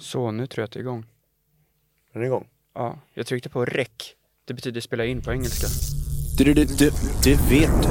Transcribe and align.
Så, 0.00 0.30
nu 0.30 0.46
tror 0.46 0.62
jag 0.62 0.64
att 0.64 0.72
det 0.72 0.78
är 0.78 0.80
igång. 0.80 1.06
Är 2.12 2.18
den 2.18 2.26
igång? 2.26 2.48
Ja, 2.74 2.98
jag 3.14 3.26
tryckte 3.26 3.48
på 3.48 3.64
rec. 3.64 3.88
Det 4.44 4.54
betyder 4.54 4.80
spela 4.80 5.04
in 5.04 5.22
på 5.22 5.32
engelska. 5.32 5.66
Du, 6.38 6.54
du, 6.54 6.64
du, 6.64 6.90
du 7.24 7.34
vet 7.34 7.82
du. 7.82 7.88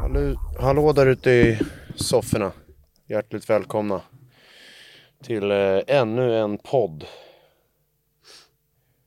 Hallå, 0.00 0.40
hallå 0.60 0.92
där 0.92 1.06
ute 1.06 1.30
i 1.30 1.58
sofforna. 1.94 2.52
Hjärtligt 3.06 3.50
välkomna 3.50 4.00
till 5.22 5.50
eh, 5.50 5.80
ännu 5.86 6.38
en 6.38 6.58
podd. 6.58 7.04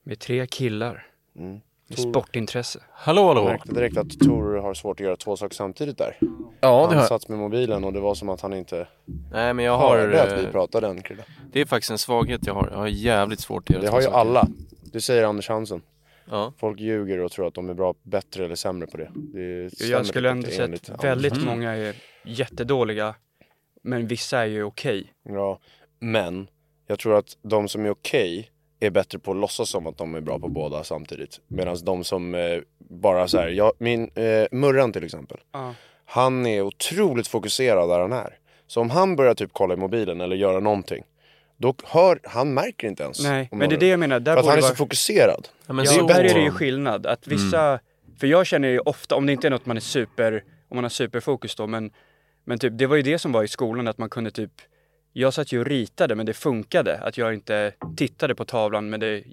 Med 0.03 0.19
tre 0.19 0.47
killar. 0.47 1.07
Mm. 1.35 1.61
Tor- 1.95 2.09
sportintresse. 2.11 2.79
Hallå 2.91 3.21
Jag 3.21 3.27
hallå. 3.27 3.43
märkte 3.45 3.73
direkt 3.73 3.97
att 3.97 4.19
Tor 4.19 4.57
har 4.57 4.73
svårt 4.73 4.99
att 4.99 5.05
göra 5.05 5.15
två 5.15 5.35
saker 5.37 5.55
samtidigt 5.55 5.97
där. 5.97 6.17
Ja, 6.19 6.27
det 6.61 6.87
han 6.87 6.97
har 6.97 7.03
satt 7.07 7.27
med 7.29 7.39
mobilen 7.39 7.83
och 7.83 7.93
det 7.93 7.99
var 7.99 8.15
som 8.15 8.29
att 8.29 8.41
han 8.41 8.53
inte 8.53 8.87
Nej 9.31 9.53
men 9.53 9.65
jag 9.65 9.77
har... 9.77 9.97
hörde 9.97 10.23
att 10.23 10.39
vi 10.39 10.45
eh, 10.45 10.51
pratade 10.51 10.87
än 10.87 11.01
Krille. 11.01 11.23
Det 11.51 11.61
är 11.61 11.65
faktiskt 11.65 11.91
en 11.91 11.97
svaghet 11.97 12.41
jag 12.47 12.53
har. 12.53 12.67
Jag 12.71 12.77
har 12.77 12.87
jävligt 12.87 13.39
svårt 13.39 13.63
att 13.63 13.69
göra 13.69 13.81
Det 13.83 13.89
har 13.89 13.99
ju 13.99 14.05
saker. 14.05 14.17
alla. 14.17 14.47
Det 14.83 15.01
säger 15.01 15.23
Anders 15.23 15.49
Hansen. 15.49 15.81
Ja. 16.31 16.53
Folk 16.57 16.79
ljuger 16.79 17.19
och 17.19 17.31
tror 17.31 17.47
att 17.47 17.53
de 17.53 17.69
är 17.69 17.73
bra, 17.73 17.93
bättre 18.03 18.45
eller 18.45 18.55
sämre 18.55 18.87
på 18.87 18.97
det. 18.97 19.11
det 19.15 19.81
Jag 19.85 20.05
skulle 20.05 20.29
ändå 20.29 20.47
säga 20.47 20.63
att 20.93 21.03
väldigt 21.03 21.31
Anders. 21.33 21.45
många 21.47 21.75
är 21.75 21.95
jättedåliga. 22.25 23.15
Men 23.81 24.07
vissa 24.07 24.39
är 24.39 24.45
ju 24.45 24.63
okej. 24.63 25.13
Ja, 25.23 25.59
men 25.99 26.47
jag 26.87 26.99
tror 26.99 27.17
att 27.17 27.37
de 27.41 27.67
som 27.67 27.85
är 27.85 27.89
okej 27.89 28.51
är 28.79 28.89
bättre 28.89 29.19
på 29.19 29.31
att 29.31 29.37
låtsas 29.37 29.69
som 29.69 29.87
att 29.87 29.97
de 29.97 30.15
är 30.15 30.21
bra 30.21 30.39
på 30.39 30.47
båda 30.47 30.83
samtidigt. 30.83 31.39
Medan 31.47 31.77
de 31.83 32.03
som 32.03 32.35
eh, 32.35 32.59
bara 32.77 33.27
så 33.27 33.37
här, 33.37 33.47
jag, 33.47 33.71
min 33.77 34.11
eh, 34.15 34.45
Murran 34.51 34.93
till 34.93 35.03
exempel. 35.03 35.37
Ja. 35.53 35.73
Han 36.05 36.45
är 36.45 36.61
otroligt 36.61 37.27
fokuserad 37.27 37.89
där 37.89 37.99
han 37.99 38.13
är. 38.13 38.37
Så 38.67 38.81
om 38.81 38.89
han 38.89 39.15
börjar 39.15 39.33
typ 39.33 39.49
kolla 39.53 39.73
i 39.73 39.77
mobilen 39.77 40.21
eller 40.21 40.35
göra 40.35 40.59
någonting. 40.59 41.03
Då 41.57 41.73
hör, 41.83 42.19
han 42.23 42.53
märker 42.53 42.87
inte 42.87 43.03
ens. 43.03 43.23
Nej, 43.23 43.49
men 43.51 43.69
det 43.69 43.75
är 43.75 43.79
det 43.79 43.87
jag 43.87 43.99
menar. 43.99 44.19
Där 44.19 44.33
För 44.33 44.39
att 44.39 44.45
han 44.45 44.57
är 44.57 44.61
så 44.61 44.67
vara... 44.67 44.75
fokuserad. 44.75 45.47
ja 45.67 45.73
men 45.73 45.85
Ja, 45.85 45.91
så... 45.91 46.07
där 46.07 46.23
är 46.23 46.33
det 46.33 46.41
ju 46.41 46.51
skillnad. 46.51 47.05
Att 47.05 47.27
vissa, 47.27 47.67
Mm. 47.67 47.79
för 48.19 48.27
jag 48.27 48.45
känner 48.47 48.67
ju 48.67 48.79
ofta, 48.79 49.15
om 49.15 49.25
det 49.25 49.31
inte 49.31 49.47
är 49.47 49.51
något 49.51 49.65
man 49.65 49.77
är 49.77 49.81
super, 49.81 50.43
om 50.69 50.75
man 50.77 50.83
har 50.83 50.89
superfokus 50.89 51.55
då, 51.55 51.67
men, 51.67 51.91
men 52.45 52.59
typ, 52.59 52.77
det 52.77 52.87
var 52.87 52.95
ju 52.95 53.01
det 53.01 53.19
som 53.19 53.31
var 53.31 53.43
i 53.43 53.47
skolan, 53.47 53.87
att 53.87 53.97
man 53.97 54.09
kunde 54.09 54.31
typ, 54.31 54.51
jag 55.13 55.33
satt 55.33 55.51
ju 55.51 55.59
och 55.59 55.65
ritade 55.65 56.15
men 56.15 56.25
det 56.25 56.33
funkade, 56.33 56.97
att 56.97 57.17
jag 57.17 57.33
inte 57.33 57.73
tittade 57.97 58.35
på 58.35 58.45
tavlan 58.45 58.89
men 58.89 58.99
det 58.99 59.23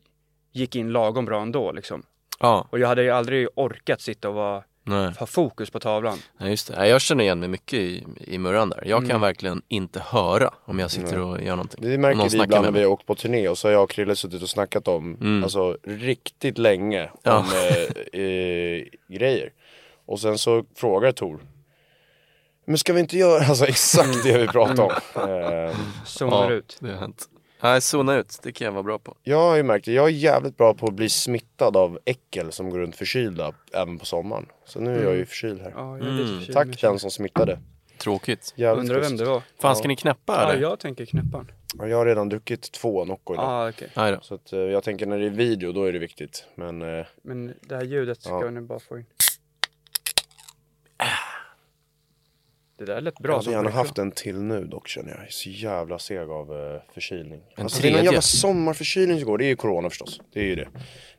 gick 0.53 0.77
in 0.77 0.93
lagom 0.93 1.25
bra 1.25 1.43
ändå 1.43 1.73
liksom. 1.73 2.03
Ja, 2.41 2.67
Och 2.71 2.79
jag 2.79 2.89
hade 2.89 3.03
ju 3.03 3.11
aldrig 3.11 3.49
orkat 3.55 4.01
sitta 4.01 4.29
och 4.29 4.35
vara, 4.35 4.63
nej. 4.85 5.13
ha 5.19 5.27
fokus 5.27 5.71
på 5.71 5.81
tavlan. 5.81 6.19
nej 6.39 6.51
just 6.51 6.69
det. 6.69 6.79
Nej, 6.79 6.91
Jag 6.91 7.01
känner 7.01 7.25
igen 7.25 7.41
mig 7.41 7.49
mycket 7.49 7.79
i, 7.79 8.05
i 8.21 8.39
Murran 8.39 8.69
där. 8.71 8.83
Jag 8.87 9.01
kan 9.01 9.11
Mm. 9.11 9.21
verkén 9.21 9.63
inte 9.69 10.01
höra 10.01 10.51
om 10.65 10.79
jag 10.79 10.91
sitter 10.91 11.19
och 11.21 11.43
gör 11.43 11.57
någonting. 11.57 11.81
Det 11.91 11.99
märker 11.99 12.19
någon 12.19 12.29
vi 12.29 12.43
ibland 12.43 12.65
när 12.65 12.73
vi 12.73 12.81
har 12.83 12.87
åkt 12.91 13.07
på 13.07 13.15
turné 13.15 13.49
och 13.49 13.59
så 13.59 13.69
har 13.69 13.73
jag 13.73 13.83
och 13.83 13.91
Krille 13.91 14.17
suttit 14.17 14.43
och 14.43 14.49
snackat 14.51 14.89
om, 14.89 15.15
Mm. 15.21 15.43
alltså 15.45 15.79
riktigt 15.85 16.59
länge 16.59 17.11
Ja. 17.23 17.39
om 17.39 17.45
eh, 17.45 18.21
eh, 18.23 18.85
grejer. 19.09 19.53
Och 20.07 20.21
sen 20.21 20.39
så 20.39 20.65
frågar 20.75 21.13
Tor 21.13 21.41
Men 22.67 22.79
ska 22.79 22.93
vi 22.93 23.01
inte 23.01 23.19
göra, 23.19 23.45
alltså 23.45 23.65
exakt 23.69 24.23
det 24.25 24.39
vi 24.39 24.47
pratade 24.49 24.83
om. 24.83 24.91
Eh, 25.31 25.77
Zonar 26.05 26.45
Ja, 26.45 26.51
ut. 26.53 26.77
det 26.81 26.89
har 26.91 26.97
hänt. 26.97 27.29
Nej, 27.61 27.81
zona 27.81 28.15
ut. 28.17 28.39
Det 28.43 28.53
kan 28.53 28.65
jag 28.65 28.73
vara 28.73 28.83
bra 28.83 28.99
på. 28.99 29.17
jag 29.23 29.39
har 29.41 29.57
ju 29.57 29.63
märkt 29.63 29.85
det, 29.85 29.93
jag 29.93 30.05
är 30.07 30.11
jävligt 30.11 30.57
bra 30.57 30.75
på 30.75 30.87
att 30.87 30.95
bli 30.95 31.09
smittad 31.09 31.77
av 31.77 31.99
äckel 32.05 32.53
som 32.53 32.71
går 32.71 32.79
runt 32.79 32.97
förkylda 32.97 33.53
även 33.73 33.99
på 33.99 34.05
sommaren. 34.07 34.47
Så 34.65 34.81
nu 34.81 34.99
är 34.99 35.05
jag 35.05 35.15
ju 35.17 35.27
förkyld 35.27 35.61
här. 35.61 35.73
Ja, 35.77 35.99
jag 35.99 36.07
är 36.07 36.11
lite 36.13 36.25
Mm. 36.25 36.39
förkyld, 36.39 36.55
Tack 36.57 36.67
men- 36.67 36.77
den 36.81 36.99
som 36.99 37.11
smittade. 37.11 37.59
Tråkigt. 37.99 38.53
Jävligt 38.57 38.81
Undrar 38.91 39.01
vem 39.01 39.17
det 39.17 39.25
var? 39.25 39.43
Fan, 39.61 39.77
ska 39.77 39.89
ni 39.89 39.97
knäppa 39.97 40.33
Ja, 40.43 40.51
eller? 40.53 40.63
jag 40.63 40.79
tänker 40.79 41.07
knäppa. 41.07 41.45
Ja, 41.79 41.87
Jag 41.89 41.97
har 41.97 42.07
redan 42.07 42.29
druckit 42.29 42.73
två 42.73 43.05
Nocco 43.05 43.35
idag. 43.35 43.45
Ja, 43.45 43.69
okej. 43.69 43.89
Nej 43.97 44.13
då. 44.13 44.19
Så 44.23 44.35
att, 44.35 44.53
eh, 44.53 44.59
jag 44.59 44.85
tänker 44.85 45.07
när 45.07 45.19
det 45.19 45.27
är 45.27 45.31
video 45.31 45.73
då 45.73 45.85
är 45.85 45.93
det 45.93 45.99
viktigt. 45.99 46.45
Men 46.55 46.83
eh, 46.99 47.07
Men 47.23 47.55
det 47.61 47.75
här 47.77 47.85
ljudet 47.85 48.23
ska 48.23 48.31
Ja. 48.31 48.45
jag 48.45 48.53
nu 48.53 48.61
bara 48.61 48.79
få 48.79 48.99
in. 48.99 49.05
Det 52.79 52.85
där 52.85 53.01
lät 53.01 53.15
jag 53.17 53.23
bra. 53.23 53.33
hade 53.33 53.45
som 53.45 53.53
gärna 53.53 53.71
haft 53.71 53.99
en 53.99 54.11
till 54.11 54.43
nu 54.43 54.65
dock 54.65 54.89
känner 54.89 55.11
jag. 55.11 55.19
Jag 55.19 55.27
är 55.27 55.31
så 55.31 55.51
jävla 55.51 55.99
seg 55.99 56.31
av 56.31 56.53
eh, 56.53 56.81
förkylning. 56.95 57.41
En 57.57 57.65
alltså 57.65 57.83
det 57.83 57.89
är 57.89 57.91
någon 57.91 57.97
tredje? 57.97 58.05
jävla 58.05 58.21
sommarförkylning 58.21 59.19
som 59.19 59.27
går. 59.29 59.39
Det 59.39 59.45
är 59.45 59.49
ju 59.49 59.57
corona 59.57 59.91
förstås. 59.91 60.21
Det 60.33 60.41
är 60.41 60.45
ju 60.45 60.55
det. 60.55 60.69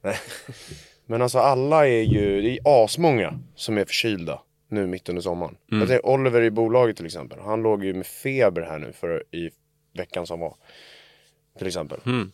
Nej. 0.01 0.15
Men 1.05 1.21
alltså 1.21 1.39
alla 1.39 1.87
är 1.87 2.01
ju, 2.01 2.41
det 2.41 2.49
är 2.49 2.59
asmånga 2.83 3.39
som 3.55 3.77
är 3.77 3.85
förkylda 3.85 4.41
nu 4.69 4.87
mitt 4.87 5.09
under 5.09 5.21
sommaren. 5.21 5.57
Mm. 5.71 5.79
Jag 5.79 5.89
tänker, 5.89 6.05
Oliver 6.05 6.41
i 6.41 6.51
bolaget 6.51 6.97
till 6.97 7.05
exempel. 7.05 7.39
Han 7.39 7.61
låg 7.61 7.85
ju 7.85 7.93
med 7.93 8.05
feber 8.05 8.61
här 8.61 8.79
nu 8.79 8.93
för, 8.93 9.23
i 9.35 9.49
veckan 9.93 10.27
som 10.27 10.39
var. 10.39 10.55
Till 11.57 11.67
exempel. 11.67 11.99
Mm. 12.05 12.31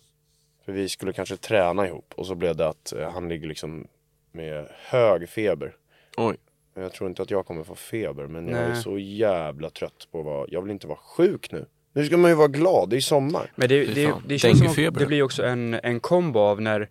För 0.66 0.72
vi 0.72 0.90
skulle 0.90 1.14
kanske 1.14 1.38
träna 1.38 1.88
ihop 1.88 2.14
och 2.16 2.28
så 2.28 2.36
blev 2.36 2.56
det 2.56 2.68
att 2.68 2.94
eh, 2.94 3.12
han 3.12 3.30
ligger 3.30 3.48
liksom 3.48 3.88
med 4.32 4.68
hög 4.72 5.30
feber. 5.30 5.76
Oj. 6.18 6.38
Jag 6.74 6.94
tror 6.94 7.10
inte 7.10 7.22
att 7.22 7.32
jag 7.32 7.46
kommer 7.46 7.64
få 7.64 7.76
feber 7.76 8.28
men 8.28 8.48
jag 8.48 8.60
är 8.60 8.70
Nej. 8.70 8.82
så 8.82 8.98
jävla 8.98 9.70
trött 9.70 10.08
på 10.12 10.20
att 10.20 10.26
vara, 10.26 10.48
jag 10.50 10.62
vill 10.62 10.72
inte 10.72 10.88
vara 10.88 10.98
sjuk 10.98 11.52
nu. 11.52 11.66
Nu 11.94 12.06
ska 12.06 12.18
man 12.18 12.32
ju 12.32 12.36
vara 12.36 12.48
glad, 12.48 12.90
det 12.90 12.96
är 12.96 13.02
sommar. 13.02 13.52
Men 13.56 13.70
det, 13.70 13.86
det, 13.86 14.08
fan. 14.08 14.24
det 14.28 14.40
känns 14.40 14.60
som 14.60 14.94
det 14.94 15.06
blir 15.06 15.24
också 15.24 15.44
en, 15.44 15.74
en 15.74 16.00
kombo 16.00 16.40
av 16.40 16.62
när, 16.62 16.90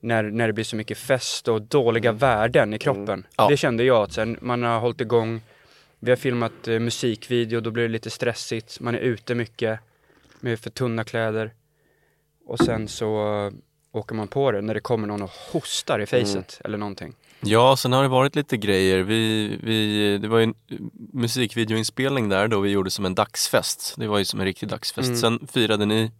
när, 0.00 0.22
när 0.22 0.46
det 0.46 0.52
blir 0.52 0.64
så 0.64 0.76
mycket 0.76 0.98
fest 0.98 1.48
och 1.48 1.62
dåliga 1.62 2.12
värden 2.12 2.74
i 2.74 2.78
kroppen. 2.78 3.26
Ja. 3.36 3.48
Det 3.48 3.56
kände 3.56 3.84
jag 3.84 4.02
att 4.02 4.12
sen 4.12 4.36
man 4.40 4.62
har 4.62 4.80
hållit 4.80 5.00
igång, 5.00 5.40
vi 5.98 6.10
har 6.10 6.16
filmat 6.16 6.68
eh, 6.68 6.78
musikvideo, 6.78 7.60
då 7.60 7.70
blir 7.70 7.82
det 7.82 7.88
lite 7.88 8.10
stressigt, 8.10 8.80
man 8.80 8.94
är 8.94 8.98
ute 8.98 9.34
mycket 9.34 9.80
med 10.40 10.60
för 10.60 10.70
tunna 10.70 11.04
kläder. 11.04 11.52
Och 12.46 12.58
sen 12.58 12.88
så 12.88 13.36
eh, 13.46 13.52
åker 13.92 14.14
man 14.14 14.28
på 14.28 14.52
det 14.52 14.60
när 14.60 14.74
det 14.74 14.80
kommer 14.80 15.06
någon 15.06 15.22
och 15.22 15.30
hostar 15.52 16.00
i 16.00 16.06
facet 16.06 16.60
eller 16.64 16.78
någonting. 16.78 17.14
Ja, 17.46 17.76
sen 17.76 17.92
har 17.92 18.02
det 18.02 18.08
varit 18.08 18.36
lite 18.36 18.56
grejer. 18.56 18.98
Vi, 19.02 19.48
vi, 19.62 20.18
det 20.18 20.28
var 20.28 20.38
ju 20.38 20.44
en 20.44 20.54
musikvideoinspelning 21.12 22.28
där 22.28 22.48
då 22.48 22.60
vi 22.60 22.70
gjorde 22.70 22.90
som 22.90 23.04
en 23.04 23.14
dagsfest. 23.14 23.94
Det 23.98 24.06
var 24.06 24.18
ju 24.18 24.24
som 24.24 24.40
en 24.40 24.46
riktig 24.46 24.68
dagsfest. 24.68 25.08
Mm. 25.08 25.16
Sen 25.20 25.46
firade 25.52 25.86
ni 25.86 26.12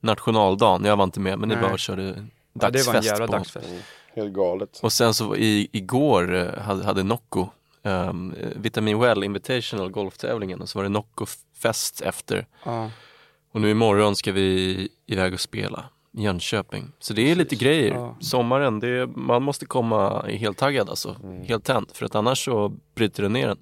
nationaldagen. 0.00 0.84
Jag 0.84 0.96
var 0.96 1.04
inte 1.04 1.20
med 1.20 1.38
men 1.38 1.48
ni 1.48 1.54
Nej. 1.54 1.64
bara 1.64 1.78
körde 1.78 2.02
Ja, 2.02 2.12
det 2.52 2.60
dagsfest. 2.60 2.86
var 2.88 2.94
en 2.94 3.02
jävla 3.02 3.26
på. 3.26 3.32
dagsfest. 3.32 3.68
Helt 4.16 4.32
galet. 4.32 4.78
Och 4.82 4.92
sen 4.92 5.14
så 5.14 5.36
i, 5.36 5.68
igår 5.72 6.34
eh, 6.34 6.62
hade, 6.62 6.84
hade 6.84 7.02
Nocco 7.02 7.46
um, 7.82 8.34
Vitamin 8.56 8.98
Well 9.00 9.24
Invitational 9.24 9.90
golftävlingen 9.90 10.60
och 10.60 10.68
så 10.68 10.78
var 10.78 10.82
det 10.84 10.88
Nocco-fest 10.88 12.00
efter. 12.00 12.46
Ja. 12.64 12.90
Och 13.52 13.60
nu 13.60 13.70
imorgon 13.70 14.16
ska 14.16 14.32
vi 14.32 14.88
iväg 15.06 15.34
och 15.34 15.40
spela 15.40 15.84
Jönköping. 16.12 16.92
Så 16.98 17.14
det 17.14 17.30
är 17.30 17.34
lite 17.34 17.56
grejer. 17.56 17.94
Ja. 17.94 18.16
Sommaren, 18.20 18.80
det 18.80 18.88
är, 18.88 19.06
man 19.06 19.42
måste 19.42 19.66
komma 19.66 20.26
helt 20.26 20.58
taggad 20.58 20.88
alltså. 20.88 21.16
Helt 21.46 21.64
tänd. 21.64 21.90
För 21.92 22.06
att 22.06 22.14
annars 22.14 22.44
så 22.44 22.72
bryter 22.94 23.22
det 23.22 23.28
ner 23.28 23.48
en. 23.48 23.58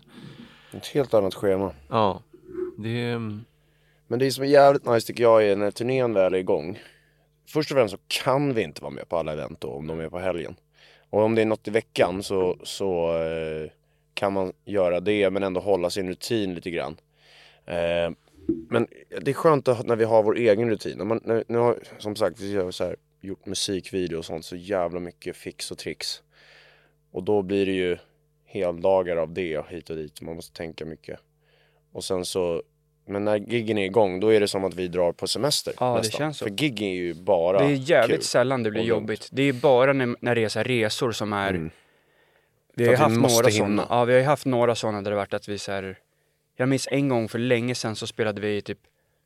Ett 0.72 0.86
helt 0.86 1.14
annat 1.14 1.34
schema. 1.34 1.72
Ja, 1.88 2.22
det 2.78 3.02
är... 3.02 3.18
Men 4.08 4.18
det 4.18 4.30
som 4.30 4.44
är 4.44 4.48
jävligt 4.48 4.86
nice 4.86 5.06
tycker 5.06 5.22
jag 5.22 5.44
är 5.44 5.56
när 5.56 5.70
turnén 5.70 6.14
väl 6.14 6.34
är 6.34 6.38
igång. 6.38 6.78
Först 7.48 7.70
och 7.70 7.76
främst 7.76 7.94
så 7.94 8.00
kan 8.06 8.54
vi 8.54 8.62
inte 8.62 8.82
vara 8.82 8.92
med 8.92 9.08
på 9.08 9.16
alla 9.16 9.32
event 9.32 9.60
då, 9.60 9.68
om 9.68 9.86
de 9.86 10.00
är 10.00 10.08
på 10.08 10.18
helgen. 10.18 10.56
Och 11.10 11.22
om 11.22 11.34
det 11.34 11.42
är 11.42 11.46
något 11.46 11.68
i 11.68 11.70
veckan 11.70 12.22
så, 12.22 12.56
så 12.62 13.16
eh, 13.22 13.70
kan 14.14 14.32
man 14.32 14.52
göra 14.64 15.00
det 15.00 15.30
men 15.30 15.42
ändå 15.42 15.60
hålla 15.60 15.90
sin 15.90 16.08
rutin 16.08 16.54
lite 16.54 16.70
grann. 16.70 16.96
Eh, 17.66 18.10
men 18.46 18.86
det 19.20 19.30
är 19.30 19.34
skönt 19.34 19.68
att, 19.68 19.86
när 19.86 19.96
vi 19.96 20.04
har 20.04 20.22
vår 20.22 20.36
egen 20.36 20.70
rutin. 20.70 21.08
Man, 21.08 21.20
när, 21.24 21.44
nu 21.48 21.58
har, 21.58 21.78
som 21.98 22.16
sagt, 22.16 22.40
vi 22.40 22.56
har 22.56 22.70
så 22.70 22.84
här, 22.84 22.96
gjort 23.20 23.46
musikvideo 23.46 24.18
och 24.18 24.24
sånt 24.24 24.44
så 24.44 24.56
jävla 24.56 25.00
mycket 25.00 25.36
fix 25.36 25.70
och 25.70 25.78
tricks. 25.78 26.22
Och 27.10 27.22
då 27.22 27.42
blir 27.42 27.66
det 27.66 27.72
ju 27.72 27.96
heldagar 28.44 29.16
av 29.16 29.32
det 29.32 29.66
hit 29.68 29.90
och 29.90 29.96
dit. 29.96 30.20
Man 30.20 30.36
måste 30.36 30.56
tänka 30.56 30.84
mycket. 30.84 31.18
Och 31.92 32.04
sen 32.04 32.24
så 32.24 32.62
men 33.08 33.24
när 33.24 33.36
giggen 33.36 33.78
är 33.78 33.84
igång 33.84 34.20
då 34.20 34.32
är 34.32 34.40
det 34.40 34.48
som 34.48 34.64
att 34.64 34.74
vi 34.74 34.88
drar 34.88 35.12
på 35.12 35.26
semester 35.26 35.74
Ja, 35.80 35.90
det 35.90 35.96
nästan. 35.98 36.18
känns 36.18 36.38
så. 36.38 36.44
För 36.44 36.50
gig 36.50 36.82
är 36.82 36.94
ju 36.94 37.14
bara 37.14 37.58
Det 37.58 37.64
är 37.64 37.90
jävligt 37.90 38.16
kul. 38.16 38.24
sällan 38.24 38.62
det 38.62 38.70
blir 38.70 38.80
och 38.80 38.86
jobbigt. 38.86 39.28
Det 39.32 39.42
är 39.42 39.52
bara 39.52 39.92
när, 39.92 40.16
när 40.20 40.34
det 40.34 40.44
är 40.44 40.48
så 40.48 40.58
här 40.58 40.64
resor 40.64 41.12
som 41.12 41.32
är... 41.32 41.50
Mm. 41.50 41.70
Vi 42.74 42.84
har 42.84 42.92
ju 42.92 42.96
haft 42.96 43.16
några 43.16 43.50
sådana. 43.50 43.86
Ja, 43.90 44.04
vi 44.04 44.12
har 44.12 44.20
ju 44.20 44.26
haft 44.26 44.46
några 44.46 44.74
sådana 44.74 45.02
där 45.02 45.10
det 45.10 45.16
varit 45.16 45.34
att 45.34 45.48
vi 45.48 45.58
så 45.58 45.72
här, 45.72 45.98
Jag 46.56 46.68
minns 46.68 46.88
en 46.90 47.08
gång 47.08 47.28
för 47.28 47.38
länge 47.38 47.74
sedan 47.74 47.96
så 47.96 48.06
spelade 48.06 48.40
vi 48.40 48.56
i 48.56 48.62
typ 48.62 48.78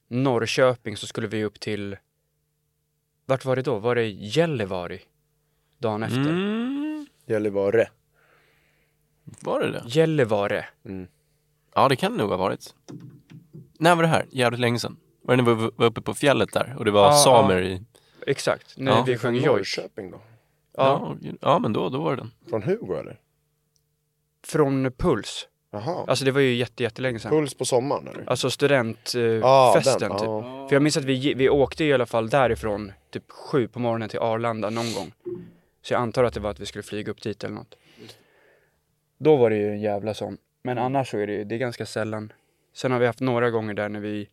Norrköping 0.09 0.97
så 0.97 1.07
skulle 1.07 1.27
vi 1.27 1.45
upp 1.45 1.61
till, 1.61 1.97
vart 3.27 3.45
var 3.45 3.57
det 3.57 3.63
då? 3.63 3.79
Var 3.79 3.95
det 3.95 4.07
Gällivare? 4.09 4.99
Dagen 5.79 6.03
efter. 6.03 6.19
Mm, 6.21 7.07
Gällivare. 7.27 7.89
var 9.25 9.61
det 9.61 9.71
det? 9.71 9.83
Gällivare. 9.87 10.65
Ja, 11.75 11.89
det 11.89 11.97
kan 11.97 12.13
det 12.13 12.19
nog 12.19 12.31
ha 12.31 12.37
varit. 12.37 12.75
När 13.79 13.95
var 13.97 14.03
det 14.03 14.09
här? 14.09 14.27
Jävligt 14.31 14.61
länge 14.61 14.79
sedan. 14.79 14.97
Var 15.23 15.37
det 15.37 15.43
när 15.43 15.55
vi 15.55 15.71
var 15.77 15.85
uppe 15.87 16.01
på 16.01 16.15
fjället 16.15 16.53
där 16.53 16.75
och 16.79 16.85
det 16.85 16.91
var 16.91 17.03
Ja, 17.07 17.13
samer 17.13 17.63
i... 17.63 17.83
Exakt, 18.27 18.75
när 18.79 18.93
Ja. 18.93 19.05
vi 19.07 19.19
sjöng 19.19 19.35
Jojk. 19.35 19.47
Norrköping 19.47 20.11
då? 20.11 20.21
Ja, 20.77 21.17
Ja, 21.23 21.31
ja 21.41 21.59
men 21.59 21.73
då, 21.73 21.89
då 21.89 22.01
var 22.03 22.17
det 22.17 22.23
den. 22.23 22.31
Från 22.49 22.63
Hugo 22.63 22.95
eller? 22.95 23.21
från 24.47 24.93
Puls. 24.93 25.49
Jaha. 25.73 26.05
Alltså 26.09 26.25
det 26.25 26.31
var 26.31 26.41
ju 26.41 26.55
jätte, 26.55 26.83
jättelänge 26.83 27.19
sedan. 27.19 27.31
Puls 27.31 27.55
på 27.55 27.65
sommaren 27.65 28.09
eller? 28.09 28.31
Alltså 28.31 28.51
studentfesten 28.51 29.41
Ja, 29.41 29.77
eh, 29.77 29.83
festen, 29.83 30.09
den, 30.09 30.19
typ. 30.19 30.27
ja. 30.27 30.67
För 30.69 30.77
jag 30.77 30.83
minns 30.83 30.97
att 30.97 31.05
vi, 31.05 31.35
vi 31.35 31.49
åkte 31.49 31.85
i 31.85 31.93
alla 31.93 32.07
fall 32.07 32.29
därifrån 32.29 32.93
typ 33.11 33.31
sju 33.31 33.69
på 33.69 33.79
morgonen 33.79 34.09
till 34.09 34.19
Arlanda 34.19 34.71
någon 34.71 34.93
gång. 34.95 35.13
Så 35.83 35.95
jag 35.95 36.01
antar 36.01 36.25
att 36.25 36.35
det 36.35 36.41
var 36.41 36.51
att 36.51 36.61
vi 36.61 36.67
skulle 36.67 36.83
flyga 36.83 37.11
upp 37.11 37.23
dit 37.23 37.45
eller 37.45 37.55
något. 37.55 37.75
Då 39.19 39.37
var 39.37 39.51
det 39.51 39.57
ju 39.57 39.69
en 39.71 39.81
jävla 39.81 40.15
sån. 40.15 40.39
Men 40.63 40.79
annars 40.79 41.11
så 41.11 41.19
är 41.19 41.27
det 41.27 41.33
ju, 41.33 41.45
det 41.45 41.55
är 41.55 41.59
ganska 41.59 41.87
sällan. 41.87 42.33
Sen 42.75 42.93
har 42.93 42.99
vi 42.99 43.07
haft 43.07 43.21
några 43.21 43.51
gånger 43.51 43.75
där 43.75 43.89
när 43.89 44.01
vi, 44.01 44.29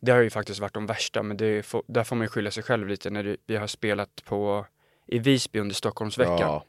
det 0.00 0.12
har 0.12 0.20
ju 0.20 0.30
faktiskt 0.30 0.60
varit 0.60 0.74
de 0.74 0.86
värsta 0.86 1.22
men 1.22 1.36
det 1.36 1.62
får, 1.62 1.82
där 1.86 2.04
får 2.04 2.16
man 2.16 2.24
ju 2.24 2.28
skylla 2.28 2.50
sig 2.50 2.62
själv 2.62 2.88
lite 2.88 3.10
när 3.10 3.24
det, 3.24 3.36
vi 3.46 3.56
har 3.56 3.66
spelat 3.66 4.24
på, 4.24 4.66
i 5.06 5.18
Visby 5.18 5.58
under 5.58 5.74
Stockholmsveckan. 5.74 6.38
Ja. 6.40 6.64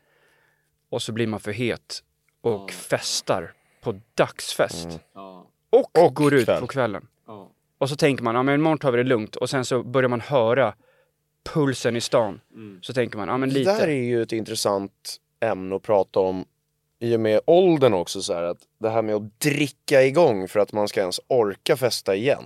Och 0.90 1.02
så 1.02 1.12
blir 1.12 1.28
man 1.28 1.40
för 1.40 1.52
het 1.52 2.04
och 2.42 2.72
festar 2.72 3.54
på 3.92 4.00
dagsfest. 4.16 4.86
Mm. 4.86 5.00
Och, 5.70 6.04
Och 6.06 6.16
går 6.16 6.34
ut 6.34 6.46
kväll. 6.46 6.62
på 6.62 6.68
kvällen. 6.68 7.08
Och 7.78 7.90
så 7.90 7.96
tänker 7.96 8.24
man, 8.24 8.36
ja 8.36 8.44
men 8.44 8.56
imorgon 8.56 8.78
tar 8.78 8.92
vi 8.92 8.98
det 8.98 9.04
lugnt. 9.04 9.36
Och 9.36 9.50
sen 9.50 9.66
så 9.66 9.84
börjar 9.84 10.10
man 10.10 10.22
höra 10.22 10.74
pulsen 11.54 11.96
i 11.96 12.02
stan. 12.02 12.40
Så 12.82 12.94
tänker 12.94 13.18
man, 13.18 13.28
ja 13.28 13.38
men 13.38 13.50
Det 13.50 13.56
lite. 13.56 13.72
där 13.78 13.88
är 13.88 14.04
ju 14.04 14.22
ett 14.22 14.32
intressant 14.32 15.18
ämne 15.40 15.76
att 15.76 15.82
prata 15.82 16.20
om 16.20 16.46
i 17.00 17.16
och 17.16 17.20
med 17.20 17.40
åldern 17.46 17.94
också 17.94 18.22
så 18.22 18.34
här 18.34 18.44
att 18.44 18.58
det 18.78 18.90
här 18.90 19.02
med 19.02 19.16
att 19.16 19.40
dricka 19.40 20.04
igång 20.04 20.48
för 20.48 20.60
att 20.60 20.74
man 20.74 20.88
ska 20.88 21.00
ens 21.02 21.20
orka 21.28 21.78
festa 21.78 22.16
igen. 22.16 22.44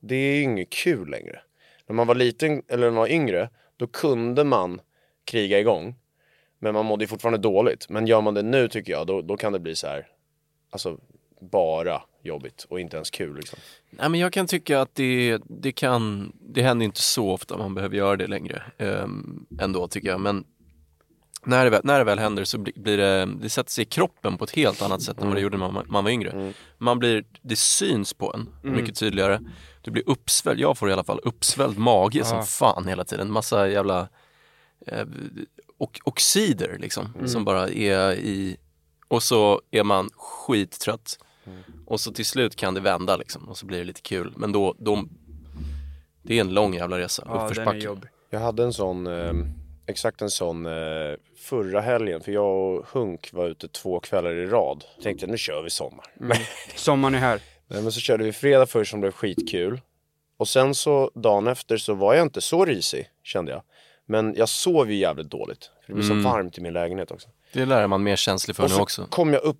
Det 0.00 0.14
är 0.14 0.34
ju 0.36 0.42
inget 0.42 0.70
kul 0.70 1.08
längre. 1.10 1.40
När 1.86 1.94
man 1.94 2.06
var 2.06 2.14
liten, 2.14 2.62
eller 2.68 2.86
när 2.86 2.90
man 2.90 3.00
var 3.00 3.08
yngre, 3.08 3.48
då 3.76 3.86
kunde 3.86 4.44
man 4.44 4.80
kriga 5.24 5.58
igång. 5.60 5.94
Men 6.58 6.74
man 6.74 6.84
mådde 6.86 7.04
ju 7.04 7.08
fortfarande 7.08 7.38
dåligt. 7.38 7.88
Men 7.88 8.06
gör 8.06 8.20
man 8.20 8.34
det 8.34 8.42
nu 8.42 8.68
tycker 8.68 8.92
jag, 8.92 9.06
då, 9.06 9.22
då 9.22 9.36
kan 9.36 9.52
det 9.52 9.58
bli 9.58 9.76
så 9.76 9.86
här, 9.86 10.06
alltså 10.70 10.98
bara 11.40 12.02
jobbigt 12.22 12.66
och 12.70 12.80
inte 12.80 12.96
ens 12.96 13.10
kul 13.10 13.36
liksom. 13.36 13.58
Nej 13.90 14.08
men 14.08 14.20
jag 14.20 14.32
kan 14.32 14.46
tycka 14.46 14.80
att 14.80 14.94
det, 14.94 15.38
det 15.44 15.72
kan, 15.72 16.32
det 16.40 16.62
händer 16.62 16.84
inte 16.86 17.02
så 17.02 17.30
ofta 17.30 17.56
man 17.58 17.74
behöver 17.74 17.96
göra 17.96 18.16
det 18.16 18.26
längre 18.26 18.62
um, 18.78 19.46
ändå 19.60 19.88
tycker 19.88 20.08
jag. 20.08 20.20
Men 20.20 20.44
när 21.44 21.64
det 21.64 21.70
väl, 21.70 21.80
när 21.84 21.98
det 21.98 22.04
väl 22.04 22.18
händer 22.18 22.44
så 22.44 22.58
blir, 22.58 22.96
det, 22.96 23.26
det 23.42 23.50
sätter 23.50 23.70
sig 23.70 23.82
i 23.82 23.86
kroppen 23.86 24.38
på 24.38 24.44
ett 24.44 24.50
helt 24.50 24.82
annat 24.82 25.02
sätt 25.02 25.20
än 25.20 25.26
vad 25.26 25.36
det 25.36 25.40
gjorde 25.40 25.58
när 25.58 25.70
man, 25.70 25.86
man 25.88 26.04
var 26.04 26.10
yngre. 26.10 26.52
Man 26.78 26.98
blir, 26.98 27.24
det 27.42 27.56
syns 27.56 28.14
på 28.14 28.34
en 28.34 28.72
mycket 28.74 28.96
tydligare. 28.98 29.40
Du 29.82 29.90
blir 29.90 30.08
uppsvälld, 30.08 30.60
jag 30.60 30.78
får 30.78 30.90
i 30.90 30.92
alla 30.92 31.04
fall 31.04 31.20
uppsvälld 31.22 31.78
mage 31.78 32.24
som 32.24 32.36
Ja. 32.38 32.42
fan 32.44 32.86
hela 32.86 33.04
tiden. 33.04 33.32
Massa 33.32 33.68
jävla 33.68 34.08
eh, 34.86 35.06
och, 35.78 36.00
oxider 36.04 36.76
liksom 36.80 37.08
som 37.26 37.44
bara 37.44 37.68
är 37.68 38.12
i 38.12 38.56
och 39.10 39.22
så 39.22 39.60
är 39.70 39.84
man 39.84 40.10
skittrött 40.16 41.18
och 41.86 42.00
så 42.00 42.12
till 42.12 42.26
slut 42.26 42.56
kan 42.56 42.74
det 42.74 42.80
vända 42.80 43.16
liksom 43.16 43.48
och 43.48 43.56
så 43.56 43.66
blir 43.66 43.78
det 43.78 43.84
lite 43.84 44.00
kul. 44.00 44.32
Men 44.36 44.52
då, 44.52 44.74
då 44.78 45.04
det 46.22 46.36
är 46.36 46.40
en 46.40 46.54
lång 46.54 46.74
jävla 46.74 46.98
resa, 46.98 47.22
Ja, 47.26 47.50
den 47.54 47.68
är 47.68 47.74
jobbig. 47.74 48.08
Jag 48.30 48.40
hade 48.40 48.62
en 48.62 48.72
sån, 48.72 49.06
eh, 49.06 49.32
exakt 49.86 50.22
en 50.22 50.30
sån 50.30 50.66
eh, 50.66 50.72
förra 51.38 51.80
helgen. 51.80 52.20
För 52.20 52.32
jag 52.32 52.46
och 52.78 52.86
Hunk 52.92 53.30
var 53.32 53.46
ute 53.48 53.68
två 53.68 54.00
kvällar 54.00 54.32
i 54.34 54.46
rad. 54.46 54.84
Tänkte 55.02 55.26
nu 55.26 55.38
kör 55.38 55.62
vi 55.62 55.70
sommar. 55.70 56.04
Sommaren 56.76 57.14
är 57.14 57.18
här. 57.18 57.40
Nej, 57.68 57.82
men 57.82 57.92
så 57.92 58.00
körde 58.00 58.24
vi 58.24 58.32
fredag 58.32 58.66
först 58.66 58.90
som 58.90 59.00
blev 59.00 59.12
skitkul. 59.12 59.80
Och 60.36 60.48
sen 60.48 60.74
så 60.74 61.10
dagen 61.14 61.46
efter 61.46 61.76
så 61.76 61.94
var 61.94 62.14
jag 62.14 62.22
inte 62.22 62.40
så 62.40 62.64
risig 62.64 63.08
kände 63.22 63.52
jag. 63.52 63.62
Men 64.06 64.34
jag 64.36 64.48
sov 64.48 64.90
ju 64.90 64.96
jävligt 64.96 65.30
dåligt. 65.30 65.64
För 65.86 65.92
det 65.92 65.94
blir 65.94 66.10
Mm. 66.10 66.22
så 66.22 66.28
varmt 66.28 66.58
i 66.58 66.60
min 66.60 66.72
lägenhet 66.72 67.10
också. 67.10 67.28
Det 67.52 67.66
lär 67.66 67.86
man 67.86 68.02
mer 68.02 68.16
känslig 68.16 68.56
för 68.56 68.64
Och 68.64 68.70
nu 68.70 68.76
så 68.76 68.82
också. 68.82 69.06
kom 69.10 69.32
jag 69.32 69.42
upp. 69.42 69.56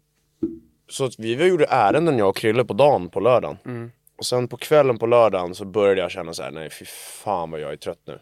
Så 0.89 1.05
att 1.05 1.19
vi 1.19 1.47
gjorde 1.47 1.67
ärenden 1.69 2.19
jag 2.19 2.29
och 2.29 2.37
Krille 2.37 2.65
på 2.65 2.75
dagen 2.75 3.09
på 3.09 3.21
lördagen. 3.21 3.59
Mm. 3.65 3.91
Och 4.19 4.27
sen 4.27 4.49
på 4.49 4.57
kvällen 4.57 4.99
på 4.99 5.07
lördagen 5.07 5.55
så 5.55 5.65
började 5.65 6.01
jag 6.01 6.11
känna 6.11 6.35
så 6.35 6.43
här: 6.43 6.51
nej 6.51 6.71
fy 6.71 6.85
fan 6.85 7.51
vad 7.51 7.61
jag 7.61 7.73
är 7.73 7.77
trött 7.77 8.01
nu. 8.07 8.19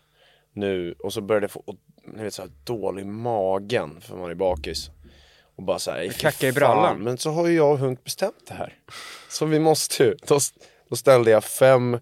Nu, 0.53 0.95
och 0.99 1.13
så 1.13 1.21
började 1.21 1.45
jag 1.45 1.51
få, 1.51 1.63
och, 1.67 1.75
ni 2.15 2.23
vet 2.23 2.35
så 2.35 2.43
här, 2.43 2.51
dålig 2.65 3.07
magen 3.07 4.01
för 4.01 4.17
man 4.17 4.31
är 4.31 4.35
bakis. 4.35 4.91
Och 5.57 5.63
bara 5.63 5.79
så 5.79 5.91
här, 5.91 5.99
"Nej, 5.99 6.11
fy 6.11 6.21
Kacka 6.21 6.49
i 6.49 6.53
fan." 6.53 6.59
brallan. 6.59 6.99
Men 6.99 7.19
så 7.19 7.31
har 7.31 7.47
ju 7.47 7.57
jag 7.57 7.73
och 7.73 7.79
Hunk 7.79 8.05
bestämt 8.05 8.47
det 8.49 8.55
här. 8.55 8.75
Så 9.29 9.47
vi 9.47 9.59
måste 9.59 10.05
ju. 10.05 10.17
Då, 10.27 10.39
då 10.91 10.97
ställde 10.97 11.31
jag 11.31 11.45
fem 11.45 11.99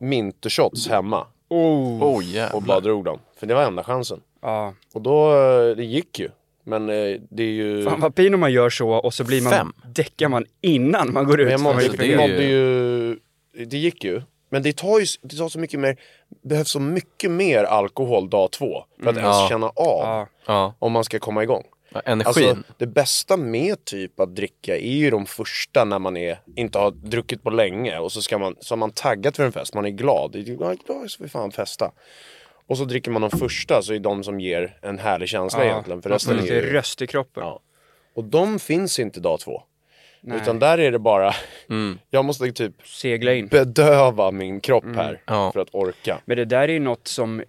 mintershots 0.00 0.88
hemma 0.88 1.26
Oh. 1.48 2.02
Oh 2.04 2.54
och 2.54 2.62
bara 2.62 2.80
drog 2.80 3.04
dem. 3.04 3.18
För 3.36 3.46
det 3.46 3.54
var 3.54 3.62
enda 3.62 3.84
chansen. 3.84 4.20
Ja. 4.42 4.74
Och 4.94 5.02
då, 5.02 5.32
eh, 5.34 5.76
det 5.76 5.84
gick 5.84 6.18
ju. 6.18 6.28
Men 6.68 6.88
eh, 6.88 7.20
det 7.30 7.42
är 7.42 7.46
ju... 7.52 7.84
Fan 7.84 8.00
vad 8.00 8.14
pin 8.14 8.34
om 8.34 8.40
man 8.40 8.52
gör 8.52 8.70
så 8.70 8.90
och 8.90 9.14
så 9.14 9.24
blir 9.24 9.42
man, 9.42 9.52
Fem. 9.52 9.72
däckar 9.94 10.28
man 10.28 10.44
innan 10.60 11.12
man 11.12 11.24
går 11.24 11.40
ut. 11.40 11.44
Men 11.44 11.52
jag 11.52 11.60
mådde, 11.60 11.88
det 11.88 12.16
mådde 12.16 12.42
ju- 12.44 13.18
ju... 13.54 13.64
Det 13.66 13.76
gick 13.78 14.04
ju. 14.04 14.22
Men 14.50 14.62
det 14.62 14.76
tar 14.76 14.98
ju 14.98 15.06
det 15.22 15.36
tar 15.36 15.48
så 15.48 15.58
mycket 15.58 15.80
mer, 15.80 15.96
behövs 16.42 16.68
så 16.70 16.80
mycket 16.80 17.30
mer 17.30 17.64
alkohol 17.64 18.30
dag 18.30 18.50
två 18.50 18.84
för 19.02 19.10
att 19.10 19.16
ens 19.16 19.36
Ja. 19.36 19.46
känna 19.48 19.66
av 19.66 19.72
Ja. 19.76 20.28
Ja, 20.46 20.74
om 20.78 20.92
man 20.92 21.04
ska 21.04 21.18
komma 21.18 21.42
igång. 21.42 21.62
ja, 21.92 22.00
energin. 22.04 22.48
Alltså, 22.48 22.62
det 22.78 22.86
bästa 22.86 23.36
med 23.36 23.84
typ 23.84 24.20
att 24.20 24.36
dricka 24.36 24.76
är 24.76 24.92
ju 24.96 25.10
de 25.10 25.26
första 25.26 25.84
när 25.84 25.98
man 25.98 26.16
är, 26.16 26.38
inte 26.56 26.78
har 26.78 26.90
druckit 26.90 27.42
på 27.42 27.50
länge 27.50 27.98
och 27.98 28.12
så 28.12 28.22
ska 28.22 28.38
man, 28.38 28.56
så 28.60 28.72
har 28.72 28.76
man 28.78 28.90
taggat 28.90 29.36
för 29.36 29.44
en 29.44 29.52
fest, 29.52 29.74
man 29.74 29.84
är 29.86 29.90
glad. 29.90 30.30
Det 30.32 30.38
är- 30.38 30.56
Ja, 30.60 30.72
idag 30.72 31.10
ska 31.10 31.22
vi 31.24 31.28
fan 31.30 31.50
festa. 31.52 31.90
Och 32.68 32.78
så 32.78 32.84
dricker 32.84 33.10
man 33.10 33.22
de 33.22 33.30
första 33.30 33.82
så 33.82 33.94
är 33.94 33.98
de 33.98 34.24
som 34.24 34.40
ger 34.40 34.78
en 34.82 34.98
härlig 34.98 35.28
känsla 35.28 35.64
egentligen. 35.64 36.02
För 36.02 36.10
resten 36.10 36.38
är 36.38 36.42
lite 36.42 36.54
ju, 36.54 36.60
röst 36.72 37.02
i 37.02 37.06
kroppen. 37.06 37.42
Ja. 37.42 37.60
Och 38.14 38.24
de 38.24 38.58
finns 38.58 38.98
inte 38.98 39.20
dag 39.20 39.40
två. 39.40 39.62
Nej. 40.20 40.38
Utan 40.42 40.58
där 40.58 40.78
är 40.78 40.92
det 40.92 40.98
bara, 40.98 41.34
Mm. 41.68 41.98
jag 42.10 42.24
måste 42.24 42.52
typ 42.52 42.74
Segla 42.84 43.34
in. 43.34 43.46
bedöva 43.46 44.30
min 44.30 44.60
kropp 44.60 44.84
här 44.96 45.20
Ja. 45.26 45.52
för 45.52 45.60
att 45.60 45.68
orka. 45.72 46.18
Men 46.24 46.36
det 46.36 46.44
där 46.44 46.58
är 46.60 46.68
ju 46.68 46.78
något 46.78 47.08
som, 47.08 47.42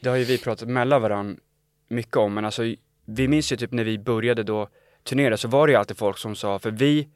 det 0.00 0.08
har 0.08 0.16
ju 0.16 0.24
vi 0.24 0.38
pratat 0.38 0.68
mellan 0.68 1.02
varann 1.02 1.40
mycket 1.88 2.16
om, 2.16 2.34
men 2.34 2.44
alltså 2.44 2.62
vi 3.04 3.28
minns 3.28 3.52
ju 3.52 3.56
typ 3.56 3.72
när 3.72 3.84
vi 3.84 3.98
började 3.98 4.42
då 4.42 4.68
turnera 5.04 5.36
så 5.36 5.48
var 5.48 5.66
det 5.66 5.70
ju 5.72 5.76
alltid 5.78 5.96
folk 5.98 6.18
som 6.18 6.34
sa, 6.36 6.58
för 6.58 6.70
vi, 6.70 7.08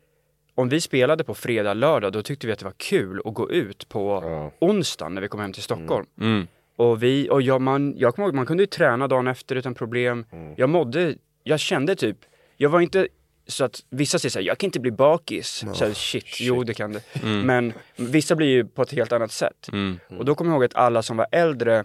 om 0.54 0.68
vi 0.68 0.80
spelade 0.80 1.24
på 1.24 1.34
fredag, 1.34 1.74
lördag, 1.74 2.12
då 2.12 2.22
tyckte 2.22 2.46
vi 2.46 2.52
att 2.52 2.58
det 2.58 2.64
var 2.64 2.74
kul 2.76 3.20
att 3.24 3.34
gå 3.34 3.50
ut 3.50 3.88
på 3.88 4.20
Ja. 4.24 4.50
onsdagen 4.68 5.14
när 5.14 5.22
vi 5.22 5.28
kom 5.28 5.40
hem 5.40 5.52
till 5.52 5.62
Stockholm. 5.62 6.06
Mm. 6.20 6.46
Och 6.76 7.02
vi, 7.02 7.30
och 7.30 7.42
jag, 7.42 7.60
man, 7.60 7.94
jag 7.96 8.14
kommer 8.14 8.28
ihåg, 8.28 8.34
man 8.34 8.46
kunde 8.46 8.62
ju 8.62 8.66
träna 8.66 9.08
dagen 9.08 9.26
efter 9.26 9.56
utan 9.56 9.74
problem. 9.74 10.26
Jag 10.56 10.70
mådde, 10.70 11.14
jag 11.42 11.60
kände 11.60 11.96
typ, 11.96 12.16
jag 12.56 12.70
var 12.70 12.80
inte 12.80 13.08
så 13.46 13.64
att 13.64 13.80
vissa 13.90 14.18
säger 14.18 14.30
såhär, 14.30 14.46
jag 14.46 14.58
kan 14.58 14.68
inte 14.68 14.80
bli 14.80 14.90
bakis. 14.90 15.64
så 15.74 15.84
här, 15.84 15.92
shit, 15.92 16.26
jo 16.40 16.64
det 16.64 16.74
kan 16.74 16.92
det. 16.92 17.02
Men 17.22 17.72
vissa 17.96 18.36
blir 18.36 18.46
ju 18.48 18.64
på 18.64 18.82
ett 18.82 18.92
helt 18.92 19.12
annat 19.12 19.32
sätt. 19.32 19.68
Mm. 19.72 19.98
Och 20.18 20.24
då 20.24 20.34
kommer 20.34 20.50
jag 20.50 20.56
ihåg 20.56 20.64
att 20.64 20.74
alla 20.74 21.02
som 21.02 21.16
var 21.16 21.26
äldre 21.32 21.84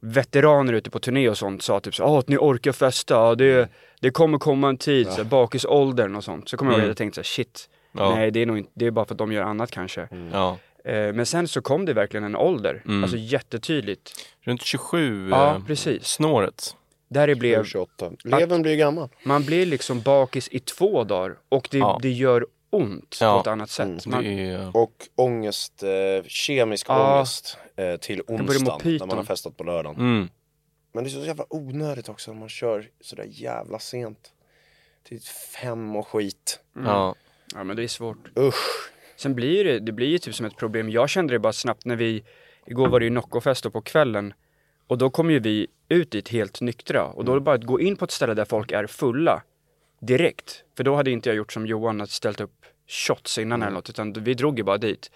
veteraner 0.00 0.72
ute 0.72 0.90
på 0.90 0.98
turné 0.98 1.28
och 1.28 1.38
sånt 1.38 1.62
sa 1.62 1.80
typ 1.80 1.94
så 1.94 2.04
åh 2.04 2.18
att 2.18 2.28
ni 2.28 2.36
orkar 2.36 2.72
festa, 2.72 3.14
ja, 3.14 3.34
det, 3.34 3.68
det 4.00 4.10
kommer 4.10 4.38
komma 4.38 4.68
en 4.68 4.76
tid, 4.76 5.06
så 5.06 5.16
här, 5.16 5.24
bakisåldern 5.24 6.16
och 6.16 6.24
sånt. 6.24 6.48
Så 6.48 6.56
kommer 6.56 6.72
jag 6.72 6.78
ihåg 6.78 6.84
att 6.84 6.88
jag 6.88 6.96
tänkte 6.96 7.14
så 7.14 7.20
här, 7.20 7.24
shit, 7.44 7.68
Ja. 7.92 8.14
nej 8.14 8.30
det 8.30 8.42
är 8.42 8.46
nog 8.46 8.58
inte, 8.58 8.70
det 8.74 8.86
är 8.86 8.90
bara 8.90 9.04
för 9.04 9.14
att 9.14 9.18
de 9.18 9.32
gör 9.32 9.42
annat 9.42 9.70
kanske. 9.70 10.08
Ja. 10.32 10.58
Eh, 10.84 11.12
men 11.12 11.26
sen 11.26 11.48
så 11.48 11.60
kom 11.62 11.84
det 11.84 11.92
verkligen 11.92 12.24
en 12.24 12.36
ålder, 12.36 12.82
Mm. 12.84 13.02
alltså 13.04 13.16
jättetydligt. 13.16 14.10
Runt 14.40 14.62
27 14.62 15.28
Ja, 15.30 15.54
eh, 15.56 15.64
precis. 15.66 16.04
snåret. 16.06 16.76
Där 17.08 17.26
det 17.26 17.34
blev, 17.34 17.64
28. 17.64 18.12
Levern 18.24 18.62
blir 18.62 18.76
gammal. 18.76 19.08
man 19.22 19.44
blir 19.44 19.66
liksom 19.66 20.00
bakis 20.00 20.48
i 20.48 20.58
två 20.60 21.04
dagar 21.04 21.36
och 21.48 21.68
det, 21.70 21.78
Ja. 21.78 21.98
det 22.02 22.10
gör 22.10 22.46
ont 22.70 23.18
Ja. 23.20 23.34
på 23.34 23.40
ett 23.40 23.46
annat 23.46 23.70
sätt. 23.70 24.06
Man, 24.06 24.24
Det 24.24 24.30
är, 24.50 24.76
Och 24.76 24.92
ångest, 25.14 25.82
eh, 25.82 26.24
kemisk 26.26 26.86
Ja. 26.88 27.16
ångest 27.16 27.58
eh, 27.76 27.96
till 27.96 28.22
onsdagen 28.26 28.78
när 28.98 29.06
man 29.06 29.16
har 29.16 29.24
festat 29.24 29.56
på 29.56 29.64
lördagen. 29.64 30.00
mm. 30.00 30.28
Men 30.92 31.04
det 31.04 31.10
är 31.10 31.12
så 31.12 31.24
jävla 31.26 31.44
onödigt 31.50 32.08
också 32.08 32.32
när 32.32 32.40
man 32.40 32.48
kör 32.48 32.86
sådär 33.00 33.26
jävla 33.28 33.78
sent. 33.78 34.32
Till 35.08 35.20
fem 35.62 35.96
och 35.96 36.08
skit. 36.08 36.60
Ja. 36.84 37.14
ja 37.54 37.64
men 37.64 37.76
det 37.76 37.82
är 37.82 37.88
svårt. 37.88 38.38
Usch. 38.38 38.90
Sen 39.18 39.34
blir 39.34 39.64
det, 39.64 39.78
det 39.78 39.92
blir 39.92 40.06
ju 40.06 40.18
typ 40.18 40.34
som 40.34 40.46
ett 40.46 40.56
problem. 40.56 40.90
Jag 40.90 41.08
kände 41.10 41.34
det 41.34 41.38
bara 41.38 41.52
snabbt 41.52 41.84
när 41.84 41.96
vi, 41.96 42.24
igår 42.66 42.88
var 42.88 43.00
det 43.00 43.04
ju 43.04 43.10
Noccofest 43.10 43.72
på 43.72 43.80
kvällen. 43.80 44.34
Och 44.86 44.98
då 44.98 45.10
kom 45.10 45.30
ju 45.30 45.38
vi 45.38 45.66
ut 45.88 46.10
dit 46.10 46.28
helt 46.28 46.60
nyktra. 46.60 47.04
Och 47.04 47.24
då 47.24 47.32
är 47.32 47.36
det 47.36 47.40
bara 47.40 47.54
att 47.54 47.64
gå 47.64 47.80
in 47.80 47.96
på 47.96 48.04
ett 48.04 48.10
ställe 48.10 48.34
där 48.34 48.44
folk 48.44 48.72
är 48.72 48.86
fulla 48.86 49.42
direkt. 50.00 50.62
För 50.76 50.84
då 50.84 50.94
hade 50.94 51.10
inte 51.10 51.28
jag 51.28 51.36
gjort 51.36 51.52
som 51.52 51.66
Johan, 51.66 52.00
att 52.00 52.10
ställt 52.10 52.40
upp 52.40 52.52
shots 52.88 53.38
innan 53.38 53.56
Mm. 53.62 53.66
eller 53.66 53.74
något, 53.74 53.88
utan 53.90 54.12
vi 54.12 54.34
drog 54.34 54.58
ju 54.58 54.64
bara 54.64 54.78
dit. 54.78 55.10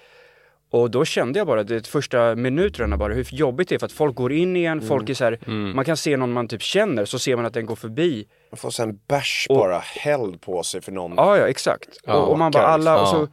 Och 0.70 0.90
då 0.90 1.04
kände 1.04 1.38
jag 1.38 1.46
bara, 1.46 1.62
de 1.64 1.80
första 1.82 2.34
minuterna 2.34 2.96
bara, 2.96 3.14
hur 3.14 3.26
jobbigt 3.34 3.68
det 3.68 3.74
är 3.74 3.78
för 3.78 3.86
att 3.86 3.92
folk 3.92 4.14
går 4.16 4.32
in 4.32 4.56
igen, 4.56 4.72
Mm. 4.78 4.88
folk 4.88 5.08
är 5.08 5.14
så 5.14 5.24
här, 5.24 5.38
man 5.74 5.84
kan 5.84 5.96
se 5.96 6.16
någon 6.16 6.32
man 6.32 6.48
typ 6.48 6.62
känner, 6.62 7.04
så 7.04 7.18
ser 7.18 7.36
man 7.36 7.44
att 7.46 7.54
den 7.54 7.66
går 7.66 7.76
förbi. 7.76 8.28
Man 8.50 8.58
får 8.58 8.70
sen 8.70 9.00
bärs 9.08 9.46
bara 9.48 9.78
hälld 9.78 10.40
på 10.40 10.62
sig 10.62 10.80
för 10.80 10.92
någon. 10.92 11.12
Ja, 11.16 11.38
ja, 11.38 11.48
exakt. 11.48 11.88
och, 12.06 12.28
och 12.30 12.38
man 12.38 12.50
bara 12.52 12.66
alla, 12.66 13.00
och 13.02 13.08
så, 13.08 13.16
ja. 13.16 13.28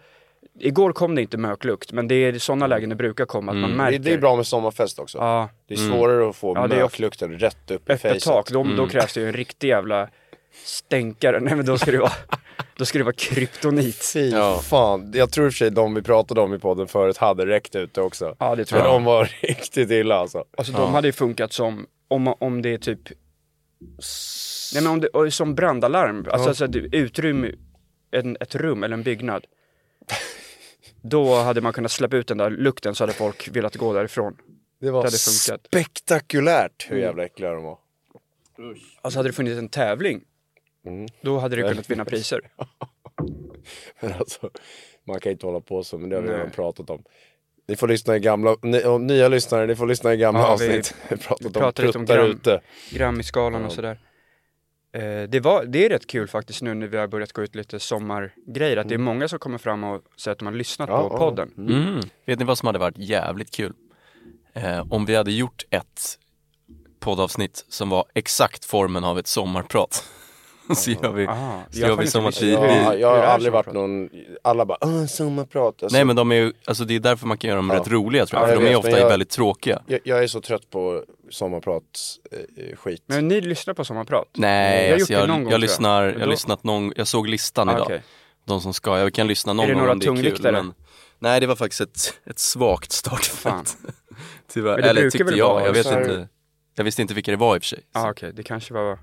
Igår 0.59 0.93
kom 0.93 1.15
det 1.15 1.21
inte 1.21 1.37
möklukt, 1.37 1.91
men 1.91 2.07
det 2.07 2.15
är 2.15 2.39
sådana 2.39 2.67
lägen 2.67 2.89
det 2.89 2.95
brukar 2.95 3.25
komma, 3.25 3.51
att 3.51 3.57
man 3.57 3.69
Det, 3.71 3.75
märker. 3.77 3.99
det 3.99 4.13
är 4.13 4.17
bra 4.17 4.35
med 4.35 4.47
sommarfest 4.47 4.99
också. 4.99 5.17
Ja, 5.17 5.49
Det 5.67 5.73
är 5.73 5.77
svårare 5.77 6.29
att 6.29 6.35
få 6.35 6.53
Ja, 6.55 6.67
möklukten 6.67 7.39
rätt 7.39 7.71
upp 7.71 7.89
i 7.89 7.93
öppet 7.93 8.01
facet. 8.01 8.23
tak, 8.23 8.49
då, 8.51 8.63
då 8.63 8.87
krävs 8.87 9.13
det 9.13 9.19
ju 9.21 9.27
en 9.27 9.33
riktig 9.33 9.67
jävla 9.67 10.09
stänkare. 10.63 11.39
Nej 11.39 11.55
men 11.55 11.65
då 11.65 11.77
ska 11.77 11.91
det 11.91 11.97
vara, 11.97 12.11
då 12.77 12.85
ska 12.85 12.97
det 12.97 13.03
vara 13.03 13.15
kryptonit. 13.15 14.11
Fy 14.13 14.29
Ja. 14.29 14.59
fan. 14.63 15.11
Jag 15.15 15.31
tror 15.31 15.45
i 15.45 15.49
och 15.49 15.53
för 15.53 15.57
sig 15.57 15.71
de 15.71 15.93
vi 15.93 16.01
pratade 16.01 16.41
om 16.41 16.53
i 16.53 16.59
podden 16.59 16.87
förut 16.87 17.17
hade 17.17 17.45
räckt 17.45 17.75
ut 17.75 17.93
det 17.93 18.01
också. 18.01 18.35
Ja 18.39 18.55
det 18.55 18.65
tror 18.65 18.79
Men 18.79 18.87
jag. 18.87 18.95
de 18.95 19.03
var 19.03 19.25
riktigt 19.41 19.91
illa 19.91 20.15
alltså. 20.15 20.43
Alltså 20.57 20.73
de 20.73 20.93
hade 20.93 21.07
ju 21.07 21.11
funkat 21.11 21.53
som, 21.53 21.85
om, 22.07 22.27
om 22.39 22.61
det 22.61 22.73
är 22.73 22.77
typ 22.77 22.99
Nej 24.73 24.83
men 24.83 24.91
om 24.91 24.99
det, 25.25 25.31
som 25.31 25.55
brandalarm, 25.55 26.25
alltså, 26.31 26.49
alltså 26.49 26.67
det- 26.67 26.79
utrymme, 26.97 27.51
en, 28.11 28.37
ett 28.39 28.55
rum 28.55 28.83
eller 28.83 28.93
en 28.93 29.03
byggnad. 29.03 29.45
Då 31.01 31.35
hade 31.35 31.61
man 31.61 31.73
kunnat 31.73 31.91
släppa 31.91 32.17
ut 32.17 32.27
den 32.27 32.37
där 32.37 32.49
lukten 32.49 32.95
så 32.95 33.03
hade 33.03 33.13
folk 33.13 33.47
velat 33.47 33.75
gå 33.75 33.93
därifrån. 33.93 34.37
Det 34.81 34.91
var 34.91 35.03
Det 35.03 35.11
spektakulärt 35.11 36.87
hur 36.91 36.97
jävla 36.97 37.25
äckliga 37.25 37.51
de 37.51 37.63
var. 37.63 37.77
Alltså 39.01 39.19
hade 39.19 39.29
det 39.29 39.33
funnits 39.33 39.57
en 39.59 39.69
tävling, 39.69 40.21
Mm. 40.85 41.07
då 41.21 41.37
hade 41.37 41.55
det 41.55 41.61
kunnat 41.69 41.89
vinna 41.89 42.05
priser. 42.05 42.41
Men 44.01 44.13
alltså, 44.13 44.49
man 45.07 45.19
kan 45.19 45.31
inte 45.31 45.45
hålla 45.45 45.59
på 45.59 45.83
så, 45.83 45.97
men 45.97 46.09
det 46.09 46.15
har 46.15 46.23
vi 46.23 46.27
Nej. 46.29 46.37
redan 46.37 46.51
pratat 46.51 46.89
om. 46.89 47.03
Ni 47.67 47.75
får 47.75 47.87
lyssna 47.87 48.15
i 48.15 48.19
gamla, 48.19 48.55
ni, 48.61 48.83
och 48.85 49.01
nya 49.01 49.27
lyssnare, 49.27 49.65
ni 49.67 49.75
får 49.75 49.87
lyssna 49.87 50.13
i 50.13 50.17
gamla 50.17 50.39
Ja, 50.41 50.47
avsnitt. 50.47 50.95
Vi 51.09 51.15
vi 51.39 51.45
om 51.47 51.53
pratade 51.53 51.87
lite 51.87 51.97
om 51.99 52.05
pruttar 52.05 52.17
gram. 52.23 52.31
ute. 52.31 52.61
Grammisgalan 52.91 53.65
och 53.65 53.71
sådär. 53.71 53.99
Eh, 54.91 55.23
det, 55.29 55.39
var, 55.39 55.65
det 55.65 55.85
är 55.85 55.89
rätt 55.89 56.07
kul 56.07 56.27
faktiskt 56.27 56.61
nu 56.61 56.73
när 56.73 56.87
vi 56.87 56.97
har 56.97 57.07
börjat 57.07 57.33
gå 57.33 57.43
ut 57.43 57.55
lite 57.55 57.79
sommargrejer, 57.79 58.77
att 58.77 58.89
det 58.89 58.95
är 58.95 58.99
många 58.99 59.27
som 59.27 59.39
kommer 59.39 59.57
fram 59.57 59.83
och 59.83 60.03
säger 60.17 60.31
att 60.33 60.39
de 60.39 60.45
har 60.45 60.53
lyssnat 60.53 60.89
Ja, 60.89 61.09
på 61.09 61.15
ja. 61.15 61.17
podden. 61.17 61.53
Mm. 61.57 61.99
Vet 62.25 62.39
ni 62.39 62.45
vad 62.45 62.57
som 62.57 62.65
hade 62.67 62.79
varit 62.79 62.97
jävligt 62.97 63.51
kul? 63.51 63.73
Eh, 64.53 64.85
om 64.93 65.05
vi 65.05 65.15
hade 65.15 65.31
gjort 65.31 65.63
ett 65.69 66.19
poddavsnitt 66.99 67.65
som 67.69 67.89
var 67.89 68.05
exakt 68.13 68.65
formen 68.65 69.03
av 69.03 69.19
ett 69.19 69.27
sommarprat. 69.27 70.09
så 70.75 70.91
gör 70.91 71.11
vi, 71.11 71.27
Aha, 71.27 71.61
så 71.71 71.79
jag 71.79 71.89
gör 71.89 71.95
vi 71.97 72.07
som 72.07 72.25
att 72.25 72.41
vi, 72.41 72.53
Ja, 72.53 72.95
jag 72.95 73.07
har 73.09 73.17
aldrig 73.17 73.53
varit 73.53 73.73
någon, 73.73 74.09
alla 74.43 74.65
bara 74.65 74.77
Åh, 74.81 75.05
sommarprat. 75.05 75.83
Alltså, 75.83 75.95
Nej 75.97 76.05
men 76.05 76.15
de 76.15 76.31
är 76.31 76.35
ju, 76.35 76.53
alltså 76.65 76.83
det 76.85 76.95
är 76.95 76.99
därför 76.99 77.27
man 77.27 77.37
kan 77.37 77.47
göra 77.47 77.57
dem 77.57 77.69
Ja. 77.69 77.79
rätt 77.79 77.87
roliga 77.87 78.25
tror 78.25 78.41
jag, 78.41 78.49
Ja, 78.49 78.53
för 78.55 78.61
jag 78.61 78.63
de 78.63 78.67
är 78.67 78.69
vet, 78.77 78.85
ofta 78.85 78.99
jag- 78.99 79.09
väldigt 79.09 79.29
tråkiga. 79.29 79.81
jag, 79.87 79.99
jag 80.03 80.23
är 80.23 80.27
så 80.27 80.41
trött 80.41 80.69
på 80.69 81.03
sommarprat 81.29 81.83
eh, 82.31 82.75
skit. 82.77 83.03
Men 83.05 83.27
ni 83.27 83.41
lyssnar 83.41 83.73
på 83.73 83.85
sommarprat? 83.85 84.27
Nej, 84.33 84.81
Jag 84.83 84.87
har 84.89 84.93
alltså 84.93 85.13
jag, 85.13 85.21
jag, 85.21 85.29
gång, 85.29 85.49
jag. 85.51 85.59
lyssnar, 85.61 86.03
jag 86.03 86.13
då- 86.13 86.19
har 86.19 86.27
lyssnat 86.27 86.63
någon, 86.63 86.93
jag 86.95 87.07
såg 87.07 87.27
listan 87.27 87.69
Ah, 87.69 87.73
idag. 87.73 87.85
okej. 87.85 88.01
De 88.45 88.61
som 88.61 88.73
ska, 88.73 88.99
jag 88.99 89.13
kan 89.13 89.27
lyssna 89.27 89.53
någon 89.53 89.67
gång 89.67 89.77
några 89.77 89.91
om 89.91 89.99
det 89.99 90.03
är 90.05 90.07
kul. 90.07 90.15
tungviktare? 90.15 90.51
Men, 90.51 90.73
nej 91.19 91.39
det 91.39 91.47
var 91.47 91.55
faktiskt 91.55 91.81
ett, 91.81 92.13
ett 92.25 92.39
svagt 92.39 92.91
startfält. 92.91 93.77
Tyvärr, 94.53 94.77
eller 94.79 95.09
tyckte 95.09 95.33
jag, 95.35 95.67
jag 95.67 95.73
vet 95.73 95.85
inte. 95.85 96.27
Jag 96.75 96.83
visste 96.83 97.01
inte 97.01 97.13
vilka 97.13 97.31
det 97.31 97.37
var 97.37 97.55
i 97.55 97.59
och 97.59 97.63
för 97.63 97.67
sig. 97.67 97.79
Ja 97.93 98.07
ah, 98.07 98.11
okej, 98.11 98.31
det 98.33 98.43
kanske 98.43 98.73
var... 98.73 98.99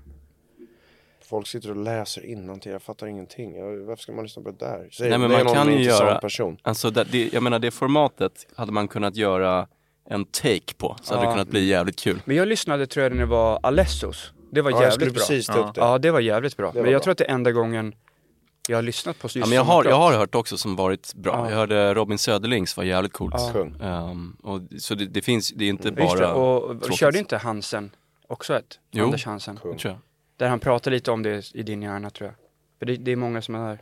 Folk 1.29 1.47
sitter 1.47 1.69
och 1.69 1.75
läser 1.75 2.25
innantill, 2.25 2.71
jag 2.71 2.81
fattar 2.81 3.07
ingenting. 3.07 3.55
Jag, 3.55 3.77
varför 3.77 4.03
ska 4.03 4.11
man 4.11 4.23
lyssna 4.25 4.43
på 4.43 4.51
det 4.51 4.57
där? 4.65 4.89
Säg, 4.91 5.09
Nej, 5.09 5.17
men 5.19 5.29
det 5.29 5.35
är 5.35 5.43
man 5.43 5.45
någon 5.55 5.65
kan 5.65 5.73
ju 5.77 5.83
göra- 5.83 6.19
person. 6.19 6.57
Alltså 6.61 6.89
det, 6.89 7.03
det, 7.03 7.33
jag 7.33 7.43
menar 7.43 7.59
det 7.59 7.71
formatet 7.71 8.47
hade 8.55 8.71
man 8.71 8.87
kunnat 8.87 9.15
göra 9.15 9.67
en 10.09 10.25
take 10.25 10.73
på, 10.77 10.95
så 11.01 11.13
hade 11.13 11.25
Ja. 11.25 11.29
det 11.29 11.33
kunnat 11.35 11.47
bli 11.47 11.65
jävligt 11.65 11.99
kul. 11.99 12.21
Men 12.25 12.35
jag 12.35 12.47
lyssnade 12.47 12.87
tror 12.87 13.03
jag 13.03 13.11
när 13.11 13.19
det 13.19 13.25
var 13.25 13.59
Alessos. 13.63 14.31
Det 14.51 14.61
var 14.61 14.71
Ja, 14.71 14.81
jävligt 14.81 14.99
bra. 15.13 15.19
precis 15.19 15.49
upp 15.49 15.55
det. 15.75 15.81
Ja, 15.81 15.97
det 15.97 16.11
var 16.11 16.19
jävligt 16.19 16.57
bra. 16.57 16.65
var 16.65 16.73
Men 16.73 16.83
jag 16.91 16.99
bra. 16.99 17.03
tror 17.03 17.11
att 17.11 17.17
det 17.17 17.25
är 17.25 17.33
enda 17.33 17.51
gången 17.51 17.95
jag 18.69 18.77
har 18.77 18.81
lyssnat 18.81 19.19
på 19.19 19.25
just 19.25 19.35
Ja, 19.35 19.45
men 19.45 19.55
jag, 19.55 19.63
har, 19.63 19.85
jag 19.85 19.95
har 19.95 20.13
hört 20.13 20.35
också 20.35 20.57
som 20.57 20.75
varit 20.75 21.13
bra. 21.15 21.33
Ja. 21.33 21.49
Jag 21.49 21.55
hörde 21.57 21.93
Robin 21.93 22.17
Söderlings 22.17 22.77
var 22.77 22.83
jävligt 22.83 23.13
coolt. 23.13 23.35
Ja. 23.37 23.85
Ehm, 24.09 24.37
och, 24.43 24.61
så 24.79 24.95
det, 24.95 25.05
det 25.05 25.21
finns, 25.21 25.49
det 25.49 25.65
är 25.65 25.69
inte 25.69 25.87
Just 25.87 25.97
det, 25.97 26.03
bara 26.21 26.33
och, 26.33 26.63
och 26.63 26.93
körde 26.93 27.19
inte 27.19 27.37
Hansen 27.37 27.91
också 28.27 28.55
ett? 28.57 28.79
Jo. 28.91 29.05
Anders 29.05 29.25
Hansen. 29.25 29.57
Kung. 29.63 29.77
tror 29.77 29.93
jag. 29.93 29.99
Där 30.37 30.49
han 30.49 30.59
pratar 30.59 30.91
lite 30.91 31.11
om 31.11 31.23
det 31.23 31.55
i 31.55 31.63
din 31.63 31.81
hjärna 31.81 32.09
tror 32.09 32.27
jag. 32.29 32.35
För 32.79 32.85
det, 32.85 32.95
det 32.95 33.11
är 33.11 33.15
många 33.15 33.41
som 33.41 33.55
har, 33.55 33.77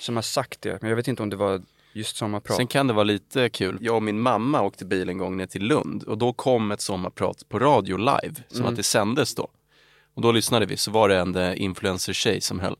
som 0.00 0.16
har 0.16 0.22
sagt 0.22 0.62
det, 0.62 0.78
men 0.82 0.88
jag 0.90 0.96
vet 0.96 1.08
inte 1.08 1.22
om 1.22 1.30
det 1.30 1.36
var 1.36 1.62
just 1.92 2.16
sommarprat. 2.16 2.56
Sen 2.56 2.66
kan 2.66 2.86
det 2.86 2.92
vara 2.92 3.04
lite 3.04 3.48
kul. 3.48 3.78
Jag 3.80 3.94
och 3.96 4.02
min 4.02 4.20
mamma 4.20 4.62
åkte 4.62 4.84
bil 4.84 5.08
en 5.08 5.18
gång 5.18 5.36
ner 5.36 5.46
till 5.46 5.62
Lund 5.64 6.02
och 6.02 6.18
då 6.18 6.32
kom 6.32 6.70
ett 6.70 6.80
sommarprat 6.80 7.48
på 7.48 7.58
radio 7.58 7.96
live, 7.96 8.34
som 8.48 8.60
Mm. 8.60 8.68
att 8.70 8.76
det 8.76 8.82
sändes 8.82 9.34
då. 9.34 9.48
Och 10.14 10.22
då 10.22 10.32
lyssnade 10.32 10.66
vi, 10.66 10.76
så 10.76 10.90
var 10.90 11.08
det 11.08 11.16
en 11.18 11.36
eh, 11.36 11.62
influencer-tjej 11.62 12.40
som 12.40 12.60
höll. 12.60 12.76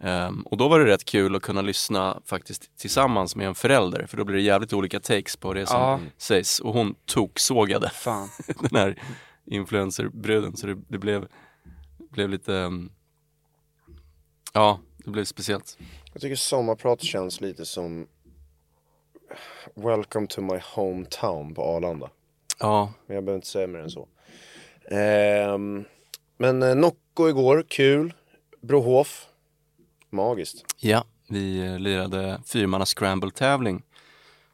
Ehm, 0.00 0.42
och 0.42 0.56
då 0.56 0.68
var 0.68 0.78
det 0.80 0.86
rätt 0.86 1.04
kul 1.04 1.36
att 1.36 1.42
kunna 1.42 1.62
lyssna 1.62 2.20
faktiskt 2.26 2.76
tillsammans 2.78 3.36
med 3.36 3.46
en 3.46 3.54
förälder, 3.54 4.06
för 4.06 4.16
då 4.16 4.24
blir 4.24 4.36
det 4.36 4.42
jävligt 4.42 4.72
olika 4.72 5.00
takes 5.00 5.36
på 5.36 5.54
det 5.54 5.66
som 5.66 5.80
Ja. 5.80 6.00
sägs. 6.18 6.60
Och 6.60 6.72
hon 6.72 6.94
toksågade 7.04 7.90
Fan. 7.90 8.28
den 8.70 8.80
här 8.80 8.96
influencerbruden, 9.60 10.56
så 10.56 10.66
det, 10.66 10.76
det 10.88 10.98
blev, 10.98 11.26
blev 12.10 12.28
lite, 12.28 12.54
ehm, 12.56 12.90
ja, 14.52 14.80
det 15.04 15.10
blev 15.10 15.24
speciellt. 15.24 15.78
Jag 16.12 16.22
tycker 16.22 16.36
sommarprat 16.36 17.02
känns 17.02 17.40
lite 17.40 17.66
som 17.66 18.06
Welcome 19.74 20.26
to 20.26 20.40
my 20.40 20.60
hometown 20.74 21.54
på 21.54 21.62
Arlanda. 21.62 22.10
Ja, 22.58 22.92
Men 23.06 23.14
jag 23.14 23.24
behöver 23.24 23.36
inte 23.38 23.48
säga 23.48 23.66
mer 23.66 23.78
än 23.78 23.90
så. 23.90 24.08
Ehm, 24.90 25.84
men 26.36 26.62
eh, 26.62 26.74
Nocco 26.74 27.28
igår, 27.28 27.64
kul. 27.68 28.14
Brohof, 28.60 29.26
magiskt. 30.10 30.64
Ja, 30.76 31.04
vi 31.28 31.66
eh, 31.66 31.78
lirade 31.78 32.40
fyrmanna 32.46 32.84
scramble-tävling 32.86 33.82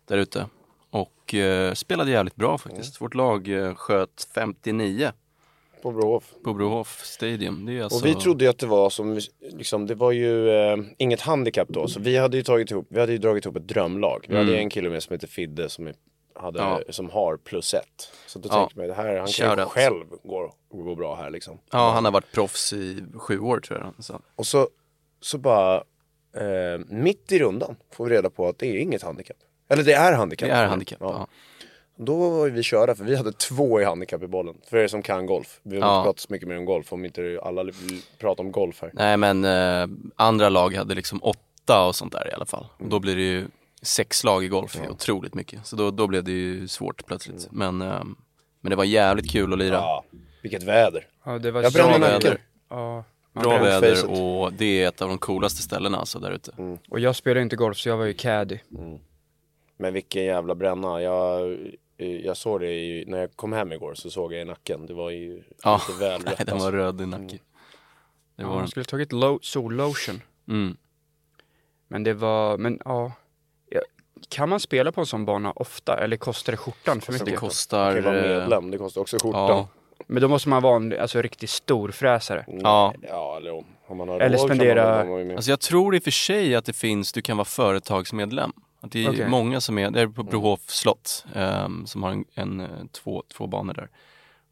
där 0.05 0.19
ute 0.19 0.49
och 0.91 1.35
eh, 1.35 1.75
spelade 1.75 2.11
jävligt 2.11 2.37
bra 2.37 2.59
faktiskt. 2.59 3.01
Vårt 3.01 3.15
lag 3.15 3.49
eh, 3.49 3.75
sköt 3.75 4.29
59 4.35 5.13
På 5.83 5.91
Brohof. 5.93 6.25
på 6.45 6.55
Brohof 6.55 7.01
Stadium. 7.05 7.67
Det 7.67 7.79
är 7.79 7.83
alltså... 7.83 7.99
Och 7.99 8.07
vi 8.07 8.15
trodde 8.15 8.45
ju 8.45 8.51
att 8.51 8.59
det 8.59 8.67
var 8.67 8.91
som, 8.91 9.21
liksom, 9.53 9.87
det 9.87 9.95
var 9.95 10.13
ju 10.13 10.51
eh, 10.51 10.77
inget 10.99 11.21
handikapp 11.21 11.69
då. 11.69 11.89
Så 11.89 12.01
vi 12.01 12.17
hade 12.17 12.37
ju 12.37 12.43
tagit 12.43 12.71
ihop, 12.71 12.87
vi 12.91 13.01
hade 13.01 13.13
ju 13.13 13.19
dragit 13.19 13.45
ihop 13.45 13.57
ett 13.57 13.69
drömlag. 13.69 14.25
Vi 14.29 14.37
hade 14.37 14.51
ju 14.51 14.59
en 14.59 14.71
kille 14.71 14.91
med 14.91 15.03
som 15.03 15.13
heter 15.13 15.27
Fidde 15.27 15.69
som, 15.69 15.93
hade, 16.35 16.61
Mm. 16.63 16.73
Ja. 16.87 16.93
som 16.93 17.11
har 17.11 17.37
plus 17.37 17.75
ett. 17.75 18.13
Så 18.27 18.39
då 18.39 18.49
Ja. 18.53 18.55
tänkte 18.59 18.79
man, 18.79 18.89
det 18.89 18.95
här, 18.95 19.17
han 19.19 19.27
kan 19.29 19.59
ju 19.59 19.65
själv 19.65 20.05
gå, 20.25 20.55
gå 20.71 20.95
bra 20.95 21.15
här 21.17 21.31
liksom. 21.31 21.59
Ja, 21.73 21.91
han 21.91 22.05
har 22.05 22.13
varit 22.13 22.33
proffs 22.33 22.73
i 22.73 23.05
sju 23.15 23.39
år 23.41 23.61
tror 23.61 23.79
jag. 23.97 24.05
Så. 24.05 24.21
Och 24.37 24.47
så, 24.47 24.69
så 25.21 25.39
bara, 25.39 25.77
eh, 26.37 26.79
mitt 26.89 27.33
i 27.33 27.39
rundan 27.39 27.77
får 27.93 28.05
vi 28.07 28.17
reda 28.17 28.31
på 28.31 28.49
att 28.49 28.59
det 28.59 28.67
är 28.67 28.77
inget 28.79 29.03
handikapp. 29.03 29.37
Eller 29.69 29.83
det 29.83 29.93
är 29.93 30.13
handikapp. 30.13 30.49
Det 30.49 30.55
är 30.55 30.67
handikapp. 30.67 30.99
Ja. 31.01 31.15
Ja. 31.19 31.27
Då 31.97 32.31
var 32.31 32.49
vi 32.49 32.63
körda 32.63 32.95
för 32.95 33.05
vi 33.05 33.17
hade 33.17 33.33
två 33.33 33.81
i 33.81 33.85
handikapp 33.85 34.23
i 34.23 34.27
bollen. 34.27 34.55
För 34.71 34.77
er 34.77 34.89
som 34.89 35.03
kan 35.03 35.27
golf. 35.27 35.61
Vi 35.63 35.81
har 35.81 35.89
Ja. 35.89 35.99
inte 35.99 36.07
pratat 36.07 36.21
så 36.21 36.33
mycket 36.33 36.49
mer 36.49 36.59
om 36.59 36.65
golf 36.65 36.93
om 36.93 37.05
inte 37.05 37.41
alla 37.43 37.63
vill 37.63 38.01
prata 38.19 38.43
om 38.43 38.53
golf 38.53 38.83
här. 38.83 38.91
Nej 38.95 39.17
men 39.17 39.45
eh, 39.45 39.87
andra 40.17 40.49
lag 40.49 40.75
hade 40.75 40.95
liksom 40.95 41.19
åtta 41.23 41.87
och 41.87 41.95
sånt 41.97 42.13
där 42.13 42.29
i 42.31 42.33
alla 42.35 42.45
fall. 42.47 42.67
Och 42.79 42.89
då 42.89 42.99
blir 42.99 43.17
det 43.17 43.23
ju 43.23 43.47
sex 43.83 44.25
lag 44.25 44.45
i 44.45 44.49
golf, 44.49 44.77
är 44.85 44.91
otroligt 44.91 45.35
mycket. 45.35 45.67
Så 45.67 45.77
då, 45.77 45.91
då 45.91 46.07
blev 46.07 46.25
det 46.25 46.33
ju 46.33 46.69
svårt 46.69 47.07
plötsligt. 47.07 47.49
Men, 47.51 47.83
eh, 47.83 48.03
men 48.61 48.71
det 48.71 48.77
var 48.77 48.85
jävligt 48.85 49.31
kul 49.31 49.53
att 49.53 49.59
lira. 49.59 49.75
Ja, 49.75 50.05
vilket 50.43 50.63
väder. 50.63 51.07
Ja, 51.25 51.39
det 51.39 51.51
var 51.51 51.63
Jag 51.63 51.73
brände 51.73 51.99
Bra 51.99 52.09
nacken. 52.09 52.21
väder. 52.23 52.41
Ja. 52.71 53.05
Bra 53.33 53.59
väder 53.59 54.11
och 54.23 54.53
det 54.53 54.83
är 54.83 54.89
ett 54.89 55.03
av 55.03 55.09
de 55.09 55.19
coolaste 55.19 55.63
ställena 55.63 55.99
alltså 55.99 56.19
där 56.19 56.31
ute. 56.31 56.79
Och 56.89 57.01
jag 57.01 57.17
spelar 57.17 57.41
inte 57.41 57.57
golf 57.57 57.79
så 57.79 57.89
jag 57.89 57.97
var 57.97 58.05
ju 58.05 58.13
caddy. 58.15 58.59
Men 59.79 59.93
vilken 59.95 60.25
jävla 60.25 60.55
bränna. 60.55 61.03
Jag, 61.03 61.57
jag 61.97 62.37
såg 62.37 62.61
det 62.61 62.73
i, 62.73 63.05
när 63.07 63.19
jag 63.19 63.37
kom 63.37 63.53
hem 63.53 63.73
igår 63.73 63.95
så 63.95 64.11
såg 64.11 64.33
jag 64.33 64.43
i 64.43 64.45
nacken. 64.45 64.87
Det 64.87 64.95
var 64.95 65.11
ju 65.11 65.43
Ja, 65.65 65.81
lite 65.89 66.01
väl 66.01 66.21
nej, 66.25 66.35
rätt 66.39 66.47
den 66.47 66.59
var 66.59 66.73
röd 66.73 67.01
i 67.01 67.07
nacken. 67.07 67.29
Det 67.29 67.39
Ja, 68.37 68.45
var 68.47 68.51
man 68.55 68.59
den. 68.63 68.69
skulle 68.69 68.85
tagit 68.85 69.13
lo- 69.13 69.39
sollotion. 69.43 70.23
Mm. 70.49 70.77
Men 71.89 72.03
det 72.05 72.15
var, 72.15 72.59
men 72.59 72.81
ja. 72.85 73.13
ja. 73.71 73.81
Kan 74.29 74.49
man 74.49 74.61
spela 74.61 74.93
på 74.93 75.01
en 75.01 75.07
sån 75.07 75.25
bana 75.25 75.53
ofta 75.53 75.97
eller 76.05 76.17
kostar 76.17 76.53
det 76.53 76.57
skjortan 76.57 77.01
för 77.01 77.13
Det 77.13 77.19
mycket? 77.19 77.27
Det 77.35 77.37
kostar... 77.37 77.95
kan 77.95 78.05
vara 78.05 78.25
eh, 78.25 78.39
medlem, 78.39 78.71
det 78.71 78.79
kostar 78.79 79.01
också 79.01 79.17
skjortan. 79.23 79.49
Ja, 79.49 79.69
Men 80.07 80.23
då 80.23 80.29
måste 80.29 80.49
man 80.49 80.63
vara 80.63 80.77
en 80.77 81.01
alltså, 81.01 81.23
riktigt 81.23 81.51
stor 81.51 81.89
fräsare. 81.91 82.45
ja. 82.49 82.95
Ja, 83.03 83.37
eller 83.37 83.65
om, 83.87 83.97
man 83.97 84.09
har 84.09 84.21
Eller 84.21 84.39
råd 84.39 84.49
kan 84.49 84.57
spendera- 84.57 84.97
man 84.99 85.09
vara 85.09 85.25
med. 85.25 85.37
Alltså 85.37 85.51
jag 85.51 85.61
tror 85.61 85.95
i 85.97 85.99
och 85.99 86.03
för 86.03 86.11
sig 86.11 86.55
att 86.55 86.65
det 86.65 86.73
finns, 86.73 87.13
du 87.13 87.23
kan 87.23 87.37
vara 87.37 87.45
företagsmedlem. 87.45 88.53
Att 88.87 88.93
det 88.93 89.05
är 89.05 89.11
Okej. 89.11 89.29
många 89.29 89.61
som 89.61 89.79
är, 89.79 89.91
det 89.91 90.01
är 90.01 90.07
på 90.07 90.23
Brohof 90.23 90.61
slott 90.67 91.27
ehm, 91.35 91.87
som 91.87 92.03
har 92.03 92.11
en, 92.11 92.25
en, 92.35 92.61
eh, 92.61 92.67
två, 92.93 93.23
två 93.37 93.47
banor 93.47 93.75
där. 93.75 93.89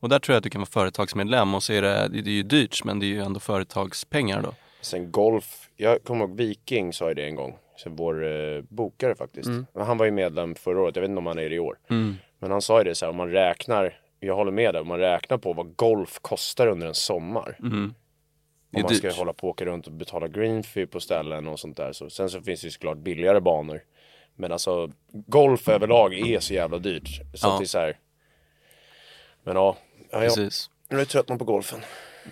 Och 0.01 0.09
där 0.09 0.19
tror 0.19 0.35
jag 0.35 0.39
att 0.39 0.45
du 0.45 0.51
kan 0.51 0.61
vara 0.61 0.71
företagsmedlem 0.71 1.55
och 1.55 1.63
så 1.63 1.73
är 1.73 1.83
det, 1.83 2.09
det 2.09 2.31
är 2.31 2.35
ju 2.35 2.43
dyrt 2.43 2.85
men 2.85 3.01
det 3.01 3.07
är 3.07 3.09
ju 3.09 3.23
ändå 3.23 3.41
företagspengar 3.41 4.43
då. 4.43 4.55
Sen 4.81 5.11
golf, 5.13 5.69
jag 5.77 6.05
kommer 6.05 6.25
ihåg 6.25 6.37
Viking 6.37 6.93
sa 6.93 7.09
ju 7.09 7.15
det 7.15 7.25
en 7.25 7.35
gång. 7.35 7.57
så 7.77 7.91
vår 7.91 8.25
eh, 8.27 8.63
bokare 8.69 9.15
faktiskt. 9.15 9.47
Mm. 9.49 9.67
Han 9.75 9.99
var 9.99 10.05
ju 10.05 10.11
medlem 10.11 10.55
förra 10.55 10.81
året, 10.81 10.97
jag 10.97 11.01
vet 11.01 11.09
inte 11.09 11.19
om 11.19 11.27
han 11.27 11.39
är 11.39 11.49
det 11.49 11.55
i 11.55 11.59
år. 11.59 11.79
Mm. 11.91 12.17
Men 12.39 12.51
han 12.51 12.63
sa 12.63 12.79
ju 12.79 12.85
det 12.85 12.95
så 12.95 13.05
här, 13.05 13.11
om 13.11 13.17
man 13.17 13.31
räknar, 13.31 13.99
jag 14.21 14.37
håller 14.37 14.53
med 14.53 14.75
där, 14.75 14.81
om 14.81 14.89
man 14.89 14.99
räknar 14.99 15.39
på 15.39 15.53
vad 15.53 15.77
golf 15.77 16.19
kostar 16.23 16.67
under 16.67 16.87
en 16.87 16.95
sommar. 16.95 17.57
Mm. 17.63 17.95
Om 18.77 18.83
man 18.83 18.95
ska 18.95 19.09
dyrt. 19.09 19.17
hålla 19.17 19.33
på 19.33 19.49
och 19.49 19.51
åka 19.51 19.65
runt 19.65 19.87
och 19.87 19.93
betala 19.93 20.29
green 20.29 20.63
fee 20.63 20.87
på 20.87 21.01
ställen 21.01 21.49
och 21.49 21.61
sånt 21.61 21.77
där. 21.77 21.93
Så, 21.93 22.11
sen 22.11 22.31
så 22.31 22.41
finns 22.41 22.61
det 22.61 22.67
ju 22.67 22.71
såklart 22.71 22.99
billigare 22.99 23.41
banor. 23.41 23.81
Men 24.37 24.53
alltså 24.53 24.91
golf 25.13 25.69
överlag 25.69 26.15
är 26.15 26.41
så 26.41 26.55
jävla 26.55 26.79
dyrt. 26.79 27.09
Så 27.35 27.47
Ja. 27.47 27.53
att 27.53 27.59
det 27.61 27.65
är 27.65 27.67
så 27.67 27.79
här. 27.79 27.99
Men 29.45 29.57
ja, 29.57 29.77
ja 30.11 30.25
jag, 30.25 30.35
Precis. 30.35 30.71
jag 30.89 31.01
är 31.01 31.05
trött 31.05 31.27
på 31.27 31.45
golfen. 31.45 31.81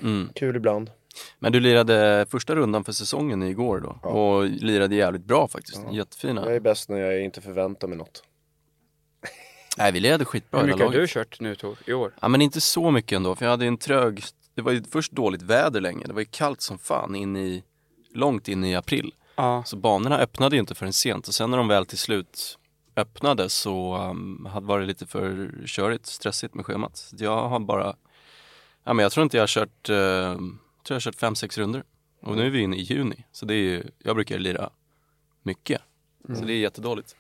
Mm. 0.02 0.28
Kul 0.34 0.56
ibland. 0.56 0.90
Men 1.38 1.52
du 1.52 1.60
lirade 1.60 2.26
första 2.30 2.54
rundan 2.54 2.84
för 2.84 2.92
säsongen 2.92 3.42
igår 3.42 3.80
då 3.80 4.08
och 4.08 4.44
lirade 4.44 4.94
jävligt 4.94 5.24
bra 5.24 5.48
faktiskt, 5.48 5.80
jättefina. 5.92 6.44
Jag 6.44 6.56
är 6.56 6.60
bäst 6.60 6.88
när 6.88 6.98
jag 6.98 7.24
inte 7.24 7.40
förväntar 7.40 7.88
mig 7.88 7.98
något. 7.98 8.22
Nej 9.78 9.92
vi 9.92 10.00
lirade 10.00 10.24
skitbra 10.24 10.60
Hur 10.60 10.66
mycket 10.66 10.80
har 10.80 10.86
laget. 10.86 11.00
du 11.00 11.06
kört 11.06 11.40
nu 11.40 11.54
Tor, 11.54 11.78
i 11.86 11.92
år? 11.92 12.14
Ja 12.20 12.28
men 12.28 12.42
inte 12.42 12.60
så 12.60 12.90
mycket 12.90 13.16
ändå, 13.16 13.34
för 13.36 13.44
jag 13.44 13.50
hade 13.50 13.66
en 13.66 13.78
trög, 13.78 14.22
det 14.54 14.62
var 14.62 14.72
ju 14.72 14.82
först 14.90 15.12
dåligt 15.12 15.42
väder 15.42 15.80
länge, 15.80 16.06
det 16.06 16.12
var 16.12 16.20
ju 16.20 16.26
kallt 16.30 16.60
som 16.60 16.78
fan 16.78 17.14
in 17.14 17.36
i, 17.36 17.62
långt 18.14 18.48
in 18.48 18.64
i 18.64 18.74
april. 18.76 19.14
Ja. 19.42 19.62
Så 19.66 19.76
banorna 19.76 20.18
öppnade 20.18 20.56
ju 20.56 20.60
inte 20.60 20.74
förrän 20.74 20.92
sent 20.92 21.28
och 21.28 21.34
sen 21.34 21.50
när 21.50 21.58
de 21.58 21.68
väl 21.68 21.86
till 21.86 21.98
slut 21.98 22.58
öppnade 22.96 23.48
så 23.48 23.96
um, 23.96 24.48
hade 24.52 24.66
varit 24.66 24.86
lite 24.86 25.06
för 25.06 25.50
körigt, 25.66 26.06
stressigt 26.06 26.54
med 26.54 26.66
schemat. 26.66 26.96
Så 26.96 27.16
jag 27.18 27.48
har 27.48 27.60
bara, 27.60 27.96
ja 28.84 28.92
men 28.92 29.02
jag 29.02 29.12
tror 29.12 29.24
inte 29.24 29.36
jag 29.36 29.42
har 29.42 29.46
kört, 29.48 29.90
uh, 29.90 30.36
tror 30.36 30.48
jag 30.88 30.94
har 30.94 31.00
kört 31.00 31.14
fem 31.14 31.34
sex 31.34 31.58
runder. 31.58 31.84
Och 32.20 32.36
nu 32.36 32.46
är 32.46 32.50
vi 32.50 32.60
inne 32.60 32.76
i 32.76 32.80
juni, 32.82 33.24
så 33.32 33.46
det 33.46 33.54
är 33.54 33.58
ju, 33.58 33.82
jag 33.98 34.16
brukar 34.16 34.38
lira 34.38 34.70
mycket. 35.42 35.80
Så 36.38 36.44
det 36.44 36.52
är 36.52 36.58
jättedåligt. 36.58 37.16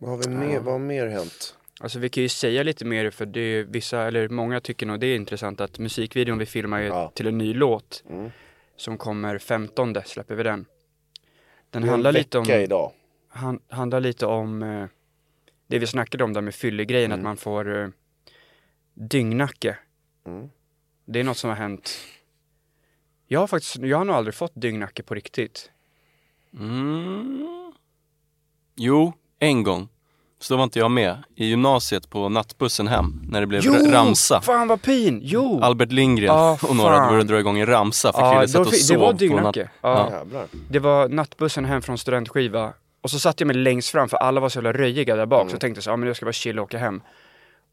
Vad 0.00 0.10
har, 0.10 0.18
vi 0.18 0.28
mer, 0.28 0.60
vad 0.60 0.74
har 0.74 0.78
mer 0.78 1.06
hänt? 1.06 1.56
Alltså 1.80 1.98
vi 1.98 2.08
kan 2.08 2.22
ju 2.22 2.28
säga 2.28 2.62
lite 2.62 2.84
mer 2.84 3.10
för 3.10 3.26
det 3.26 3.40
är 3.40 3.64
vissa, 3.64 4.00
eller 4.02 4.28
många 4.28 4.60
tycker 4.60 4.86
nog 4.86 5.00
det 5.00 5.06
är 5.06 5.16
intressant 5.16 5.60
att 5.60 5.78
musikvideon 5.78 6.38
vi 6.38 6.46
filmar 6.46 6.80
ju 6.80 6.86
Ja. 6.86 7.12
till 7.14 7.26
en 7.26 7.38
ny 7.38 7.54
låt 7.54 8.04
Mm. 8.10 8.30
som 8.76 8.98
kommer 8.98 9.38
15 9.38 9.94
släpper 10.04 10.34
vi 10.34 10.42
den. 10.42 10.66
Den 11.70 11.82
handlar 11.82 12.12
lite 12.12 12.38
om, 12.38 12.50
idag. 12.50 12.92
han, 13.28 13.60
handlar 13.68 14.00
lite 14.00 14.26
om 14.26 14.62
eh, 14.62 14.86
det 15.66 15.78
vi 15.78 15.86
snackade 15.86 16.24
om 16.24 16.32
där 16.32 16.40
med 16.40 16.54
fyllegrejen, 16.54 17.12
Mm. 17.12 17.20
att 17.20 17.24
man 17.24 17.36
får 17.36 17.82
eh, 17.82 17.88
dyngnacke. 18.94 19.78
Mm. 20.26 20.50
Det 21.04 21.20
är 21.20 21.24
något 21.24 21.36
som 21.36 21.50
har 21.50 21.56
hänt. 21.56 21.90
Jag 23.26 23.40
har 23.40 23.46
faktiskt, 23.46 23.76
jag 23.76 23.98
har 23.98 24.04
nog 24.04 24.16
aldrig 24.16 24.34
fått 24.34 24.52
dyngnacke 24.54 25.02
på 25.02 25.14
riktigt. 25.14 25.70
Mm. 26.58 27.72
Jo, 28.76 29.12
en 29.38 29.62
gång. 29.62 29.88
Så 30.40 30.54
då 30.54 30.58
var 30.58 30.64
inte 30.64 30.78
jag 30.78 30.90
med. 30.90 31.16
I 31.36 31.46
gymnasiet 31.46 32.10
på 32.10 32.28
nattbussen 32.28 32.88
hem, 32.88 33.20
när 33.28 33.40
det 33.40 33.46
blev 33.46 33.62
ra- 33.62 33.90
ramsa. 33.92 34.40
Fan 34.40 34.68
vad 34.68 34.82
pin! 34.82 35.20
Jo! 35.22 35.60
Albert 35.62 35.92
Lindgren 35.92 36.30
Ah, 36.30 36.58
och 36.68 36.76
några 36.76 37.08
började 37.08 37.24
dra 37.28 37.38
igång 37.40 37.58
en 37.58 37.66
ramsa 37.66 38.12
för 38.12 38.20
Ja, 38.20 38.32
Krille 38.32 38.48
satt 38.48 38.66
och 38.66 38.74
sov 38.74 38.96
det 38.96 39.00
var 39.00 39.06
på 39.06 39.12
natt. 39.12 39.18
dyngnacke. 39.18 39.70
Ja. 39.80 40.12
Ja. 40.32 40.44
Det 40.70 40.78
var 40.78 41.08
nattbussen 41.08 41.64
hem 41.64 41.82
från 41.82 41.98
studentskiva 41.98 42.72
och 43.02 43.10
så 43.10 43.18
satt 43.18 43.40
jag 43.40 43.46
mig 43.46 43.56
längst 43.56 43.90
fram 43.90 44.08
för 44.08 44.16
alla 44.16 44.40
var 44.40 44.48
så 44.48 44.56
jävla 44.56 44.72
röjiga 44.72 45.16
där 45.16 45.26
bak 45.26 45.48
så 45.48 45.54
jag 45.54 45.60
tänkte 45.60 45.82
så 45.82 45.90
ja 45.90 45.96
men 45.96 46.06
jag 46.06 46.16
ska 46.16 46.26
vara 46.26 46.32
chill 46.32 46.58
och 46.58 46.64
åka 46.64 46.78
hem. 46.78 47.02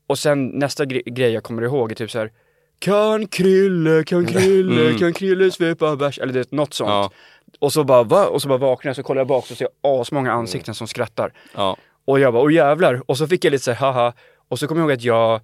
Och 0.08 0.20
sen 0.20 0.48
nästa 0.48 0.86
gre- 0.86 1.10
grej 1.14 1.32
jag 1.32 1.44
kommer 1.44 1.62
ihåg 1.62 1.92
är 1.92 1.96
typ 1.96 2.12
så 2.12 2.20
här. 2.20 2.32
Kan 2.80 3.28
Krille, 3.28 4.04
kan 4.04 4.26
Krille, 4.26 4.82
Mm. 4.88 4.98
kan 4.98 5.14
Krille 5.14 5.52
svepa 5.52 5.96
bärs? 5.96 6.20
Eller 6.20 6.34
det 6.34 6.52
något 6.52 6.74
sånt. 6.74 6.90
Ja, 6.90 7.12
Och 7.60 7.74
så 7.74 7.84
bara 7.84 8.04
va? 8.04 8.26
Och 8.26 8.42
så 8.42 8.48
bara 8.48 8.58
vaknar 8.58 8.90
jag 8.90 8.96
så 8.96 9.04
kollar 9.04 9.20
jag 9.20 9.28
bak 9.28 9.46
så 9.48 9.56
ser 9.56 9.68
jag 9.82 10.00
asmånga 10.02 10.32
ansikten 10.32 10.76
som 10.76 10.88
skrattar. 10.88 11.34
ja. 11.56 11.78
Och 12.08 12.20
jag 12.20 12.34
bara 12.34 12.44
åh 12.44 12.54
jävlar. 12.54 13.02
Och 13.06 13.18
så 13.18 13.28
fick 13.28 13.46
jag 13.46 13.52
lite 13.52 13.64
så 13.64 13.72
här 13.72 13.92
haha. 13.94 14.14
Och 14.48 14.60
så 14.60 14.68
kommer 14.68 14.82
jag 14.82 14.90
ihåg 14.90 14.98
att 14.98 15.04
jag 15.04 15.42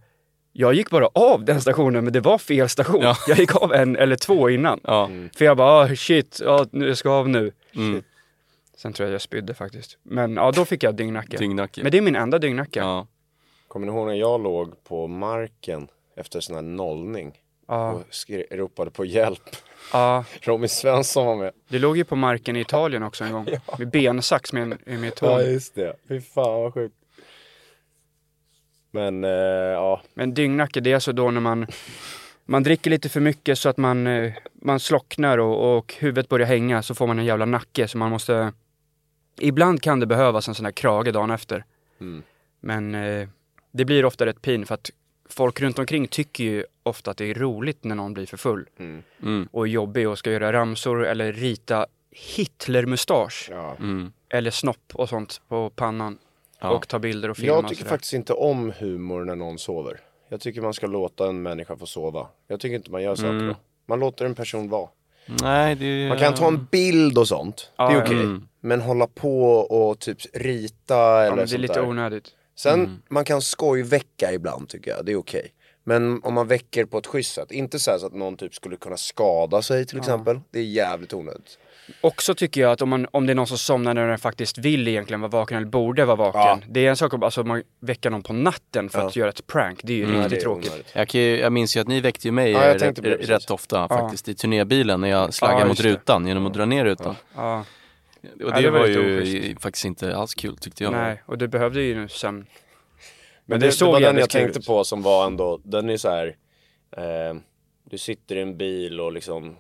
jag 0.55 0.73
gick 0.73 0.89
bara 0.89 1.07
av 1.07 1.45
den 1.45 1.61
stationen 1.61 2.03
men 2.03 2.13
det 2.13 2.19
var 2.19 2.37
fel 2.37 2.69
station. 2.69 3.01
Ja. 3.01 3.17
Jag 3.27 3.37
gick 3.37 3.55
av 3.55 3.73
en 3.73 3.95
eller 3.95 4.15
två 4.15 4.49
innan. 4.49 4.79
ja. 4.83 5.09
För 5.37 5.45
jag 5.45 5.57
bara, 5.57 5.69
ah, 5.69 5.95
shit, 5.95 6.41
ja, 6.43 6.65
nu 6.71 6.87
jag 6.87 6.97
ska 6.97 7.11
av 7.11 7.29
nu. 7.29 7.51
Mm. 7.75 8.03
Sen 8.77 8.93
tror 8.93 9.07
jag 9.07 9.13
jag 9.13 9.21
spydde 9.21 9.53
faktiskt. 9.53 9.97
Men 10.03 10.35
ja, 10.35 10.51
då 10.51 10.65
fick 10.65 10.83
jag 10.83 10.95
dyngnacke. 10.95 11.37
Dyngnacke. 11.37 11.83
Men 11.83 11.91
det 11.91 11.97
är 11.97 12.01
min 12.01 12.15
enda 12.15 12.39
dyngnacke. 12.39 12.79
Ja. 12.79 13.07
Kommer 13.67 13.87
ni 13.87 13.93
ihåg 13.93 14.07
när 14.07 14.13
jag 14.13 14.43
låg 14.43 14.83
på 14.83 15.07
marken 15.07 15.87
efter 16.15 16.39
sån 16.39 16.55
här 16.55 16.61
nollning 16.61 17.37
Ja, 17.67 17.91
och 17.91 18.03
ropade 18.51 18.91
på 18.91 19.05
hjälp? 19.05 19.49
Ja. 19.91 20.25
Robin 20.41 20.69
Svensson 20.69 21.25
var 21.25 21.35
med. 21.35 21.51
Det 21.67 21.79
låg 21.79 21.97
ju 21.97 22.03
på 22.03 22.15
marken 22.15 22.55
i 22.55 22.59
Italien 22.59 23.03
också 23.03 23.23
en 23.23 23.31
gång. 23.31 23.47
Med 23.77 23.89
bensax 23.91 24.53
med, 24.53 24.67
med 24.85 25.07
ett 25.07 25.21
Ja 25.21 25.41
just 25.41 25.75
det. 25.75 25.95
Fy 26.07 26.21
fan 26.21 26.61
vad 26.61 26.73
sjukt. 26.73 26.95
Men 28.91 29.23
eh, 29.23 29.29
ja, 29.29 30.01
Men 30.13 30.33
dyngnacke, 30.33 30.79
det 30.79 30.91
är 30.91 30.95
alltså 30.95 31.13
då 31.13 31.31
när 31.31 31.41
man 31.41 31.67
man 32.45 32.63
dricker 32.63 32.89
lite 32.89 33.09
för 33.09 33.19
mycket 33.19 33.57
så 33.57 33.69
att 33.69 33.77
man, 33.77 34.07
eh, 34.07 34.33
man 34.53 34.79
slocknar 34.79 35.37
och, 35.37 35.77
och 35.77 35.95
huvudet 35.99 36.29
börjar 36.29 36.47
hänga 36.47 36.81
så 36.81 36.95
får 36.95 37.07
man 37.07 37.19
en 37.19 37.25
jävla 37.25 37.45
nacke 37.45 37.87
så 37.87 37.97
man 37.97 38.09
måste 38.09 38.53
Ibland 39.39 39.81
kan 39.81 39.99
det 39.99 40.05
behövas 40.05 40.47
en 40.47 40.55
sån 40.55 40.65
här 40.65 40.71
krage 40.71 41.13
dagen 41.13 41.31
efter. 41.31 41.65
Mm. 42.01 42.23
Men 42.59 42.95
eh, 42.95 43.27
det 43.71 43.85
blir 43.85 44.05
ofta 44.05 44.25
rätt 44.25 44.41
pin 44.41 44.65
för 44.65 44.75
att 44.75 44.91
folk 45.29 45.61
runt 45.61 45.79
omkring 45.79 46.07
tycker 46.07 46.43
ju 46.43 46.65
ofta 46.83 47.11
att 47.11 47.17
det 47.17 47.25
är 47.25 47.33
roligt 47.33 47.83
när 47.83 47.95
någon 47.95 48.13
blir 48.13 48.25
för 48.25 48.37
full. 48.37 48.65
mm, 48.79 49.03
Mm. 49.23 49.47
och 49.51 49.63
är 49.67 49.71
jobbig 49.71 50.09
och 50.09 50.17
ska 50.17 50.31
göra 50.31 50.53
ramsor 50.53 51.05
eller 51.05 51.33
rita 51.33 51.85
Hitlermustasch 52.11 53.47
ja. 53.51 53.75
Mm. 53.79 54.11
eller 54.29 54.51
snopp 54.51 54.91
och 54.93 55.09
sånt 55.09 55.41
på 55.47 55.69
pannan 55.69 56.17
Ja. 56.59 56.69
och 56.69 56.87
ta 56.87 56.99
bilder 56.99 57.29
och 57.29 57.37
filma 57.37 57.53
Jag 57.53 57.67
tycker 57.67 57.85
faktiskt 57.85 58.13
inte 58.13 58.33
om 58.33 58.73
humor 58.79 59.23
när 59.25 59.35
någon 59.35 59.59
sover. 59.59 59.99
Jag 60.29 60.41
tycker 60.41 60.61
man 60.61 60.73
ska 60.73 60.87
låta 60.87 61.27
en 61.27 61.41
människa 61.41 61.75
få 61.77 61.85
sova. 61.85 62.27
Jag 62.47 62.59
tycker 62.59 62.75
inte 62.75 62.91
man 62.91 63.03
gör 63.03 63.15
saker 63.15 63.29
Mm. 63.29 63.47
då. 63.47 63.55
Man 63.85 63.99
låter 63.99 64.25
en 64.25 64.35
person 64.35 64.69
vara. 64.69 64.89
Nej, 65.41 65.75
det 65.75 65.85
är... 65.85 66.09
Man 66.09 66.17
kan 66.19 66.33
ta 66.33 66.47
en 66.47 66.67
bild 66.71 67.17
och 67.17 67.27
sånt. 67.27 67.71
Ja, 67.75 67.87
det 67.89 67.93
är 67.93 67.97
ja. 67.97 68.03
okej. 68.03 68.19
Mm. 68.19 68.47
Men 68.59 68.81
hålla 68.81 69.07
på 69.07 69.49
och 69.55 69.99
typ 69.99 70.17
rita 70.33 70.93
ja, 70.95 71.21
eller 71.21 71.35
men 71.35 71.45
det 71.47 71.53
är 71.55 71.57
lite 71.57 71.73
där. 71.73 71.85
onödigt. 71.87 72.31
Sen, 72.55 72.73
Mm. 72.79 73.01
man 73.09 73.25
kan 73.25 73.41
skojväcka 73.41 74.31
ibland 74.33 74.69
tycker 74.69 74.91
jag, 74.91 75.05
det 75.05 75.11
är 75.11 75.15
okej. 75.15 75.47
Men 75.85 76.23
om 76.23 76.33
man 76.33 76.47
väcker 76.47 76.85
på 76.85 76.97
ett 76.97 77.07
schysst 77.07 77.33
sätt, 77.33 77.51
inte 77.51 77.79
så, 77.79 77.91
här 77.91 77.97
så 77.97 78.05
att 78.05 78.13
någon 78.13 78.37
typ 78.37 78.55
skulle 78.55 78.77
kunna 78.77 78.97
skada 78.97 79.61
sig 79.61 79.85
till 79.85 79.97
exempel. 79.97 80.39
Det 80.51 80.59
är 80.59 80.63
jävligt 80.63 81.13
onödigt. 81.13 81.57
Också 82.01 82.35
tycker 82.35 82.61
jag 82.61 82.71
att 82.71 82.81
om, 82.81 82.89
man, 82.89 83.07
om 83.11 83.25
det 83.25 83.33
är 83.33 83.35
någon 83.35 83.47
som 83.47 83.57
somnar 83.57 83.93
när 83.93 84.07
den 84.07 84.17
faktiskt 84.17 84.57
vill 84.57 84.87
egentligen 84.87 85.21
vara 85.21 85.29
vaken 85.31 85.57
eller 85.57 85.67
borde 85.67 86.05
vara 86.05 86.15
vaken. 86.15 86.41
Ja. 86.41 86.59
Det 86.69 86.85
är 86.85 86.89
en 86.89 86.95
sak 86.97 87.13
om 87.13 87.23
alltså, 87.23 87.43
man 87.43 87.63
väcker 87.79 88.09
någon 88.09 88.23
på 88.23 88.33
natten 88.33 88.89
för 88.89 88.99
Ja. 88.99 89.07
att 89.07 89.15
göra 89.15 89.29
ett 89.29 89.47
prank. 89.47 89.79
Det 89.83 89.93
är 89.93 89.97
ju 89.97 90.03
Mm, 90.03 90.17
riktigt 90.21 90.37
är 90.37 90.41
tråkigt. 90.41 90.85
Jag, 90.93 91.07
kan 91.07 91.21
ju, 91.21 91.39
jag 91.39 91.51
minns 91.53 91.77
ju 91.77 91.79
att 91.81 91.87
ni 91.87 92.01
väckte 92.01 92.27
ju 92.27 92.31
mig 92.31 92.51
Ja, 92.51 92.65
jag 92.67 92.81
eh, 92.81 92.91
rätt, 92.91 93.29
rätt 93.29 93.51
ofta 93.51 93.87
faktiskt 93.87 94.29
i 94.29 94.35
turnébilen 94.35 95.01
när 95.01 95.07
jag 95.07 95.27
Ja, 95.27 95.31
slaggade 95.31 95.65
mot 95.65 95.77
det. 95.77 95.83
rutan 95.83 96.27
genom 96.27 96.45
att 96.45 96.53
dra 96.53 96.65
ner 96.65 96.85
rutan. 96.85 97.15
Och 98.23 98.29
Ja, 98.39 98.55
det, 98.55 98.61
det 98.61 98.69
var 98.69 98.79
var 98.79 98.87
ju 98.87 99.21
oschysst. 99.21 99.61
faktiskt 99.61 99.85
inte 99.85 100.15
alls 100.15 100.33
kul 100.33 100.57
tyckte 100.57 100.83
jag. 100.83 100.93
nej, 100.93 101.23
och 101.25 101.37
du 101.37 101.47
behövde 101.47 101.81
ju 101.81 101.95
nu 101.95 102.07
sömn. 102.07 102.45
Men 103.45 103.59
det 103.59 103.65
det, 103.65 103.69
det, 103.69 103.71
såg 103.75 103.91
var 103.91 103.99
den 103.99 104.17
jag 104.17 104.29
tänkte 104.29 104.59
ut. 104.59 104.65
på 104.67 104.83
som 104.83 105.01
var 105.01 105.25
ändå, 105.27 105.61
den 105.63 105.89
är 105.89 105.97
så 105.97 106.09
här. 106.09 106.35
Eh, 106.97 107.35
du 107.83 107.97
sitter 107.97 108.35
i 108.35 108.41
en 108.41 108.57
bil 108.57 108.99
och 109.01 109.11
liksom 109.11 109.55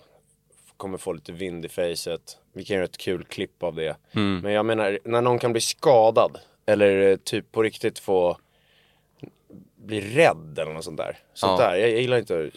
kommer 0.77 0.97
få 0.97 1.13
lite 1.13 1.31
vind 1.31 1.65
i 1.65 1.69
facet. 1.69 2.37
Vi 2.53 2.65
kan 2.65 2.75
göra 2.75 2.85
ett 2.85 2.97
kul 2.97 3.23
klipp 3.23 3.63
av 3.63 3.75
det. 3.75 3.97
Mm. 4.11 4.39
Men 4.39 4.51
jag 4.51 4.65
menar, 4.65 4.99
när 5.05 5.21
någon 5.21 5.39
kan 5.39 5.51
bli 5.51 5.61
skadad 5.61 6.37
eller 6.65 7.09
eh, 7.11 7.15
typ 7.15 7.51
på 7.51 7.63
riktigt 7.63 7.99
få 7.99 8.37
bli 9.85 10.01
rädd 10.01 10.59
eller 10.59 10.73
något 10.73 10.83
sånt 10.83 10.97
där. 10.97 11.17
Sånt 11.33 11.59
Ja. 11.59 11.65
där. 11.69 11.75
Jag, 11.75 11.89
jag 11.91 12.01
gillar 12.01 12.17
inte 12.17 12.49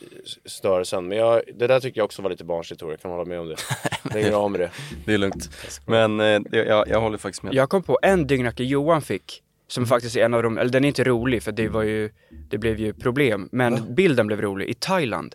störelsen. 0.44 1.08
Men 1.08 1.18
jag, 1.18 1.42
det 1.54 1.66
där 1.66 1.80
tycker 1.80 2.00
jag 2.00 2.04
också 2.04 2.22
var 2.22 2.30
lite 2.30 2.44
barnsligt 2.44 2.80
Tor, 2.80 2.90
jag 2.90 3.00
kan 3.00 3.10
hålla 3.10 3.24
med 3.24 3.40
om 3.40 3.48
det. 3.48 3.56
Lägger 4.14 4.32
av 4.32 4.50
med 4.50 4.60
det. 4.60 4.70
Det 5.06 5.14
är 5.14 5.18
lugnt. 5.18 5.50
Men 5.86 6.20
eh, 6.20 6.40
jag, 6.50 6.88
jag 6.88 7.00
håller 7.00 7.18
faktiskt 7.18 7.42
med. 7.42 7.54
Jag 7.54 7.68
kom 7.68 7.82
på 7.82 7.98
en 8.02 8.26
dyngnacke 8.26 8.64
Johan 8.64 9.02
fick. 9.02 9.42
Som 9.68 9.86
faktiskt 9.86 10.16
är 10.16 10.24
en 10.24 10.34
av 10.34 10.42
de, 10.42 10.58
eller 10.58 10.70
den 10.70 10.84
är 10.84 10.88
inte 10.88 11.04
rolig 11.04 11.42
för 11.42 11.52
det 11.52 11.68
var 11.68 11.82
ju, 11.82 12.10
det 12.50 12.58
blev 12.58 12.80
ju 12.80 12.92
problem. 12.92 13.48
Men 13.52 13.94
bilden 13.94 14.26
blev 14.26 14.40
rolig 14.40 14.68
i 14.68 14.74
Thailand. 14.74 15.34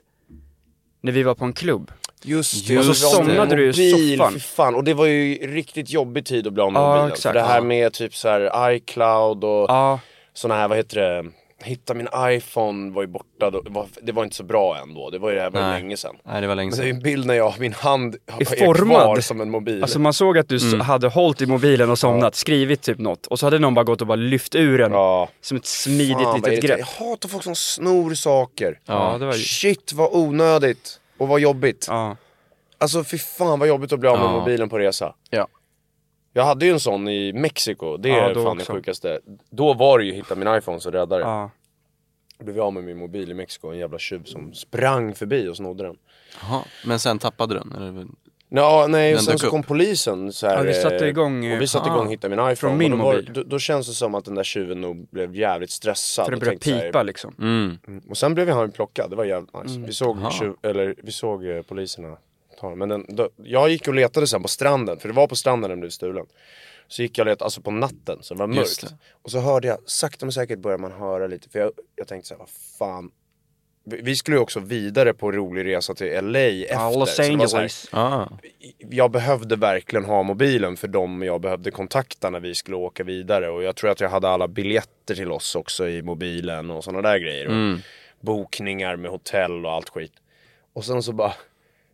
När 1.02 1.12
vi 1.12 1.24
var 1.24 1.36
på 1.36 1.46
en 1.46 1.54
klubb. 1.54 1.92
Just 2.24 2.68
det, 2.68 2.78
Och 2.78 2.86
så 2.86 2.94
somnade 2.94 3.56
du 3.56 3.70
i 3.70 4.18
soffan. 4.18 4.40
Fan. 4.40 4.76
Och 4.76 4.84
det 4.84 4.94
var 4.94 5.06
ju 5.06 5.34
riktigt 5.56 5.90
jobbig 5.90 6.26
tid 6.26 6.48
att 6.48 6.54
bli 6.54 6.64
av 6.64 6.74
med 6.74 6.80
Ja, 6.82 6.88
mobilen. 6.88 7.08
exakt. 7.08 7.22
För 7.24 7.34
det 7.34 7.42
här 7.42 7.62
med 7.62 7.94
typ 7.94 8.16
så 8.16 8.30
här 8.30 8.72
iCloud 8.72 9.44
och 9.44 9.66
Ja, 9.70 10.00
såna 10.34 10.56
här, 10.56 10.68
vad 10.68 10.78
heter 10.78 11.02
det? 11.02 11.32
Hitta 11.64 11.94
min 11.94 12.08
iPhone 12.18 12.94
var 12.94 13.02
ju 13.02 13.08
borta, 13.08 13.50
då. 13.50 13.62
det 13.62 13.70
var, 13.70 13.86
det 14.02 14.12
var 14.12 14.24
inte 14.24 14.36
så 14.36 14.44
bra 14.44 14.78
ändå. 14.78 15.10
Det 15.10 15.20
var 15.20 15.30
ju 15.30 15.36
det 15.36 15.42
här 15.42 15.50
var 15.50 15.62
Nej. 15.62 15.82
länge 15.82 15.98
sedan. 15.98 16.16
Nej 16.26 16.42
det 16.42 16.48
var 16.48 16.56
länge 16.56 16.70
Men 16.70 16.78
det 16.80 16.84
är 16.84 16.88
sedan. 16.88 16.96
en 16.98 17.04
bild 17.04 17.26
när 17.26 17.34
jag, 17.34 17.54
min 17.60 17.74
hand 17.74 18.16
är 18.40 18.46
formad. 18.46 19.02
kvar 19.02 19.20
som 19.20 19.42
en 19.42 19.50
mobil. 19.52 19.82
alltså 19.84 20.00
man 20.00 20.14
såg 20.14 20.38
att 20.38 20.50
du 20.50 20.58
Mm. 20.68 20.80
hade 20.82 21.08
hållit 21.08 21.42
i 21.42 21.46
mobilen 21.46 21.90
och 21.90 22.00
somnat, 22.00 22.36
skrivit 22.36 22.82
typ 22.82 22.98
något. 23.00 23.28
Och 23.28 23.40
så 23.40 23.46
hade 23.46 23.60
någon 23.60 23.74
bara 23.74 23.84
gått 23.84 24.02
och 24.02 24.08
bara 24.08 24.16
lyft 24.16 24.56
ur 24.56 24.78
den. 24.78 24.92
ja. 24.92 25.30
Som 25.42 25.58
ett 25.58 25.66
smidigt 25.66 26.18
Fan, 26.24 26.36
litet 26.36 26.62
grepp. 26.64 26.80
Jag 26.80 26.86
hatar 27.06 27.30
folk 27.30 27.44
som 27.44 27.56
snor 27.56 28.14
saker. 28.14 28.80
Ja, 28.86 29.16
det 29.20 29.26
var. 29.26 29.34
Shit 29.34 29.94
vad 29.94 30.10
onödigt. 30.14 31.00
Och 31.18 31.28
vad 31.28 31.40
jobbigt. 31.40 31.86
Ja. 31.90 32.16
Alltså 32.78 33.04
fy 33.04 33.18
fan 33.18 33.60
vad 33.60 33.68
jobbigt 33.68 33.94
att 33.94 34.00
bli 34.00 34.10
av 34.10 34.18
med 34.20 34.26
Ja. 34.28 34.40
mobilen 34.40 34.70
på 34.70 34.80
resa. 34.80 35.14
Ja. 35.30 35.48
Jag 36.34 36.44
hade 36.44 36.66
ju 36.66 36.72
en 36.72 36.80
sån 36.80 37.08
i 37.08 37.34
Mexiko, 37.34 37.98
det 37.98 38.10
Ja, 38.10 38.16
är 38.30 38.34
fan 38.34 38.48
också. 38.48 38.56
det 38.74 38.78
sjukaste. 38.80 39.20
Då 39.50 39.74
var 39.74 40.00
det 40.00 40.06
ju 40.06 40.14
hitta 40.14 40.36
min 40.36 40.56
iPhone 40.56 40.80
som 40.80 40.92
räddade. 40.92 41.22
Ja. 41.24 41.52
Jag 42.38 42.46
blev 42.46 42.62
av 42.62 42.74
med 42.74 42.84
min 42.84 42.98
mobil 42.98 43.32
i 43.32 43.34
Mexiko, 43.34 43.68
en 43.72 43.78
jävla 43.78 44.00
tjuv 44.00 44.24
som 44.24 44.54
sprang 44.54 45.16
förbi 45.16 45.48
och 45.48 45.58
snodde 45.58 45.84
den. 45.84 45.96
Jaha. 46.42 46.62
Men 46.86 47.00
sen 47.00 47.20
tappade 47.20 47.54
den? 47.54 47.72
Eller? 47.78 48.08
Ja, 48.54 48.86
nej, 48.90 49.10
Den 49.10 49.18
och 49.18 49.24
sen 49.24 49.38
så 49.40 49.46
upp. 49.48 49.52
kom 49.52 49.64
polisen 49.64 50.34
så 50.34 50.48
här, 50.48 50.58
Ja, 50.58 50.62
vi 50.64 50.74
satte 50.74 50.96
eh, 51.06 51.08
igång, 51.10 51.46
eh, 51.46 51.56
Och 51.56 51.62
vi 51.62 51.68
satte 51.68 51.90
ah, 51.90 51.96
igång 51.96 52.10
hitta 52.10 52.30
min 52.30 52.40
iPhone. 52.40 52.56
från 52.56 52.78
min 52.78 52.92
och 52.94 52.98
då, 53.00 53.06
var- 53.06 53.14
mobil. 53.14 53.32
Då, 53.34 53.44
då 53.44 53.60
känns 53.60 53.88
det 53.88 53.94
som 53.94 54.16
att 54.16 54.26
den 54.26 54.36
där 54.36 54.44
tjuven 54.44 54.82
nog 54.82 55.08
blev 55.12 55.36
jävligt 55.36 55.72
stressad. 55.72 56.26
För 56.26 56.32
det 56.32 56.36
och 56.36 56.40
började 56.42 56.64
så 56.66 56.72
här- 56.72 56.82
pipa 56.82 57.04
liksom. 57.04 57.36
Mm. 57.40 58.02
Och 58.10 58.18
sen 58.18 58.34
blev 58.34 58.50
han 58.50 58.72
plockad, 58.72 59.10
det 59.10 59.16
var 59.16 59.26
jävligt 59.26 59.64
nice. 59.64 59.80
Vi 59.80 59.94
såg, 59.94 60.32
tjuv, 60.34 60.54
eller, 60.64 60.96
vi 61.04 61.12
såg 61.12 61.46
eh, 61.46 61.62
poliserna 61.62 62.18
ta 62.62 62.70
den. 62.70 62.78
Men 62.78 62.90
den, 62.90 63.06
då, 63.10 63.30
jag 63.36 63.70
gick 63.70 63.88
och 63.88 63.94
letade 63.94 64.28
sen 64.28 64.42
på 64.42 64.48
stranden, 64.48 65.00
för 65.00 65.08
det 65.08 65.14
var 65.14 65.28
på 65.28 65.36
stranden 65.36 65.70
den 65.70 65.80
blev 65.80 65.90
stulen. 65.90 66.26
Så 66.88 67.02
gick 67.02 67.18
jag 67.18 67.24
och 67.24 67.30
letade, 67.30 67.46
alltså 67.46 67.62
på 67.62 67.72
natten, 67.72 68.18
så 68.22 68.34
det 68.34 68.40
var 68.40 68.48
mörkt. 68.48 68.82
det. 68.82 68.98
Och 69.22 69.32
så 69.32 69.40
hörde 69.40 69.68
jag, 69.68 69.78
sakta 69.86 70.26
men 70.26 70.34
säkert 70.34 70.60
började 70.60 70.82
man 70.82 70.92
höra 70.92 71.28
lite, 71.28 71.50
för 71.50 71.60
jag, 71.60 71.72
jag 71.96 72.08
tänkte 72.08 72.28
så 72.28 72.34
här, 72.34 72.40
vad 72.40 72.50
fan. 72.80 73.12
Vi 73.84 74.16
skulle 74.16 74.38
ju 74.38 74.42
också 74.42 74.60
vidare 74.60 75.14
på 75.14 75.32
rolig 75.32 75.66
resa 75.66 75.94
till 75.94 76.26
LA 76.26 76.40
efter. 76.40 76.74
Ja, 76.74 76.92
Los 77.00 77.20
Angeles. 77.20 77.88
Ah. 77.92 78.26
jag 78.80 79.12
behövde 79.12 79.56
verkligen 79.56 80.06
ha 80.06 80.24
mobilen 80.24 80.78
för 80.78 80.88
dem 80.88 81.24
jag 81.24 81.42
behövde 81.42 81.72
kontakta 81.72 82.30
när 82.30 82.40
vi 82.40 82.56
skulle 82.56 82.78
åka 82.78 83.04
vidare. 83.04 83.50
Och 83.50 83.64
jag 83.64 83.76
tror 83.76 83.90
att 83.90 84.00
jag 84.00 84.10
hade 84.10 84.30
alla 84.30 84.48
biljetter 84.48 85.16
till 85.16 85.32
oss 85.32 85.56
också 85.56 85.88
i 85.88 86.02
mobilen 86.02 86.72
och 86.72 86.84
sådana 86.84 87.10
där 87.10 87.18
grejer. 87.20 87.46
Och 87.46 87.52
Mm. 87.54 87.80
Bokningar 88.22 88.96
med 88.96 89.12
hotell 89.12 89.66
och 89.66 89.72
allt 89.72 89.90
skit. 89.90 90.14
Och 90.74 90.86
sen 90.86 91.04
så 91.04 91.14
bara, 91.14 91.34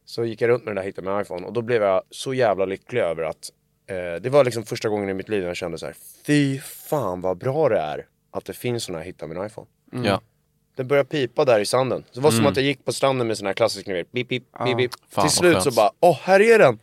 så 0.10 0.26
gick 0.26 0.42
jag 0.42 0.50
runt 0.50 0.66
med 0.66 0.70
den 0.70 0.76
där 0.76 0.84
hittade 0.84 1.12
min 1.12 1.22
iPhone 1.22 1.48
och 1.48 1.54
då 1.54 1.62
blev 1.62 1.84
jag 1.84 2.02
så 2.10 2.34
jävla 2.34 2.66
lycklig 2.66 3.02
över 3.02 3.24
att 3.24 3.52
eh, 3.90 4.22
det 4.22 4.30
var 4.30 4.44
liksom 4.44 4.64
första 4.64 4.90
gången 4.90 5.10
i 5.10 5.14
mitt 5.14 5.30
liv 5.30 5.42
när 5.42 5.48
jag 5.48 5.58
kände 5.58 5.78
så 5.78 5.86
här, 5.86 5.96
fy 6.26 6.60
fan 6.60 7.22
vad 7.22 7.38
bra 7.38 7.70
det 7.70 7.80
är 7.80 8.06
att 8.32 8.46
det 8.46 8.54
finns 8.54 8.84
sådana 8.84 9.00
här 9.00 9.06
hitta 9.06 9.28
min 9.28 9.46
iPhone. 9.46 9.68
Ja. 10.04 10.22
Det 10.76 10.84
började 10.84 11.10
pipa 11.10 11.46
där 11.46 11.60
i 11.60 11.66
sanden. 11.66 12.04
Det 12.14 12.20
var 12.20 12.32
som 12.32 12.46
att 12.46 12.56
jag 12.56 12.66
gick 12.66 12.86
på 12.86 12.94
stranden 12.94 13.28
med 13.28 13.38
sån 13.38 13.48
här 13.48 13.54
klassisk, 13.54 13.88
ni 13.88 13.94
vet, 13.94 14.12
bip, 14.12 14.28
bip, 14.28 14.44
bip, 14.66 14.78
bip. 14.78 14.92
Fan, 15.10 15.28
Till 15.28 15.38
slut 15.38 15.64
så 15.64 15.72
bara, 15.72 15.92
åh 16.00 16.18
här 16.22 16.40
är 16.42 16.60
den! 16.60 16.80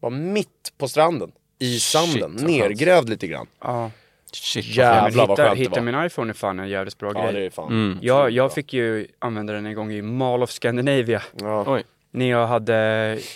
Var 0.00 0.10
mitt 0.10 0.72
på 0.78 0.88
stranden. 0.88 1.32
I 1.58 1.78
sanden, 1.78 2.36
vad 2.36 2.50
nergrävd 2.50 3.08
lite 3.08 3.26
grann. 3.26 3.46
Ja. 3.60 3.90
Shit. 4.32 4.64
vad 4.66 4.74
Jävlar. 4.74 5.02
Men 5.10 5.16
vad 5.16 5.30
hitta, 5.30 5.42
skönt 5.42 5.56
det 5.56 5.62
hitta 5.62 5.80
var. 5.80 5.92
min 5.92 6.04
iPhone 6.06 6.30
är 6.32 6.34
fan 6.34 6.60
en 6.60 6.68
jävligt 6.68 6.98
bra 6.98 7.12
Ja 7.14 7.22
grej. 7.22 7.40
det 7.40 7.46
är 7.46 7.50
fan. 7.50 7.72
Mm. 7.72 7.98
Jag, 8.02 8.30
jag 8.30 8.52
fick 8.52 8.72
ju 8.72 9.06
använda 9.18 9.52
den 9.52 9.66
en 9.66 9.74
gång 9.74 9.92
i 9.92 10.02
Mall 10.02 10.42
of 10.42 10.50
Scandinavia. 10.50 11.22
Ja. 11.40 11.80
När 12.14 12.30
jag 12.30 12.46
hade, 12.46 12.74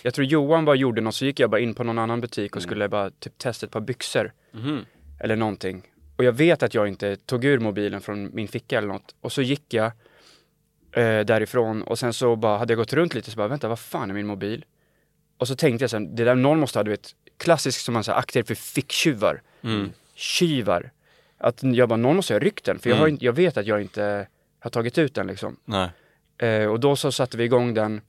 jag 0.02 0.14
tror 0.14 0.26
Johan 0.26 0.64
bara 0.64 0.76
gjorde 0.76 1.00
något, 1.00 1.14
så 1.14 1.24
gick 1.24 1.40
jag 1.40 1.50
bara 1.50 1.60
in 1.60 1.74
på 1.74 1.84
någon 1.84 1.98
annan 1.98 2.20
butik 2.20 2.52
Mm. 2.52 2.56
och 2.58 2.62
skulle 2.62 2.88
bara 2.88 3.10
typ 3.10 3.38
testa 3.38 3.66
ett 3.66 3.72
par 3.72 3.80
byxor. 3.80 4.32
Mhm. 4.52 4.84
Eller 5.20 5.36
någonting. 5.36 5.82
Och 6.16 6.24
jag 6.24 6.32
vet 6.32 6.62
att 6.62 6.74
jag 6.74 6.88
inte 6.88 7.16
tog 7.16 7.44
ur 7.44 7.58
mobilen 7.58 8.00
från 8.00 8.30
min 8.34 8.48
ficka 8.48 8.78
eller 8.78 8.88
något. 8.88 9.14
Och 9.20 9.32
så 9.32 9.42
gick 9.42 9.74
jag 9.74 9.86
eh, 10.92 11.20
därifrån 11.24 11.82
och 11.82 11.98
sen 11.98 12.12
så 12.12 12.36
bara 12.36 12.58
hade 12.58 12.72
jag 12.72 12.78
gått 12.78 12.92
runt 12.92 13.14
lite 13.14 13.30
så 13.30 13.36
bara, 13.36 13.48
vänta 13.48 13.68
vad 13.68 13.78
fan 13.78 14.10
är 14.10 14.14
min 14.14 14.26
mobil? 14.26 14.64
Och 15.38 15.48
så 15.48 15.56
tänkte 15.56 15.82
jag 15.82 15.90
sen, 15.90 16.16
det 16.16 16.24
där 16.24 16.34
någon 16.34 16.60
måste 16.60 16.78
ha, 16.78 16.84
du 16.84 16.90
vet, 16.90 17.10
klassiskt 17.38 17.84
som 17.84 17.94
man 17.94 18.04
säger, 18.04 18.18
akter 18.18 18.42
för 18.42 18.54
ficktjuvar. 18.54 19.42
Mm. 19.62 19.90
Tjuvar. 20.14 20.90
Att 21.38 21.62
jag 21.62 21.88
bara, 21.88 21.96
någon 21.96 22.16
måste 22.16 22.34
ha 22.34 22.38
ryckt 22.40 22.64
den, 22.64 22.78
för 22.78 22.90
jag, 22.90 22.96
har, 22.96 23.06
Mm. 23.08 23.18
jag 23.20 23.32
vet 23.32 23.56
att 23.56 23.66
jag 23.66 23.80
inte 23.82 24.26
har 24.58 24.70
tagit 24.70 24.98
ut 24.98 25.14
den 25.14 25.26
liksom. 25.26 25.56
Eh, 26.38 26.66
och 26.66 26.80
då 26.80 26.96
så 26.96 27.12
satte 27.12 27.36
vi 27.36 27.44
igång 27.44 27.74
den. 27.74 28.00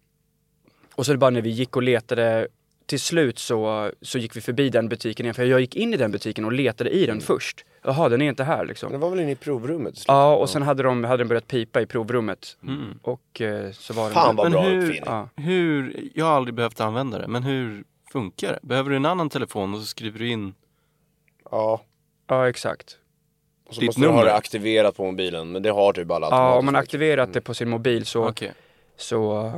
Och 0.97 1.05
så 1.05 1.17
bara 1.17 1.29
när 1.29 1.41
vi 1.41 1.49
gick 1.49 1.75
och 1.75 1.83
letade, 1.83 2.47
till 2.85 2.99
slut 2.99 3.39
så, 3.39 3.91
så 4.01 4.17
gick 4.17 4.35
vi 4.35 4.41
förbi 4.41 4.69
den 4.69 4.89
butiken 4.89 5.25
igen. 5.25 5.33
För 5.33 5.45
jag 5.45 5.59
gick 5.61 5.75
in 5.75 5.93
i 5.93 5.97
den 5.97 6.11
butiken 6.11 6.45
och 6.45 6.51
letade 6.51 6.89
i 6.89 7.03
Mm. 7.03 7.15
den 7.17 7.25
först. 7.25 7.65
Jaha, 7.83 8.09
den 8.09 8.21
är 8.21 8.29
inte 8.29 8.43
här 8.43 8.57
Det 8.61 8.67
liksom. 8.67 8.99
var 8.99 9.09
väl 9.09 9.19
inne 9.19 9.31
i 9.31 9.35
provrummet 9.35 9.95
slut? 9.97 10.05
Ja, 10.07 10.35
och 10.35 10.49
sen 10.49 10.61
hade, 10.61 10.83
de, 10.83 11.03
hade 11.03 11.17
den 11.17 11.27
börjat 11.27 11.47
pipa 11.47 11.81
i 11.81 11.85
provrummet. 11.85 12.57
Mm. 12.63 12.99
Och 13.01 13.41
eh, 13.41 13.71
så 13.71 13.93
var 13.93 14.03
den 14.03 14.13
Fan 14.13 14.35
vad 14.35 14.51
bra 14.51 14.61
hur- 14.61 14.77
uppfinning. 14.77 15.03
Ja. 15.05 15.29
Hur, 15.35 16.09
jag 16.13 16.25
har 16.25 16.31
aldrig 16.33 16.53
behövt 16.55 16.79
använda 16.81 17.17
det, 17.17 17.27
men 17.27 17.43
hur 17.43 17.83
funkar 18.11 18.47
det? 18.53 18.59
Behöver 18.67 18.89
du 18.89 18.95
en 18.95 19.05
annan 19.05 19.29
telefon 19.29 19.73
och 19.73 19.79
så 19.79 19.85
skriver 19.85 20.19
du 20.19 20.27
in? 20.29 20.53
Ja. 21.51 21.81
ja, 22.27 22.49
exakt. 22.49 22.97
Och 23.67 23.73
så 23.75 23.79
Ditt 23.81 23.87
måste 23.87 24.01
du 24.01 24.07
ha 24.07 24.13
nummer? 24.13 24.25
det 24.25 24.33
aktiverat 24.33 24.97
på 24.97 25.03
mobilen, 25.05 25.51
men 25.51 25.61
det 25.63 25.69
har 25.69 25.93
typ 25.93 26.11
alla 26.11 26.27
Ja, 26.29 26.55
om 26.57 26.65
man 26.65 26.75
aktiverat 26.75 27.33
det 27.33 27.41
på 27.41 27.53
sin 27.53 27.69
mobil 27.69 28.05
så, 28.05 28.27
Okej, 28.29 28.53
så, 28.97 29.53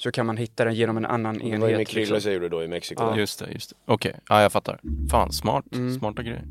så 0.00 0.10
kan 0.12 0.26
man 0.26 0.36
hitta 0.36 0.64
den 0.64 0.74
genom 0.74 0.96
en 0.96 1.06
annan 1.06 1.38
Det 1.38 1.44
var 1.44 1.50
ju 1.50 1.58
med 1.58 1.70
enhet. 1.72 1.88
Krille 1.88 2.00
Liksom. 2.00 2.20
som 2.20 2.32
gjorde 2.32 2.48
då 2.48 2.62
i 2.64 2.68
Mexiko. 2.68 3.02
Ja. 3.02 3.16
just 3.18 3.38
det, 3.38 3.50
just 3.52 3.70
det. 3.70 3.76
Okej, 3.84 4.14
ja 4.28 4.42
jag 4.42 4.52
fattar. 4.52 4.80
Fan, 5.10 5.32
smart. 5.32 5.64
Mm. 5.72 5.94
Smarta 5.98 6.22
grejer. 6.22 6.44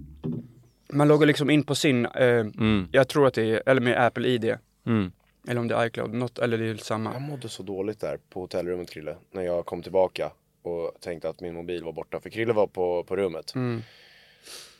Man 0.93 1.07
loggar 1.07 1.27
liksom 1.27 1.49
in 1.49 1.63
på 1.63 1.75
sin, 1.75 2.05
eh, 2.05 2.27
Mm. 2.39 2.88
jag 2.91 3.07
tror 3.07 3.27
att 3.27 3.33
det 3.33 3.43
är, 3.43 3.63
eller 3.65 3.81
med 3.81 4.05
Apple 4.05 4.27
ID. 4.27 4.55
Mm. 4.85 5.12
Eller 5.47 5.62
om 5.62 5.67
det 5.67 5.75
är 5.75 5.85
iCloud, 5.85 6.13
något, 6.13 6.39
eller 6.39 6.57
det 6.57 6.67
är 6.69 6.75
samma. 6.75 7.13
Jag 7.13 7.21
mådde 7.21 7.49
så 7.49 7.63
dåligt 7.63 7.99
där 7.99 8.17
på 8.29 8.39
hotellrummet 8.41 8.89
Krille, 8.89 9.15
när 9.31 9.41
jag 9.41 9.65
kom 9.65 9.81
tillbaka 9.83 10.31
och 10.62 10.91
tänkte 10.99 11.29
att 11.29 11.41
min 11.41 11.53
mobil 11.53 11.83
var 11.83 11.91
borta. 11.93 12.19
För 12.19 12.29
Krille 12.29 12.53
var 12.53 12.67
på, 12.67 13.03
på 13.03 13.15
rummet. 13.15 13.53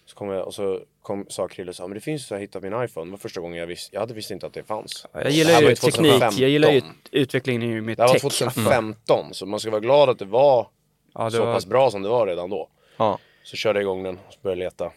Mm. 0.10 0.16
Så 0.16 0.16
kom 0.16 0.30
jag, 0.30 0.48
och 0.48 0.54
så 0.54 0.80
kom, 1.02 1.26
sa 1.30 1.48
Krille 1.48 1.74
så 1.74 1.84
här, 1.84 1.88
men 1.88 1.96
det 1.96 2.02
finns 2.02 2.22
ju 2.22 2.26
så 2.26 2.36
här, 2.36 2.42
hitta 2.42 2.60
min 2.60 2.84
iPhone. 2.84 3.06
Det 3.06 3.12
var 3.12 3.18
första 3.18 3.42
gången 3.42 3.60
jag 3.60 3.68
visste, 3.68 3.96
jag 3.96 4.00
hade 4.00 4.14
visst 4.14 4.32
inte 4.32 4.46
att 4.46 4.54
det 4.54 4.64
fanns. 4.64 5.06
Jag 5.14 5.24
Det 5.24 5.30
gillar 5.32 5.62
ju 5.62 5.76
teknik, 5.76 5.94
2015. 5.96 6.38
jag 6.42 6.50
gillar 6.50 6.72
ju 6.72 6.82
utvecklingen 7.12 7.86
med 7.86 7.98
Det 7.98 8.02
här 8.04 8.08
var 8.08 8.14
tech. 8.14 8.22
2015, 8.22 9.34
så 9.34 9.46
man 9.46 9.60
ska 9.60 9.70
vara 9.72 9.82
glad 9.82 10.10
att 10.10 10.20
det 10.20 10.26
var 10.26 10.68
Ja, 11.14 11.26
det 11.26 11.32
så 11.32 11.46
var, 11.46 11.54
pass 11.54 11.66
bra 11.66 11.92
som 11.92 12.02
det 12.02 12.10
var 12.10 12.28
redan 12.28 12.50
då. 12.50 12.70
Ja. 12.98 13.20
Så 13.44 13.56
körde 13.56 13.80
jag 13.80 13.84
igång 13.84 14.04
den 14.04 14.18
och 14.28 14.34
så 14.34 14.40
började 14.42 14.62
jag 14.62 14.66
leta. 14.72 14.92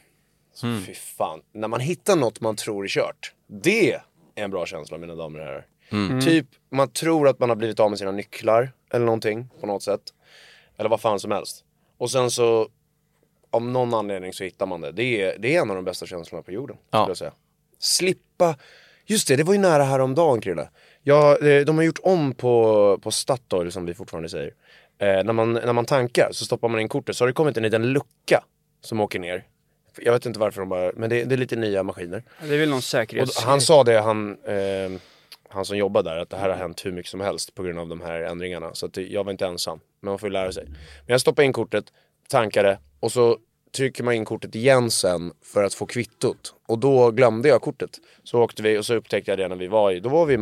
Så 0.55 0.67
Mm. 0.67 0.83
fy 0.83 0.95
fan, 0.95 1.41
när 1.53 1.69
man 1.69 1.81
hittar 1.81 2.17
något 2.17 2.41
man 2.41 2.57
tror 2.57 2.85
är 2.85 2.89
kört. 2.89 3.33
Det 3.47 3.93
är 3.93 4.03
en 4.45 4.51
bra 4.51 4.67
känsla 4.67 4.99
mina 4.99 5.15
damer 5.15 5.39
och 5.41 5.45
herrar. 5.47 5.67
Mm. 5.93 6.21
Typ, 6.21 6.47
man 6.71 6.89
tror 6.89 7.29
att 7.29 7.39
man 7.39 7.49
har 7.49 7.57
blivit 7.57 7.81
av 7.81 7.91
med 7.91 7.99
sina 7.99 8.11
nycklar 8.13 8.73
eller 8.93 9.05
någonting 9.07 9.49
på 9.61 9.67
något 9.67 9.83
sätt. 9.83 10.01
Eller 10.79 10.91
vad 10.91 11.01
fan 11.01 11.21
som 11.21 11.31
helst. 11.31 11.65
Och 11.99 12.11
sen 12.11 12.31
så, 12.31 12.69
av 13.53 13.63
någon 13.63 13.95
anledning 13.95 14.33
så 14.33 14.45
hittar 14.45 14.67
man 14.67 14.81
det. 14.81 14.93
Det 14.93 15.23
är, 15.23 15.39
det 15.39 15.57
är 15.57 15.63
en 15.63 15.71
av 15.71 15.77
de 15.77 15.85
bästa 15.85 16.07
känslorna 16.07 16.43
på 16.43 16.53
jorden, 16.53 16.77
Ja. 16.91 16.99
skulle 16.99 17.11
jag 17.11 17.17
säga. 17.17 17.33
Slippa, 17.79 18.57
just 19.07 19.29
det, 19.29 19.37
det 19.37 19.43
var 19.45 19.55
ju 19.55 19.61
nära 19.61 19.83
häromdagen 19.85 20.41
Krille. 20.41 20.69
Ja, 21.03 21.39
eh, 21.39 21.65
de 21.65 21.77
har 21.77 21.85
gjort 21.85 21.99
om 22.03 22.35
på, 22.35 22.99
på 23.03 23.11
Statoil 23.11 23.73
som 23.73 23.87
vi 23.87 23.95
fortfarande 23.95 24.29
säger. 24.29 24.55
Eh, 24.99 25.25
när, 25.25 25.33
man, 25.33 25.53
när 25.53 25.73
man 25.73 25.85
tankar 25.85 26.29
så 26.33 26.45
stoppar 26.45 26.69
man 26.69 26.81
in 26.81 26.89
kortet 26.89 27.17
så 27.17 27.25
har 27.25 27.27
det 27.27 27.33
kommit 27.35 27.57
en 27.57 27.63
liten 27.63 27.93
lucka 27.93 28.45
som 28.81 29.01
åker 29.01 29.19
ner. 29.19 29.45
Jag 29.99 30.13
vet 30.13 30.27
inte 30.27 30.39
varför 30.41 30.61
de 30.61 30.69
bara, 30.69 30.93
men 30.97 31.11
det, 31.11 31.25
det 31.25 31.35
är 31.35 31.37
lite 31.37 31.57
nya 31.57 31.83
maskiner. 31.83 32.23
det 32.41 32.55
är 32.55 32.59
väl 32.59 32.69
någon 32.69 32.77
Och 32.79 32.85
säkerhets... 32.85 33.43
han 33.45 33.61
sa 33.61 33.85
det, 33.85 34.01
han, 34.01 34.31
eh, 34.45 35.01
han 35.49 35.65
som 35.65 35.77
jobbar 35.77 36.03
där, 36.03 36.17
att 36.17 36.31
det 36.31 36.37
här 36.37 36.49
har 36.49 36.57
hänt 36.57 36.87
hur 36.87 36.93
mycket 36.93 37.11
som 37.11 37.21
helst 37.21 37.55
på 37.55 37.63
grund 37.63 37.79
av 37.79 37.89
de 37.89 38.01
här 38.01 38.21
ändringarna. 38.21 38.75
Så 38.75 38.87
att 38.87 38.97
jag 38.97 39.25
var 39.25 39.33
inte 39.33 39.47
ensam, 39.47 39.81
men 40.01 40.11
man 40.11 40.19
får 40.19 40.29
ju 40.29 40.33
lära 40.33 40.53
sig. 40.53 40.65
Men 40.67 40.77
jag 41.07 41.21
stoppade 41.21 41.47
in 41.47 41.53
kortet, 41.53 41.85
tankade 42.33 42.79
och 43.01 43.13
så 43.13 43.39
trycker 43.77 44.05
man 44.05 44.15
in 44.15 44.25
kortet 44.25 44.55
igen 44.55 44.91
sen 44.91 45.33
för 45.45 45.65
att 45.65 45.75
få 45.75 45.87
kvittot. 45.87 46.55
Och 46.67 46.79
då 46.79 47.11
glömde 47.11 47.49
jag 47.49 47.61
kortet. 47.63 47.91
Så 48.25 48.43
åkte 48.43 48.63
vi 48.63 48.79
och 48.79 48.87
så 48.87 48.95
upptäckte 48.95 49.31
jag 49.31 49.39
det 49.39 49.49
när 49.49 49.57
vi 49.57 49.69
var 49.69 49.93
i, 49.93 50.01
då 50.01 50.09
var 50.09 50.27
vi 50.27 50.35
i 50.35 50.39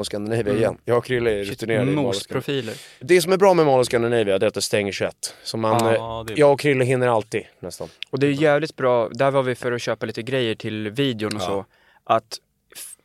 of 0.00 0.06
Scandinavia 0.06 0.54
igen. 0.54 0.78
Jag 0.84 0.98
och 0.98 1.04
Krille 1.04 1.30
är 1.30 1.44
rutinerade 1.44 1.82
i 1.82 1.86
Scandinavia. 1.86 2.08
Mosprofiler. 2.08 2.74
Det 3.00 3.20
som 3.20 3.32
är 3.32 3.36
bra 3.36 3.54
med 3.54 3.66
Mall 3.66 3.80
of 3.80 3.86
Scandinavia 3.86 4.34
är 4.34 4.44
att 4.44 4.54
det 4.54 4.62
stänger 4.62 4.92
21. 4.92 5.34
Så 5.42 5.56
man, 5.56 5.86
är 5.86 6.38
jag 6.38 6.52
och 6.52 6.60
Krille 6.60 6.84
hinner 6.84 7.08
alltid 7.08 7.42
nästan. 7.60 7.88
Och 8.10 8.18
det 8.18 8.26
är 8.26 8.30
jävligt 8.30 8.76
bra, 8.76 9.08
där 9.08 9.30
var 9.30 9.42
vi 9.42 9.54
för 9.54 9.72
att 9.72 9.82
köpa 9.82 10.06
lite 10.06 10.22
grejer 10.22 10.54
till 10.54 10.90
videon 10.90 11.36
och 11.36 11.42
Ja. 11.42 11.46
så. 11.46 11.64
Att 12.04 12.38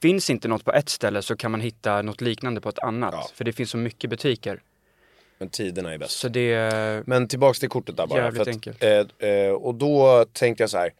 finns 0.02 0.30
inte 0.30 0.48
något 0.48 0.66
på 0.66 0.72
ett 0.72 0.90
ställe 0.90 1.22
så 1.22 1.36
kan 1.36 1.52
man 1.52 1.62
hitta 1.62 2.02
något 2.02 2.22
liknande 2.22 2.62
på 2.62 2.70
ett 2.70 2.80
annat. 2.80 3.14
Ja. 3.14 3.30
För 3.34 3.46
det 3.46 3.54
finns 3.54 3.70
så 3.70 3.78
mycket 3.78 4.10
butiker. 4.10 4.62
Men 5.40 5.50
tiderna 5.50 5.94
är 5.94 5.98
bäst. 5.98 6.12
Så 6.20 6.28
det... 6.28 7.04
Men 7.08 7.28
tillbaks 7.28 7.60
till 7.60 7.70
kortet 7.70 7.98
där 7.98 8.08
bara. 8.08 8.20
Jävligt 8.20 8.36
för 8.36 8.42
att, 8.42 8.56
enkelt. 8.56 8.84
Eh, 8.84 9.30
eh, 9.30 9.52
och 9.52 9.76
då 9.76 10.26
tänkte 10.34 10.64
jag 10.64 10.70
så 10.70 10.78
här. 10.78 10.94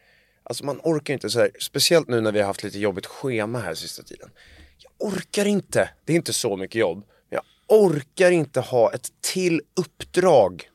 Alltså 0.44 0.66
man 0.66 0.80
orkar 0.84 1.14
inte 1.14 1.30
så 1.30 1.40
här, 1.40 1.52
speciellt 1.60 2.08
nu 2.08 2.22
när 2.22 2.32
vi 2.32 2.40
har 2.40 2.48
haft 2.48 2.64
lite 2.64 2.80
jobbigt 2.80 3.06
schema 3.06 3.60
här 3.60 3.74
sista 3.74 4.04
tiden. 4.04 4.30
Jag 4.78 5.08
orkar 5.08 5.46
inte, 5.46 5.90
det 6.06 6.14
är 6.14 6.18
inte 6.18 6.34
så 6.34 6.56
mycket 6.58 6.76
jobb, 6.76 6.98
men 6.98 7.40
jag 7.40 7.44
orkar 7.80 8.32
inte 8.32 8.60
ha 8.60 8.94
ett 8.94 9.08
till 9.22 9.62
uppdrag 9.76 10.70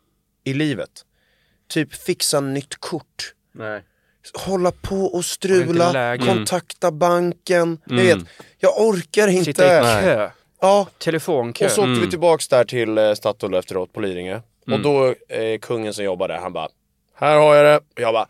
i 0.44 0.54
livet. 0.54 0.90
Typ 1.68 1.94
fixa 1.94 2.40
nytt 2.40 2.76
kort. 2.76 3.34
Nej. 3.52 3.82
Hålla 4.34 4.72
på 4.72 4.96
och 5.04 5.24
strula, 5.24 6.18
kontakta 6.18 6.90
banken. 6.90 7.78
Ni 7.86 8.02
Mm. 8.02 8.18
vet, 8.18 8.28
jag 8.58 8.80
orkar 8.80 9.28
inte. 9.28 9.44
Sitta 9.44 9.66
i 9.98 10.02
kö. 10.02 10.30
Ja, 10.64 10.86
Telefonkö. 10.98 11.64
och 11.64 11.70
så 11.70 11.80
åkte 11.80 11.90
Mm. 11.90 12.00
vi 12.04 12.10
tillbaks 12.10 12.48
där 12.48 12.64
till 12.64 12.98
eh, 12.98 13.14
Statoil 13.14 13.54
efteråt 13.54 13.92
på 13.92 14.00
Lidingö. 14.00 14.40
Och 14.66 14.80
då, 14.80 15.06
eh, 15.28 15.58
kungen 15.60 15.94
som 15.94 16.04
jobbar 16.04 16.28
där, 16.28 16.38
han 16.38 16.52
bara 16.52 16.68
Här 17.14 17.36
har 17.36 17.54
jag 17.54 17.64
det. 17.64 17.76
Och 17.76 18.00
jag 18.00 18.14
bara 18.14 18.26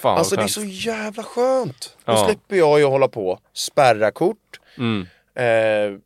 Fan 0.00 0.18
Alltså 0.18 0.36
det 0.36 0.40
är 0.42 0.42
skönt. 0.42 0.50
så 0.52 0.64
jävla 0.64 1.22
skönt. 1.22 1.96
Då 2.04 2.12
Ja. 2.12 2.26
slipper 2.26 2.56
jag 2.56 2.78
ju 2.78 2.84
hålla 2.84 3.08
på, 3.08 3.38
spärra 3.52 4.10
kort, 4.10 4.60
Mm. 4.78 5.06
eh, 5.34 5.98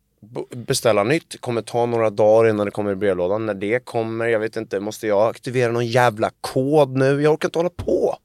beställa 0.57 1.03
nytt, 1.03 1.41
kommer 1.41 1.61
ta 1.61 1.85
några 1.85 2.09
dagar 2.09 2.49
innan 2.49 2.65
det 2.65 2.71
kommer 2.71 2.91
i 2.91 2.95
brevlådan. 2.95 3.45
När 3.45 3.53
det 3.53 3.85
kommer, 3.85 4.25
jag 4.27 4.39
vet 4.39 4.55
inte, 4.55 4.79
måste 4.79 5.07
jag 5.07 5.29
aktivera 5.29 5.71
någon 5.71 5.85
jävla 5.87 6.31
kod 6.41 6.97
nu? 6.97 7.21
Jag 7.21 7.33
orkar 7.33 7.47
inte 7.47 7.59
hålla 7.59 7.69
på. 7.69 8.17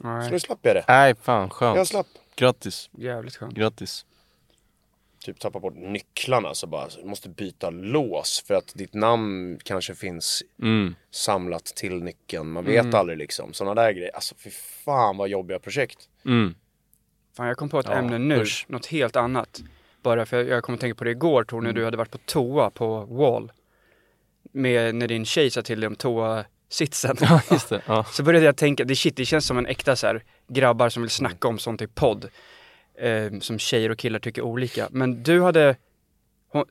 Så 0.00 0.06
Nej, 0.06 0.30
nu 0.30 0.40
slapp 0.40 0.58
jag 0.62 0.76
det. 0.76 0.84
Nej, 0.88 1.14
fan 1.22 1.50
skönt. 1.50 1.76
Jag 1.76 1.86
slapp. 1.86 2.06
Grattis, 2.36 2.90
jävligt 2.98 3.36
skönt. 3.36 3.54
grattis. 3.54 4.04
Typ 5.24 5.38
tappa 5.40 5.60
bort 5.60 5.74
nycklarna 5.76 6.54
så 6.54 6.66
bara, 6.66 6.90
så 6.90 7.06
måste 7.06 7.28
byta 7.28 7.70
lås 7.70 8.44
för 8.46 8.54
att 8.54 8.72
ditt 8.74 8.94
namn 8.94 9.58
kanske 9.64 9.94
finns 9.94 10.42
Mm. 10.62 10.94
samlat 11.10 11.64
till 11.64 12.02
nyckeln. 12.02 12.50
Man 12.50 12.64
vet 12.64 12.94
aldrig 12.94 13.18
liksom. 13.18 13.52
Sådana 13.52 13.82
där 13.82 13.92
grejer. 13.92 14.10
Alltså 14.14 14.34
fy 14.38 14.50
fan 14.84 15.16
vad 15.16 15.28
jobbiga 15.28 15.58
projekt. 15.58 15.98
Mm. 16.24 16.54
Fan, 17.36 17.46
jag 17.46 17.56
kom 17.56 17.68
på 17.68 17.78
ett 17.78 17.86
Ja, 17.88 17.92
ämne 17.94 18.18
nu, 18.18 18.40
usch. 18.42 18.64
något 18.68 18.86
helt 18.86 19.16
annat. 19.16 19.60
Bara 20.02 20.26
för 20.26 20.36
jag, 20.36 20.48
jag 20.48 20.62
kom 20.64 20.74
att 20.74 20.80
tänka 20.80 20.94
på 20.94 21.04
det 21.04 21.10
igår 21.10 21.44
Tor, 21.44 21.60
när 21.60 21.72
du 21.72 21.84
hade 21.84 21.96
varit 21.96 22.10
på 22.10 22.18
toa 22.18 22.70
på 22.70 23.00
Wall. 23.04 23.52
Med, 24.52 24.94
när 24.94 25.08
din 25.08 25.24
tjej 25.24 25.50
sa 25.50 25.62
till 25.62 25.80
dig 25.80 25.86
om 25.86 25.96
toasitsen. 25.96 27.16
Ja, 27.20 27.40
just 27.50 27.68
det. 27.68 27.82
Ja. 27.86 28.04
Så 28.04 28.22
började 28.22 28.46
jag 28.46 28.56
tänka, 28.56 28.84
det, 28.84 28.96
shit, 28.96 29.16
det 29.16 29.24
känns 29.24 29.46
som 29.46 29.58
en 29.58 29.66
äkta 29.66 29.96
så 29.96 30.06
här, 30.06 30.24
grabbar 30.48 30.88
som 30.88 31.02
vill 31.02 31.10
snacka 31.10 31.48
om 31.48 31.58
sånt 31.58 31.82
i 31.82 31.86
podd. 31.86 32.28
Eh, 33.00 33.38
som 33.40 33.58
tjejer 33.58 33.90
och 33.90 33.98
killar 33.98 34.18
tycker 34.18 34.42
olika. 34.42 34.88
Men 34.90 35.22
du 35.22 35.42
hade, 35.42 35.76
hon, 36.52 36.64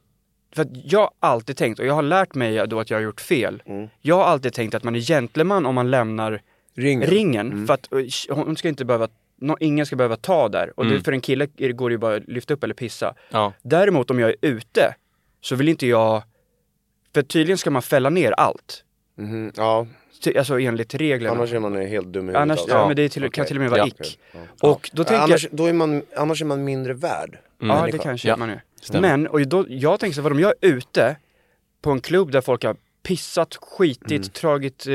för 0.55 0.61
att 0.61 0.67
jag 0.83 0.99
har 0.99 1.11
alltid 1.19 1.57
tänkt, 1.57 1.79
och 1.79 1.85
jag 1.85 1.93
har 1.93 2.01
lärt 2.01 2.35
mig 2.35 2.67
då 2.67 2.79
att 2.79 2.89
jag 2.89 2.97
har 2.97 3.01
gjort 3.03 3.21
fel. 3.21 3.63
Mm. 3.65 3.87
Jag 4.01 4.15
har 4.15 4.23
alltid 4.23 4.53
tänkt 4.53 4.75
att 4.75 4.83
man 4.83 4.95
är 4.95 4.99
gentleman 4.99 5.65
om 5.65 5.75
man 5.75 5.91
lämnar 5.91 6.41
Ringen. 6.75 7.09
ringen. 7.09 7.67
För 7.67 7.73
att 7.73 7.91
eh, 7.93 8.35
hon 8.35 8.55
ska 8.57 8.67
inte 8.69 8.85
behöva, 8.85 9.07
nå- 9.37 9.57
ingen 9.59 9.85
ska 9.85 9.95
behöva 9.95 10.15
ta 10.15 10.49
där. 10.49 10.79
Och 10.79 10.85
det, 10.85 10.91
Mm. 10.91 11.03
för 11.03 11.11
en 11.11 11.21
kille 11.21 11.45
går 11.45 11.89
det 11.89 11.93
ju 11.93 11.97
bara 11.97 12.15
att 12.15 12.27
lyfta 12.27 12.53
upp 12.53 12.63
eller 12.63 12.73
pissa. 12.73 13.13
Ja. 13.29 13.53
Däremot 13.61 14.11
om 14.11 14.19
jag 14.19 14.29
är 14.29 14.35
ute 14.41 14.95
så 15.41 15.55
vill 15.55 15.69
inte 15.69 15.87
jag, 15.87 16.23
för 17.13 17.21
tydligen 17.21 17.57
ska 17.57 17.71
man 17.71 17.81
fälla 17.81 18.09
ner 18.09 18.31
allt. 18.31 18.83
Mhm, 19.17 19.51
Ja, 19.55 19.87
Alltså 20.37 20.59
enligt 20.59 20.95
reglerna. 20.95 21.35
annars 21.35 21.53
är 21.53 21.59
man 21.59 21.75
helt 21.75 22.07
dum 22.07 22.23
i 22.23 22.25
huvudet. 22.25 22.41
Annars, 22.41 22.59
alltså. 22.59 22.75
ja, 22.75 22.87
men 22.87 22.95
det 22.95 23.01
är 23.03 23.09
till, 23.09 23.21
kan 23.21 23.27
okej. 23.29 23.45
till 23.47 23.57
och 23.57 23.61
med 23.61 23.69
vara 23.69 23.79
Ja. 23.81 23.87
ick. 23.87 24.19
Ja. 24.31 24.69
Och 24.69 24.89
då 24.93 25.03
tänker 25.03 25.23
annars, 25.23 25.43
jag, 25.43 25.51
då 25.53 25.65
är 25.65 25.73
man, 25.73 26.01
annars 26.15 26.41
är 26.41 26.45
man 26.45 26.63
mindre 26.63 26.93
värd. 26.93 27.37
ja 27.59 27.65
människa. 27.65 27.97
det 27.97 28.03
kanske 28.03 28.27
Ja, 28.27 28.35
man 28.37 28.49
är. 28.49 28.63
stämmer. 28.81 29.09
Men, 29.17 29.27
och 29.27 29.47
då, 29.47 29.65
jag 29.69 29.99
tänker 29.99 30.15
så 30.15 30.21
vad 30.21 30.31
om 30.31 30.39
jag 30.39 30.53
är 30.61 30.67
ute 30.67 31.15
på 31.81 31.91
en 31.91 32.01
klubb 32.01 32.31
där 32.31 32.41
folk 32.41 32.63
har 32.63 32.75
pissat, 33.03 33.55
skitit, 33.61 34.11
Mm. 34.11 34.23
tagit 34.23 34.87
eh, 34.87 34.93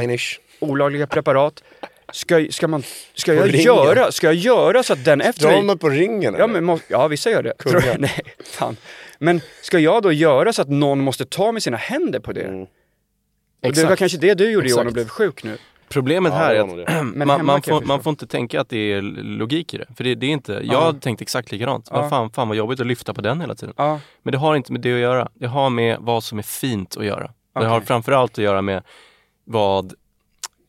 Lineish. 0.00 0.40
olagliga 0.60 1.06
preparat. 1.06 1.62
Ska, 2.12 2.46
ska 2.50 2.68
man, 2.68 2.82
ska 3.14 3.32
På 3.32 3.38
jag 3.38 3.48
ringen? 3.48 3.60
göra, 3.60 4.12
ska 4.12 4.26
jag 4.26 4.34
göra 4.34 4.82
så 4.82 4.92
att 4.92 5.04
den 5.04 5.20
efter 5.20 5.48
Drar 5.52 5.62
man 5.62 5.78
på 5.78 5.88
ringen 5.88 6.22
Ja, 6.22 6.44
eller? 6.44 6.46
men, 6.48 6.64
må- 6.64 6.78
ja 6.88 7.08
vissa 7.08 7.30
gör 7.30 7.42
det. 7.42 7.54
Tror. 7.54 7.82
Nej, 7.98 8.20
fan. 8.44 8.76
Men 9.18 9.40
ska 9.62 9.78
jag 9.78 10.02
då 10.02 10.12
göra 10.12 10.52
så 10.52 10.62
att 10.62 10.68
någon 10.68 11.00
måste 11.00 11.24
ta 11.24 11.52
med 11.52 11.62
sina 11.62 11.76
händer 11.76 12.20
på 12.20 12.32
det? 12.32 12.42
Mm. 12.42 12.66
Och 13.66 13.72
det 13.74 13.82
var 13.82 13.92
Exakt. 13.92 13.98
kanske 13.98 14.18
det 14.18 14.34
du 14.34 14.50
gjorde 14.52 14.68
Johan 14.68 14.86
Exakt. 14.86 14.86
och 14.86 14.92
blev 14.94 15.08
sjuk 15.08 15.44
nu. 15.44 15.58
Problemet 15.88 16.32
Ja, 16.32 16.38
här 16.38 16.54
är 16.54 16.60
att 16.60 17.04
man, 17.26 17.46
man, 17.46 17.62
får, 17.62 17.80
man 17.82 18.02
får 18.02 18.10
inte 18.10 18.26
tänka 18.26 18.60
att 18.60 18.68
det 18.68 18.92
är 18.92 19.02
logik 19.22 19.74
i 19.74 19.78
det. 19.78 19.86
För 19.96 20.04
det, 20.04 20.14
det 20.14 20.26
är 20.26 20.30
inte, 20.30 20.52
jag 20.52 20.64
Ja. 20.64 20.84
hade 20.84 21.00
tänkt 21.00 21.22
exakt 21.22 21.52
likadant. 21.52 21.88
Ja. 21.90 22.00
Vad 22.00 22.10
fan, 22.10 22.30
fan 22.30 22.48
vad 22.48 22.56
jobbigt 22.56 22.80
att 22.80 22.86
lyfta 22.86 23.14
på 23.14 23.20
den 23.20 23.40
hela 23.40 23.54
tiden. 23.54 23.74
Ja, 23.76 24.00
Men 24.22 24.32
det 24.32 24.38
har 24.38 24.56
inte 24.56 24.72
med 24.72 24.80
det 24.80 24.92
att 24.94 25.00
göra. 25.00 25.28
Det 25.34 25.46
har 25.46 25.70
med 25.70 25.96
vad 26.00 26.24
som 26.24 26.38
är 26.38 26.42
fint 26.42 26.96
att 26.96 27.04
göra. 27.04 27.30
Det 27.60 27.66
har 27.66 27.80
framförallt 27.80 28.32
att 28.32 28.44
göra 28.44 28.62
med 28.62 28.82
vad 29.44 29.94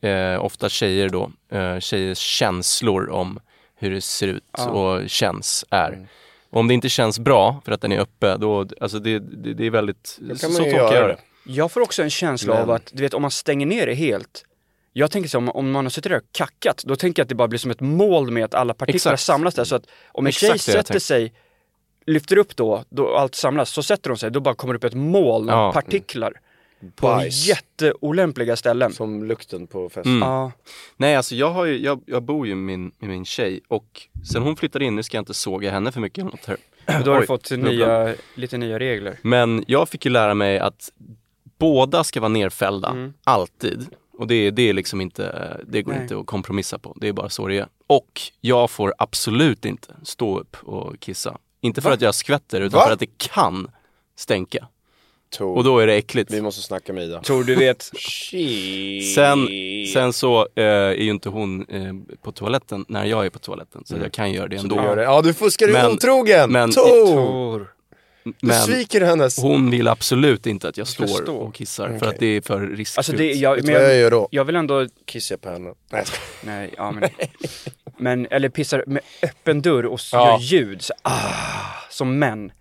eh, 0.00 0.44
ofta 0.44 0.68
tjejer 0.68 1.08
då, 1.08 1.30
eh, 1.52 1.78
tjejers 1.78 2.18
känslor 2.18 3.10
om 3.10 3.40
hur 3.76 3.90
det 3.90 4.00
ser 4.00 4.28
ut 4.28 4.44
Ja. 4.58 4.68
och 4.68 5.10
känns 5.10 5.64
är. 5.70 5.92
Mm. 5.92 6.06
Och 6.50 6.60
om 6.60 6.68
det 6.68 6.74
inte 6.74 6.88
känns 6.88 7.18
bra 7.18 7.60
för 7.64 7.72
att 7.72 7.80
den 7.80 7.92
är 7.92 7.98
uppe, 8.00 8.36
då, 8.36 8.66
alltså 8.80 8.98
det, 8.98 9.18
det, 9.18 9.54
det 9.54 9.66
är 9.66 9.70
väldigt, 9.70 10.06
så, 10.06 10.26
kan 10.26 10.36
så 10.36 10.48
tolkar 10.62 10.78
jag 10.78 10.94
göra 10.94 11.06
det. 11.06 11.16
Jag 11.48 11.72
får 11.72 11.80
också 11.80 12.02
en 12.02 12.10
känsla 12.10 12.54
Men- 12.54 12.62
av 12.62 12.70
att, 12.70 12.90
du 12.94 13.02
vet 13.02 13.14
om 13.14 13.22
man 13.22 13.30
stänger 13.30 13.66
ner 13.66 13.86
det 13.86 13.94
helt. 13.94 14.44
Jag 14.92 15.10
tänker 15.10 15.28
så 15.28 15.38
om, 15.38 15.48
om 15.48 15.70
man 15.70 15.84
har 15.84 15.90
suttit 15.90 16.10
där 16.12 16.16
och 16.18 16.24
kackat, 16.32 16.82
då 16.86 16.96
tänker 16.96 17.20
jag 17.20 17.24
att 17.24 17.28
det 17.28 17.34
bara 17.34 17.48
blir 17.48 17.58
som 17.58 17.70
ett 17.70 17.80
moln 17.80 18.34
med 18.34 18.44
att 18.44 18.54
alla 18.54 18.74
partiklar 18.74 19.12
Exakt. 19.12 19.22
samlas 19.22 19.54
där. 19.54 19.64
Så 19.64 19.76
att 19.76 19.84
om 20.12 20.26
en 20.26 20.32
tjej 20.32 20.50
Exakt 20.50 20.68
jag 20.76 20.86
sätter 20.86 20.98
sig, 21.00 21.32
lyfter 22.06 22.36
upp 22.38 22.56
då, 22.56 22.84
då 22.88 23.16
allt 23.16 23.34
samlas, 23.34 23.70
så 23.70 23.82
sätter 23.82 24.10
hon 24.10 24.18
sig, 24.18 24.30
då 24.30 24.40
bara 24.40 24.54
kommer 24.54 24.74
det 24.74 24.78
upp 24.78 24.84
ett 24.84 24.94
moln 24.94 25.48
av 25.50 25.58
Ja. 25.58 25.72
partiklar. 25.72 26.32
På 26.96 27.06
Bajs. 27.06 27.46
jätteolämpliga 27.48 28.56
ställen. 28.56 28.92
Som 28.92 29.24
lukten 29.24 29.66
på 29.66 29.88
festen. 29.88 30.12
Mm. 30.16 30.28
Ja, 30.28 30.52
Nej 30.96 31.16
alltså 31.16 31.34
jag, 31.34 31.50
har 31.50 31.64
ju, 31.64 31.78
jag, 31.84 32.00
jag 32.06 32.22
bor 32.22 32.46
ju 32.46 32.54
med 32.54 32.78
min, 32.78 32.92
med 32.98 33.10
min 33.10 33.24
tjej 33.24 33.60
och 33.68 34.02
sen 34.32 34.42
hon 34.42 34.56
flyttade 34.56 34.84
in, 34.84 34.96
nu 34.96 35.02
ska 35.02 35.16
jag 35.16 35.22
inte 35.22 35.34
såga 35.34 35.70
henne 35.70 35.92
för 35.92 36.00
mycket 36.00 36.18
eller 36.18 36.30
något 36.30 36.44
här. 36.46 36.56
då 37.04 37.10
har 37.10 37.16
du 37.16 37.20
Oj, 37.20 37.26
fått 37.26 37.50
bubblan. 37.50 37.74
nya, 37.74 38.14
lite 38.34 38.58
nya 38.58 38.78
regler. 38.78 39.18
Men 39.22 39.64
jag 39.66 39.88
fick 39.88 40.04
ju 40.04 40.10
lära 40.10 40.34
mig 40.34 40.58
att 40.58 40.88
båda 41.58 42.04
ska 42.04 42.20
vara 42.20 42.28
nerfällda, 42.28 42.88
Mm. 42.88 43.12
alltid. 43.24 43.86
Och 44.18 44.26
det, 44.26 44.50
det 44.50 44.62
är 44.62 44.72
liksom 44.72 45.00
inte, 45.00 45.56
det 45.66 45.82
går 45.82 45.92
Nej. 45.92 46.02
inte 46.02 46.16
att 46.18 46.26
kompromissa 46.26 46.78
på, 46.78 46.96
det 47.00 47.08
är 47.08 47.12
bara 47.12 47.28
så 47.28 47.46
det 47.48 47.58
är. 47.58 47.66
Och 47.86 48.20
jag 48.40 48.70
får 48.70 48.94
absolut 48.98 49.64
inte 49.64 49.94
stå 50.02 50.38
upp 50.38 50.56
och 50.62 51.00
kissa. 51.00 51.38
Inte 51.60 51.80
för 51.80 51.88
Va? 51.88 51.94
att 51.94 52.00
jag 52.02 52.14
skvätter 52.14 52.60
utan 52.60 52.78
Va? 52.78 52.86
för 52.86 52.92
att 52.92 53.00
det 53.00 53.18
kan 53.18 53.70
stänka. 54.16 54.66
Tor, 55.30 55.56
Och 55.56 55.64
då 55.64 55.78
är 55.78 55.86
det 55.86 55.94
äckligt. 55.94 56.30
vi 56.32 56.42
måste 56.42 56.62
snacka 56.62 56.92
med 56.92 57.04
Ida. 57.04 57.22
Tror 57.22 57.44
du 57.44 57.54
vet, 57.54 57.82
Sen, 59.14 59.48
sen 59.94 60.12
så 60.12 60.40
eh, 60.54 60.64
är 60.64 60.94
ju 60.94 61.10
inte 61.10 61.28
hon 61.28 61.66
eh, 61.68 62.16
på 62.22 62.32
toaletten 62.32 62.84
när 62.88 63.04
jag 63.04 63.26
är 63.26 63.30
på 63.30 63.38
toaletten, 63.38 63.82
så 63.84 63.96
jag 64.02 64.12
kan 64.12 64.32
göra 64.32 64.48
det 64.48 64.56
ändå. 64.56 64.76
Du 64.76 64.82
gör 64.82 64.96
det. 64.96 65.02
Ja, 65.02 65.22
du 65.22 65.34
fuskar, 65.34 65.66
du 65.66 65.76
är 65.76 65.82
Men- 65.82 65.92
otrogen! 65.92 66.52
men- 66.52 66.70
Tor! 66.70 67.06
Tor. 67.14 67.72
Du 68.40 68.46
Men 68.46 68.56
sviker 68.56 69.00
hennes. 69.00 69.38
hon 69.38 69.70
vill 69.70 69.88
absolut 69.88 70.46
inte 70.46 70.68
att 70.68 70.76
jag 70.76 70.86
står 70.86 71.06
stå. 71.06 71.36
och 71.36 71.54
kissar 71.54 71.88
för 71.88 71.96
Okej. 71.96 72.08
att 72.08 72.18
det 72.18 72.26
är 72.26 72.40
för 72.40 72.60
riskfyllt. 72.60 72.98
Alltså 72.98 73.12
det, 73.12 73.32
jag, 73.32 73.58
du 73.58 73.62
men 73.62 73.74
jag 73.74 73.82
jag, 73.84 73.96
gör 73.96 74.10
då? 74.10 74.28
jag 74.30 74.44
vill 74.44 74.56
ändå, 74.56 74.86
Kissar 75.04 75.32
jag 75.32 75.40
på 75.40 75.50
henne. 75.50 75.74
Nej, 75.92 76.04
nej, 76.42 76.74
ja 76.76 76.90
men, 76.92 77.10
men 77.98 78.26
eller 78.30 78.48
pissar 78.48 78.84
med 78.86 79.02
öppen 79.22 79.62
dörr 79.62 79.86
och 79.86 80.00
Ja. 80.12 80.30
gör 80.30 80.38
ljud, 80.38 80.82
så, 80.82 80.94
ah, 81.02 81.12
som 81.90 82.18
män. 82.18 82.52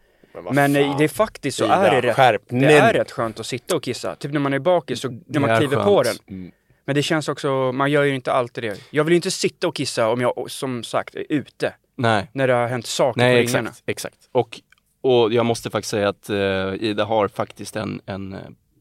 Men 0.52 0.74
fan. 0.74 0.76
eh, 0.76 0.98
det 0.98 1.04
är 1.04 1.08
faktiskt 1.08 1.58
så 1.58 1.66
Ida, 1.66 1.76
är 1.88 2.02
det 2.02 2.08
rätt, 2.08 2.16
skärpning. 2.16 2.62
det 2.62 2.74
är 2.78 2.94
rätt 2.94 3.12
skönt 3.12 3.40
att 3.40 3.46
sitta 3.46 3.76
och 3.76 3.84
kissa. 3.84 4.16
Typ 4.16 4.32
när 4.34 4.40
man 4.40 4.54
är 4.54 4.60
bakis, 4.60 5.00
så, 5.00 5.20
när 5.28 5.40
man 5.40 5.58
kliver 5.60 5.84
på 5.84 6.04
den. 6.04 6.14
skönt. 6.14 6.30
Mm. 6.30 6.52
Men 6.86 6.96
det 6.96 7.04
känns 7.04 7.30
också, 7.30 7.72
man 7.72 7.92
gör 7.92 8.04
ju 8.04 8.16
inte 8.16 8.32
alltid 8.32 8.64
det. 8.64 8.78
Jag 8.90 9.04
vill 9.04 9.12
ju 9.12 9.16
inte 9.16 9.32
sitta 9.32 9.68
och 9.68 9.76
kissa 9.76 10.10
om 10.10 10.22
jag 10.22 10.46
som 10.52 10.84
sagt 10.84 11.16
är 11.16 11.26
ute. 11.30 11.74
Nej, 11.98 12.30
När 12.34 12.48
det 12.48 12.54
har 12.54 12.68
hänt 12.68 12.86
saker 12.86 13.20
nej 13.22 13.46
på 13.46 13.48
ringarna. 13.50 13.70
exakt, 13.70 13.84
exakt. 13.90 14.16
Och, 14.32 14.60
och 15.02 15.34
jag 15.34 15.46
måste 15.46 15.70
faktiskt 15.70 15.92
säga 15.92 16.10
att 16.10 16.30
eh, 16.30 16.74
Ida 16.80 17.06
har 17.06 17.28
faktiskt 17.28 17.76
en, 17.76 18.02
en 18.06 18.34
eh, 18.34 18.40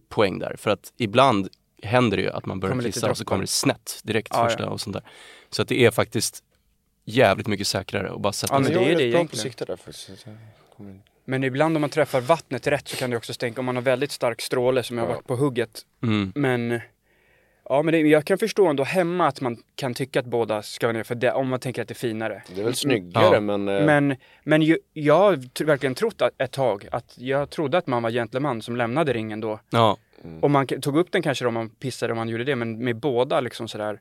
poäng 0.08 0.38
där. 0.38 0.56
För 0.58 0.70
att 0.70 0.92
ibland 0.96 1.48
händer 1.82 2.16
det 2.16 2.22
ju 2.22 2.30
att 2.30 2.46
man 2.46 2.60
börjar 2.60 2.82
kissa 2.82 3.10
och 3.10 3.18
så 3.18 3.24
kommer 3.24 3.40
det 3.40 3.46
snett 3.46 4.00
direkt 4.02 4.28
Ja, 4.32 4.44
första 4.44 4.62
ja. 4.62 4.68
och 4.68 4.80
sånt 4.80 4.94
där. 4.94 5.02
Så 5.50 5.62
att 5.62 5.68
det 5.68 5.84
är 5.84 5.90
faktiskt 5.90 6.44
jävligt 7.04 7.46
mycket 7.46 7.66
säkrare 7.66 8.12
att 8.12 8.20
bara 8.20 8.32
sätta 8.32 8.54
Ja, 8.54 8.58
men 8.58 8.72
det 8.72 8.78
är 8.78 8.96
det 8.96 9.02
egentligen. 9.02 9.68
Men 11.24 11.44
ibland 11.44 11.76
om 11.76 11.80
man 11.80 11.90
träffar 11.90 12.20
vattnet 12.20 12.66
rätt 12.66 12.88
så 12.88 12.96
kan 12.96 13.10
det 13.10 13.16
också 13.16 13.34
stänka, 13.34 13.60
om 13.60 13.64
man 13.64 13.76
har 13.76 13.82
väldigt 13.82 14.12
stark 14.12 14.40
stråle 14.40 14.82
som 14.82 14.98
jag 14.98 15.04
har 15.06 15.14
varit 15.14 15.26
på 15.26 15.36
hugget. 15.36 15.82
Mm. 16.02 16.32
Men 16.34 16.80
Ja 17.68 17.82
men 17.82 17.92
det, 17.92 17.98
jag 18.00 18.24
kan 18.24 18.38
förstå 18.38 18.66
ändå 18.66 18.84
hemma 18.84 19.26
att 19.26 19.40
man 19.40 19.56
kan 19.74 19.94
tycka 19.94 20.20
att 20.20 20.26
båda 20.26 20.62
ska 20.62 20.86
vara 20.86 20.96
ner 20.96 21.02
för 21.04 21.14
det, 21.14 21.32
om 21.32 21.48
man 21.48 21.60
tänker 21.60 21.82
att 21.82 21.88
det 21.88 21.92
är 21.92 21.96
finare. 21.96 22.42
Det 22.54 22.60
är 22.60 22.64
väl 22.64 22.74
snyggare 22.74 23.34
Ja. 23.34 23.40
men... 23.40 23.68
eh, 23.68 23.84
Men, 23.86 24.16
men 24.44 24.62
ju, 24.62 24.78
jag 24.92 25.18
har 25.18 25.64
verkligen 25.64 25.94
trott 25.94 26.22
att, 26.22 26.30
ett 26.38 26.52
tag 26.52 26.88
att 26.92 27.14
jag 27.18 27.50
trodde 27.50 27.78
att 27.78 27.86
man 27.86 28.02
var 28.02 28.10
gentleman 28.10 28.62
som 28.62 28.76
lämnade 28.76 29.12
ringen 29.12 29.40
då. 29.40 29.60
Ja. 29.70 29.96
Och 30.40 30.50
man 30.50 30.66
tog 30.66 30.96
upp 30.98 31.12
den 31.12 31.22
kanske 31.22 31.46
om 31.46 31.54
man 31.54 31.68
pissade 31.70 32.12
om 32.12 32.16
man 32.16 32.28
gjorde 32.28 32.44
det, 32.44 32.56
men 32.56 32.84
med 32.84 32.96
båda 32.96 33.40
liksom 33.40 33.68
sådär. 33.68 34.00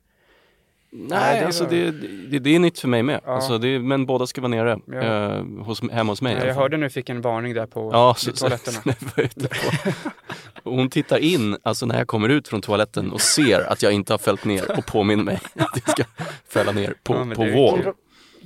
Nej, 0.97 1.39
det 1.39 1.45
alltså 1.45 1.65
det, 1.65 1.91
det, 1.91 2.39
det 2.39 2.55
är 2.55 2.59
nytt 2.59 2.79
för 2.79 2.87
mig 2.87 3.03
med. 3.03 3.21
Ja. 3.25 3.31
Alltså 3.35 3.57
det, 3.57 3.79
men 3.79 4.05
båda 4.05 4.27
ska 4.27 4.41
vara 4.41 4.49
nere, 4.49 4.79
Ja. 4.87 5.01
eh, 5.01 5.43
hos, 5.63 5.91
hemma 5.91 6.11
hos 6.11 6.21
mig 6.21 6.35
alla 6.35 6.45
Jag 6.45 6.55
fall. 6.55 6.63
hörde 6.63 6.77
nu 6.77 6.89
fick 6.89 7.09
en 7.09 7.21
varning 7.21 7.53
där 7.53 7.65
på 7.67 7.89
Ja, 7.93 8.15
så, 8.17 8.31
så, 8.31 8.35
toaletterna. 8.37 8.77
så 8.83 8.89
jag 8.89 8.95
var 9.17 9.23
ute 9.23 9.47
på. 9.47 10.69
Hon 10.69 10.89
tittar 10.89 11.17
in, 11.17 11.57
alltså 11.63 11.85
när 11.85 11.97
jag 11.97 12.07
kommer 12.07 12.29
ut 12.29 12.47
från 12.47 12.61
toaletten 12.61 13.11
och 13.11 13.21
ser 13.21 13.71
att 13.71 13.81
jag 13.83 13.93
inte 13.93 14.13
har 14.13 14.17
fällt 14.17 14.45
ner 14.45 14.77
och 14.77 14.85
påminner 14.85 15.23
mig 15.23 15.39
att 15.55 15.81
jag 15.85 15.89
ska 15.89 16.03
fälla 16.47 16.71
ner 16.71 16.93
på, 17.03 17.13
Ja, 17.13 17.35
på 17.35 17.43
undrar 17.43 17.93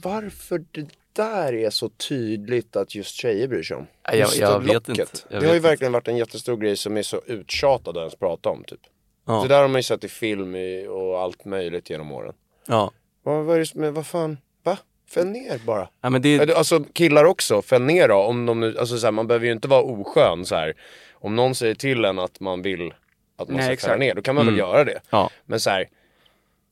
varför 0.03 0.61
det 0.71 0.87
där 1.13 1.53
är 1.53 1.69
så 1.69 1.89
tydligt 1.89 2.75
att 2.75 2.95
just 2.95 3.15
tjejer 3.15 3.47
bryr 3.47 3.63
sig 3.63 3.77
om. 3.77 3.87
Jag- 4.03 4.15
Just 4.17 4.37
jag 4.39 4.61
det 4.61 4.73
vet 4.73 4.89
inte. 4.89 5.01
Jag 5.29 5.41
det 5.41 5.47
har 5.47 5.53
ju 5.53 5.57
inte. 5.57 5.67
verkligen 5.69 5.91
varit 5.93 6.07
en 6.07 6.17
jättestor 6.17 6.57
grej 6.57 6.75
som 6.77 6.97
är 6.97 7.03
så 7.03 7.21
uttjatad 7.25 7.97
att 7.97 8.01
ens 8.01 8.15
prata 8.15 8.49
om 8.49 8.63
typ. 8.67 8.79
Ja. 9.25 9.41
Det 9.41 9.47
där 9.47 9.61
har 9.61 9.67
man 9.67 9.79
ju 9.79 9.83
sett 9.83 10.03
i 10.03 10.07
film 10.07 10.55
och 10.89 11.19
allt 11.21 11.45
möjligt 11.45 11.89
genom 11.89 12.11
åren. 12.11 12.33
Ja. 12.67 12.91
Vad, 13.23 13.45
vad 13.45 13.55
är 13.55 13.59
det 13.59 13.65
som 13.65 13.83
är, 13.83 13.91
vad 13.91 14.07
fan, 14.07 14.37
va? 14.63 14.77
Fäll 15.09 15.27
ner 15.27 15.57
bara. 15.65 15.89
ja, 16.01 16.09
men 16.09 16.21
det, 16.21 16.55
Alltså 16.55 16.83
killar 16.93 17.25
också, 17.25 17.61
fäll 17.61 17.81
ner 17.81 18.07
då. 18.07 18.15
Om 18.15 18.45
de 18.45 18.59
nu, 18.59 18.77
alltså 18.79 18.97
så 18.97 19.07
här, 19.07 19.11
man 19.11 19.27
behöver 19.27 19.45
ju 19.45 19.51
inte 19.51 19.67
vara 19.67 19.81
oskön 19.83 20.45
så 20.45 20.55
här. 20.55 20.73
Om 21.13 21.35
någon 21.35 21.55
säger 21.55 21.75
till 21.75 22.05
en 22.05 22.19
att 22.19 22.39
man 22.39 22.61
vill 22.61 22.93
att 23.37 23.47
man 23.47 23.55
Nej, 23.57 23.63
ska 23.65 23.73
exakt. 23.73 23.91
fälla 23.91 23.99
ner, 23.99 24.15
då 24.15 24.21
kan 24.21 24.35
man 24.35 24.45
väl 24.45 24.53
Mm. 24.55 24.65
göra 24.69 24.83
det. 24.83 24.99
ja. 25.09 25.29
Men 25.45 25.59
så 25.59 25.69
här, 25.69 25.89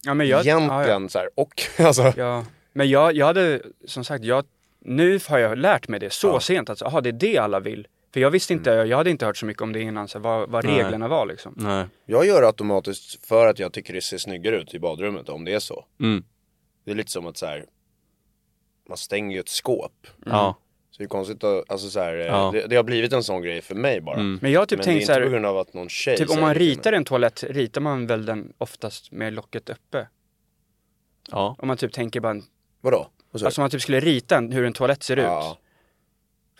Ja, 0.03 0.13
men 0.13 0.27
jag, 0.27 0.41
egentligen 0.45 0.69
ja, 0.69 0.87
ja. 1.01 1.09
så 1.09 1.19
här, 1.19 1.29
och 1.35 1.61
alltså. 1.79 2.13
Ja, 2.17 2.45
men 2.73 2.89
jag, 2.89 3.13
jag 3.15 3.25
hade 3.25 3.61
som 3.85 4.03
sagt, 4.03 4.23
jag, 4.23 4.45
nu 4.79 5.19
har 5.29 5.37
jag 5.39 5.57
lärt 5.57 5.87
mig 5.87 5.99
det 5.99 6.13
så 6.13 6.27
Ja. 6.27 6.39
sent 6.39 6.69
att, 6.69 6.81
aha, 6.81 7.01
det 7.01 7.09
är 7.09 7.13
det 7.13 7.37
alla 7.37 7.59
vill. 7.59 7.87
För 8.17 8.21
jag 8.21 8.31
visste 8.31 8.53
inte, 8.53 8.73
Mm. 8.73 8.89
jag 8.89 8.97
hade 8.97 9.09
inte 9.09 9.25
hört 9.25 9.37
så 9.37 9.45
mycket 9.45 9.61
om 9.63 9.73
det 9.73 9.81
innan, 9.81 10.07
så 10.07 10.19
vad, 10.19 10.49
vad 10.49 10.65
Nej. 10.65 10.77
reglerna 10.77 11.07
var 11.07 11.25
liksom. 11.25 11.53
Nej. 11.57 11.85
Jag 12.05 12.25
gör 12.25 12.43
automatiskt 12.43 13.25
för 13.25 13.47
att 13.47 13.59
jag 13.59 13.73
tycker 13.73 13.93
det 13.93 14.01
ser 14.01 14.17
snyggare 14.17 14.55
ut 14.61 14.73
i 14.73 14.79
badrummet 14.79 15.29
om 15.29 15.45
det 15.45 15.53
är 15.53 15.59
så. 15.59 15.85
Mm. 15.99 16.23
Det 16.85 16.91
är 16.91 16.95
lite 16.95 17.11
som 17.11 17.25
att 17.27 17.37
så 17.37 17.45
här, 17.45 17.65
man 18.89 18.97
stänger 18.97 19.33
ju 19.35 19.39
ett 19.39 19.49
skåp. 19.49 20.07
Ja. 20.25 20.57
Så 20.91 20.97
det 20.97 21.03
är 21.03 21.07
konstigt 21.07 21.43
att, 21.43 21.71
alltså 21.71 21.89
så 21.89 21.99
här, 21.99 22.17
eh, 22.19 22.25
Ja. 22.25 22.49
det, 22.53 22.67
det 22.67 22.75
har 22.75 22.83
blivit 22.83 23.13
en 23.13 23.23
sån 23.23 23.41
grej 23.41 23.61
för 23.61 23.75
mig 23.75 24.01
bara. 24.01 24.15
Mm. 24.15 24.39
Men 24.41 24.51
jag 24.51 24.61
har 24.61 24.65
typ 24.65 24.77
Men 24.79 24.85
tänkt 24.85 25.01
inte 25.01 25.13
så 25.13 25.19
på 25.19 25.23
här, 25.23 25.29
grund 25.29 25.45
av 25.45 25.57
att 25.57 25.73
någon 25.73 25.89
tjej 25.89 26.17
typ 26.17 26.29
om 26.29 26.41
man 26.41 26.53
ritar 26.55 26.93
en 26.93 27.05
toalett, 27.05 27.43
ritar 27.43 27.81
man 27.81 28.07
väl 28.07 28.25
den 28.25 28.53
oftast 28.57 29.11
med 29.11 29.33
locket 29.33 29.69
uppe? 29.69 30.07
Ja. 31.31 31.55
Om 31.59 31.67
man 31.67 31.77
typ 31.77 31.93
tänker 31.93 32.19
bara, 32.19 32.31
en, 32.31 32.43
Vadå? 32.81 33.07
Alltså 33.33 33.61
om 33.61 33.63
man 33.63 33.69
typ 33.69 33.81
skulle 33.81 33.99
rita 33.99 34.37
en, 34.37 34.51
hur 34.51 34.65
en 34.65 34.73
toalett 34.73 35.03
ser 35.03 35.17
ut. 35.17 35.23
ja. 35.23 35.57
För 35.61 35.66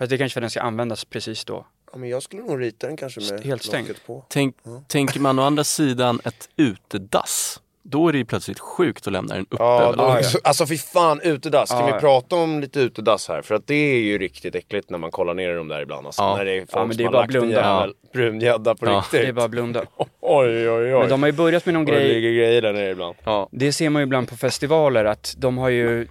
att 0.03 0.10
det 0.10 0.17
kanske 0.17 0.33
för 0.33 0.41
den 0.41 0.49
ska 0.49 0.62
användas 0.62 1.05
precis 1.05 1.45
då. 1.45 1.65
ja, 1.91 1.97
men 1.97 2.10
jag 2.10 2.23
skulle 2.23 2.41
nog 2.43 2.62
rita 2.62 2.88
den 2.88 2.97
kanske 2.97 3.21
med 3.33 3.41
Helt 3.45 3.63
stängd. 3.63 3.88
locket 3.88 4.07
på. 4.07 4.25
Tänk, 4.29 4.55
Tänker 4.88 5.19
man 5.19 5.39
å 5.39 5.41
andra 5.41 5.63
sidan 5.63 6.19
ett 6.25 6.49
utedass, 6.57 7.62
då 7.83 8.07
är 8.07 8.12
det 8.12 8.17
ju 8.17 8.25
plötsligt 8.25 8.60
sjukt 8.60 9.07
att 9.07 9.13
lämna 9.13 9.33
den 9.36 9.43
uppe. 9.49 9.55
Ja, 9.63 9.93
då, 9.97 10.03
ja. 10.03 10.23
så- 10.23 10.39
alltså 10.43 10.65
fy 10.67 10.77
fan 10.77 11.21
utedass. 11.23 11.69
Kan 11.69 11.79
Ja, 11.79 11.86
vi 11.86 11.91
ja. 11.91 11.99
prata 11.99 12.36
om 12.36 12.60
lite 12.60 12.79
utedass 12.79 13.27
här? 13.27 13.41
För 13.41 13.55
att 13.55 13.67
det 13.67 13.75
är 13.75 13.99
ju 13.99 14.17
riktigt 14.17 14.55
äckligt 14.55 14.89
när 14.89 14.97
man 14.97 15.12
kollar 15.12 15.33
ner 15.33 15.49
i 15.51 15.53
dem 15.55 15.67
där 15.67 15.81
ibland 15.81 16.05
alltså. 16.05 16.21
Ja. 16.21 16.38
När 16.38 16.45
det 16.45 16.51
är 16.57 16.60
folk 16.60 16.69
Ja, 16.73 16.86
men 16.86 16.97
det 16.97 17.03
är 17.03 17.10
bara 17.10 17.27
blunda. 17.27 17.55
jävel 17.55 17.93
brun 18.13 18.39
gädda 18.41 18.75
på 18.75 18.86
Ja. 18.86 18.97
riktigt. 18.97 19.21
Det 19.21 19.27
är 19.27 19.31
bara 19.33 19.47
blunda. 19.47 19.81
Oj 20.21 20.69
oj 20.69 20.93
oj. 20.93 20.99
Men 20.99 21.10
de 21.10 21.21
har 21.23 21.29
ju 21.29 21.33
börjat 21.36 21.65
med 21.65 21.73
någon 21.73 21.86
Och 21.86 21.91
det 21.91 21.99
grej, 21.99 22.13
ligger 22.13 22.31
grejer 22.31 22.62
där 22.62 22.73
nere 22.73 22.89
ibland. 22.89 23.15
Ja. 23.23 23.49
det 23.51 23.73
ser 23.73 23.89
man 23.89 24.01
ju 24.01 24.03
ibland 24.03 24.29
på 24.29 24.38
festivaler 24.38 25.05
att 25.05 25.36
de 25.38 25.57
har 25.57 25.69
ju 25.69 26.07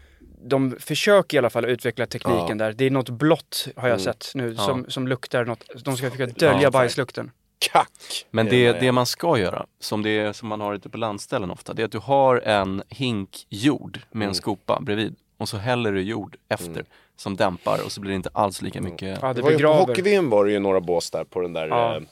de 0.46 0.76
försöker 0.80 1.36
i 1.36 1.38
alla 1.38 1.50
fall 1.50 1.64
utveckla 1.64 2.06
tekniken 2.06 2.46
Ja. 2.48 2.54
där. 2.54 2.72
Det 2.72 2.84
är 2.84 2.90
något 2.90 3.08
blått 3.10 3.68
har 3.76 3.88
jag 3.88 4.00
Mm. 4.00 4.04
sett 4.04 4.30
nu 4.34 4.54
Ja. 4.56 4.62
som, 4.66 4.84
som 4.90 5.08
luktar 5.08 5.44
något. 5.44 5.64
De 5.84 5.96
ska 5.96 6.10
försöka 6.10 6.32
dölja 6.32 6.62
Ja, 6.62 6.70
bajslukten. 6.70 7.30
Kack! 7.58 8.26
Men 8.30 8.46
det, 8.46 8.72
det 8.72 8.92
man 8.92 9.06
ska 9.06 9.38
göra, 9.38 9.66
som, 9.80 10.02
det 10.02 10.10
är, 10.10 10.32
som 10.32 10.48
man 10.48 10.60
har 10.60 10.74
ute 10.74 10.88
på 10.88 10.98
landställen 10.98 11.50
ofta, 11.50 11.74
det 11.74 11.82
är 11.82 11.84
att 11.86 11.92
du 11.92 11.98
har 11.98 12.36
en 12.40 12.82
hink 12.88 13.46
jord 13.48 14.00
med 14.10 14.16
en 14.16 14.22
Mm. 14.22 14.34
skopa 14.34 14.80
bredvid 14.80 15.16
och 15.38 15.48
så 15.48 15.56
häller 15.56 15.92
du 15.92 16.02
jord 16.02 16.36
efter 16.48 16.70
Mm. 16.70 16.86
som 17.16 17.36
dämpar 17.36 17.84
och 17.84 17.92
så 17.92 18.00
blir 18.00 18.10
det 18.10 18.16
inte 18.16 18.30
alls 18.32 18.62
lika 18.62 18.80
mycket. 18.80 19.18
Ja, 19.22 19.28
Det 19.28 19.34
det 19.34 19.42
var 19.42 19.50
ju, 19.50 19.58
på 19.58 19.72
hockey-VM 19.72 20.30
var 20.30 20.44
det 20.44 20.52
ju 20.52 20.58
några 20.58 20.80
bås 20.80 21.10
där 21.10 21.24
på 21.24 21.40
den 21.40 21.52
där 21.52 21.68
Ja. 21.68 21.96
eh, 21.96 22.02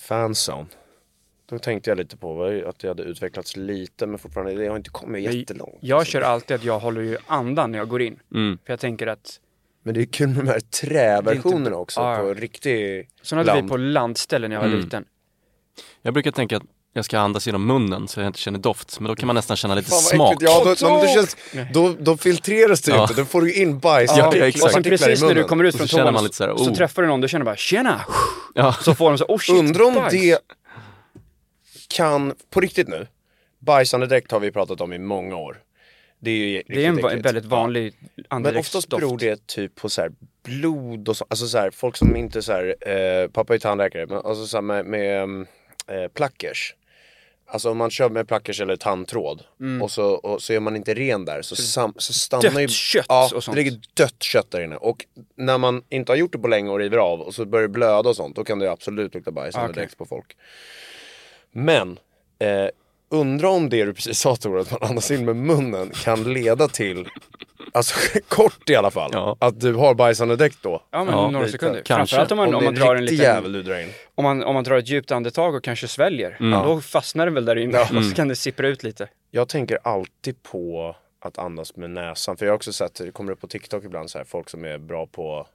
fanzone. 0.00 0.66
Då 1.48 1.58
tänkte 1.58 1.90
jag 1.90 1.98
lite 1.98 2.16
på 2.16 2.44
att 2.68 2.78
det 2.78 2.88
hade 2.88 3.02
utvecklats 3.02 3.56
lite 3.56 4.06
men 4.06 4.18
fortfarande, 4.18 4.54
det 4.54 4.68
har 4.68 4.76
inte 4.76 4.90
kommit 4.90 5.34
jättelångt. 5.34 5.78
Jag 5.80 6.06
kör 6.06 6.20
alltid 6.22 6.54
att 6.54 6.64
jag 6.64 6.78
håller 6.78 7.00
ju 7.00 7.16
andan 7.26 7.70
när 7.72 7.78
jag 7.78 7.88
går 7.88 8.02
in. 8.02 8.18
Mm. 8.34 8.58
För 8.66 8.72
jag 8.72 8.80
tänker 8.80 9.06
att, 9.06 9.40
Men 9.82 9.94
det 9.94 10.00
är 10.00 10.04
kul 10.06 10.28
med 10.28 10.36
de 10.44 10.48
här 10.50 10.60
träversionerna 10.60 11.76
är 11.76 11.80
också 11.80 12.00
Ja, 12.00 12.12
ja. 12.16 12.18
på 12.22 12.34
riktig 12.34 13.08
så 13.22 13.36
hade 13.36 13.52
vi 13.52 13.56
land. 13.58 13.70
på 13.70 13.76
landställen 13.76 14.48
när 14.50 14.56
jag 14.56 14.60
var 14.62 14.68
Mm. 14.68 14.80
liten. 14.80 15.04
Jag 16.02 16.14
brukar 16.14 16.30
tänka 16.30 16.56
att 16.56 16.62
jag 16.92 17.04
ska 17.04 17.18
andas 17.18 17.46
genom 17.46 17.66
munnen 17.66 18.08
så 18.08 18.20
jag 18.20 18.26
inte 18.26 18.38
känner 18.38 18.58
doft, 18.58 19.00
men 19.00 19.08
då 19.08 19.14
kan 19.16 19.26
man 19.26 19.36
nästan 19.36 19.56
känna 19.56 19.74
lite 19.74 19.90
Fan 19.90 19.98
smak. 20.00 20.36
Ja, 20.40 20.62
då, 20.64 20.74
då, 20.88 21.00
då, 21.00 21.06
känns, 21.06 21.36
då, 21.72 21.94
då 22.00 22.16
filtreras 22.16 22.80
det 22.80 22.90
ju 22.90 22.96
Ja. 22.96 23.02
inte, 23.02 23.14
då 23.14 23.24
får 23.24 23.40
du 23.42 23.52
in 23.52 23.78
bajs 23.78 24.10
Ja, 24.16 24.24
partiklar- 24.24 24.46
exakt. 24.46 24.64
Och 24.64 24.70
sen 24.70 24.82
precis 24.82 25.22
när 25.22 25.34
du 25.34 25.44
kommer 25.44 25.64
ut 25.64 25.76
från 25.76 25.86
toan 25.86 26.18
så, 26.18 26.28
så 26.32 26.44
här, 26.44 26.56
så 26.56 26.64
oh. 26.70 26.74
träffar 26.74 27.02
du 27.02 27.08
någon, 27.08 27.20
du 27.20 27.28
känner 27.28 27.44
bara 27.44 27.56
tjena! 27.56 28.00
Ja. 28.54 28.72
Så 28.72 28.94
får 28.94 29.08
de 29.10 29.18
så, 29.18 29.24
oh 29.24 29.38
shit, 29.38 29.58
Undrar 29.58 29.84
om 29.84 29.94
bajs. 29.94 30.12
det 30.12 30.38
kan, 31.88 32.34
på 32.50 32.60
riktigt 32.60 32.88
nu, 32.88 33.06
bajsande 33.58 34.06
dräkt 34.06 34.30
har 34.32 34.40
vi 34.40 34.50
pratat 34.52 34.80
om 34.80 34.92
i 34.92 34.98
många 34.98 35.36
år. 35.36 35.62
Det 36.18 36.30
är 36.30 36.34
ju 36.48 36.62
Det 36.66 36.84
är 36.84 36.88
en 36.88 36.98
äckligt. 36.98 37.26
väldigt 37.26 37.44
vanlig 37.44 37.94
Men 38.14 38.24
andedräktsdoft. 38.28 38.84
oftast 38.86 39.00
beror 39.00 39.18
det 39.18 39.46
typ 39.46 39.74
på 39.74 39.88
så 39.88 40.00
här 40.00 40.12
blod 40.42 41.08
och 41.08 41.16
så, 41.16 41.26
alltså 41.28 41.46
så 41.46 41.58
här, 41.58 41.70
folk 41.70 41.96
som 41.96 42.16
inte 42.16 42.42
så 42.42 42.52
här, 42.52 42.88
eh, 42.88 43.28
pappa 43.28 43.54
är 43.54 43.58
tandläkare, 43.58 44.06
men 44.06 44.16
alltså 44.16 44.46
så 44.46 44.56
här 44.56 44.62
med, 44.62 44.86
med 44.86 45.22
mm, 45.22 45.46
eh, 45.86 46.08
plackers. 46.08 46.74
Alltså 47.48 47.70
om 47.70 47.76
man 47.76 47.90
kör 47.90 48.08
med 48.08 48.28
plackers 48.28 48.60
eller 48.60 48.76
tandtråd 48.76 49.42
och, 49.82 49.90
så, 49.90 50.04
och 50.14 50.42
så 50.42 50.52
är 50.52 50.60
man 50.60 50.76
inte 50.76 50.94
ren 50.94 51.24
där 51.24 51.42
så, 51.42 51.56
sam, 51.56 51.94
så 51.96 52.12
stannar 52.12 52.42
ju... 52.42 52.48
Mm. 52.50 52.62
Dött 52.62 52.70
kött 52.70 53.06
ja, 53.08 53.30
och 53.34 53.44
sånt. 53.44 53.56
det 53.56 53.62
ligger 53.62 53.80
dött 53.94 54.22
kött 54.22 54.50
där 54.50 54.60
inne. 54.60 54.76
Och 54.76 55.06
när 55.36 55.58
man 55.58 55.82
inte 55.88 56.12
har 56.12 56.16
gjort 56.16 56.32
det 56.32 56.38
på 56.38 56.48
länge 56.48 56.70
och 56.70 56.78
river 56.78 56.98
av 56.98 57.20
och 57.20 57.34
så 57.34 57.44
börjar 57.44 57.62
det 57.62 57.72
blöda 57.72 58.08
och 58.08 58.16
sånt, 58.16 58.36
då 58.36 58.44
kan 58.44 58.58
det 58.58 58.70
absolut 58.72 59.14
lukta 59.14 59.30
bajs 59.30 59.54
Ah, 59.56 59.62
okej. 59.64 59.74
dräkt 59.74 59.98
på 59.98 60.06
folk. 60.06 60.36
Men, 61.56 61.98
eh, 62.38 62.68
undra 63.10 63.48
om 63.48 63.68
det 63.68 63.84
du 63.84 63.94
precis 63.94 64.18
sa 64.18 64.36
Tor, 64.36 64.58
att 64.58 64.70
man 64.70 64.82
andas 64.82 65.10
in 65.10 65.24
med 65.24 65.36
munnen 65.36 65.90
kan 66.04 66.32
leda 66.32 66.68
till, 66.68 67.08
alltså 67.72 68.18
kort 68.28 68.70
i 68.70 68.74
alla 68.76 68.90
fall, 68.90 69.10
Ja. 69.12 69.36
att 69.40 69.60
du 69.60 69.74
har 69.74 69.94
bajsande 69.94 70.36
dräkt 70.36 70.58
då. 70.62 70.82
Ja 70.90 71.04
men 71.04 71.14
Ja, 71.14 71.30
några 71.30 71.46
lite. 71.46 71.52
sekunder. 71.52 71.82
Kanske. 71.84 72.16
Framförallt 72.16 72.32
om 72.32 72.36
man, 72.38 72.48
om 72.48 72.54
om 72.54 72.60
det 72.60 72.64
man 72.64 72.74
drar 72.74 72.96
en 72.96 73.04
liten, 73.04 73.24
jävel 73.26 73.52
du 73.52 73.62
drar 73.62 73.80
in. 73.80 73.88
om 74.14 74.24
man, 74.24 74.42
om 74.44 74.54
man 74.54 74.64
drar 74.64 74.76
ett 74.78 74.88
djupt 74.88 75.10
andetag 75.12 75.54
och 75.54 75.64
kanske 75.64 75.88
sväljer. 75.88 76.36
Mm. 76.40 76.62
Då 76.62 76.80
fastnar 76.80 77.24
den 77.26 77.34
väl 77.34 77.44
där 77.44 77.56
inne 77.58 77.80
och 77.98 78.04
så 78.04 78.14
kan 78.14 78.28
det 78.28 78.36
sippra 78.36 78.68
ut 78.68 78.82
lite. 78.82 79.08
Jag 79.30 79.48
tänker 79.48 79.78
alltid 79.82 80.42
på 80.42 80.96
att 81.20 81.38
andas 81.38 81.76
med 81.76 81.90
näsan. 81.90 82.36
För 82.36 82.46
jag 82.46 82.52
har 82.52 82.56
också 82.56 82.72
sett, 82.72 82.94
det 82.94 83.10
kommer 83.10 83.32
upp 83.32 83.40
på 83.40 83.46
TikTok 83.48 83.84
ibland 83.84 84.10
så 84.10 84.18
här, 84.18 84.24
folk 84.24 84.50
som 84.50 84.64
är 84.64 84.78
bra 84.78 85.06
på, 85.06 85.46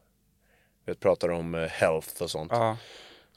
vet, 0.85 0.99
pratar 0.99 1.29
om 1.29 1.55
eh, 1.55 1.61
health 1.69 2.21
och 2.23 2.29
sånt. 2.29 2.51
Ja. 2.55 2.77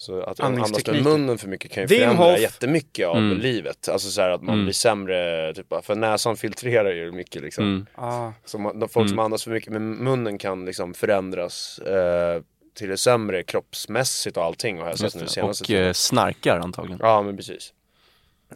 Så 0.05 0.21
att 0.23 0.41
andas 0.41 0.87
med 0.87 1.03
munnen 1.05 1.39
för 1.39 1.49
mycket 1.49 1.71
kan 1.73 1.83
ju 1.83 1.87
Wim 1.87 1.99
förändra 2.01 2.25
Hof. 2.31 2.41
jättemycket 2.41 3.07
av 3.09 3.17
Mm. 3.17 3.39
livet. 3.39 3.89
Alltså 3.89 4.11
så 4.11 4.21
här 4.21 4.31
att 4.31 4.43
man 4.43 4.55
Mm. 4.55 4.65
blir 4.67 4.75
sämre, 4.75 5.55
typ, 5.55 5.67
för 5.85 5.95
näsan 5.95 6.37
filtrerar 6.37 6.93
ju 6.93 7.13
mycket 7.13 7.43
liksom. 7.43 7.65
Mm. 7.65 7.87
Ja. 7.97 8.33
Så 8.45 8.59
man, 8.59 8.79
de 8.81 8.89
folk 8.89 9.09
som 9.09 9.15
Mm. 9.19 9.25
andas 9.25 9.45
för 9.45 9.51
mycket 9.51 9.73
med 9.73 9.83
munnen 9.83 10.39
kan 10.39 10.65
liksom 10.65 10.95
förändras 10.95 11.79
eh, 11.79 12.43
till 12.75 12.89
det 12.89 12.97
sämre 12.97 13.43
kroppsmässigt 13.43 14.37
och 14.37 14.45
allting 14.45 14.81
sett 14.81 15.01
Just 15.03 15.17
nu 15.17 15.23
det. 15.23 15.29
senaste 15.31 15.65
Och 15.65 15.81
eh, 15.81 15.93
snarkar 15.93 16.59
antagligen. 16.59 16.99
Ja 17.03 17.23
men 17.23 17.37
precis. 17.37 17.73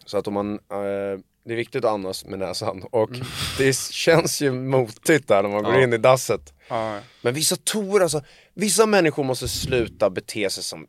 Så 0.05 0.19
att 0.19 0.27
om 0.29 0.35
man, 0.35 0.53
eh, 0.55 1.21
det 1.45 1.53
är 1.53 1.57
viktigt 1.57 1.85
att 1.85 1.91
andas 1.91 2.25
med 2.25 2.39
näsan 2.39 2.83
och 2.91 3.11
det 3.59 3.77
känns 3.79 4.41
ju 4.43 4.53
motigt 4.53 5.29
där 5.29 5.43
när 5.43 5.51
man 5.51 5.63
går 5.63 5.75
Ja. 5.75 5.83
in 5.83 5.93
i 5.93 5.99
dasset. 5.99 6.53
Ja. 6.69 6.99
Men 7.23 7.35
vissa 7.35 7.57
toor 7.65 8.03
alltså, 8.03 8.23
vissa 8.55 8.87
människor 8.87 9.25
måste 9.25 9.49
sluta 9.49 10.11
bete 10.11 10.51
sig 10.51 10.63
som 10.65 10.87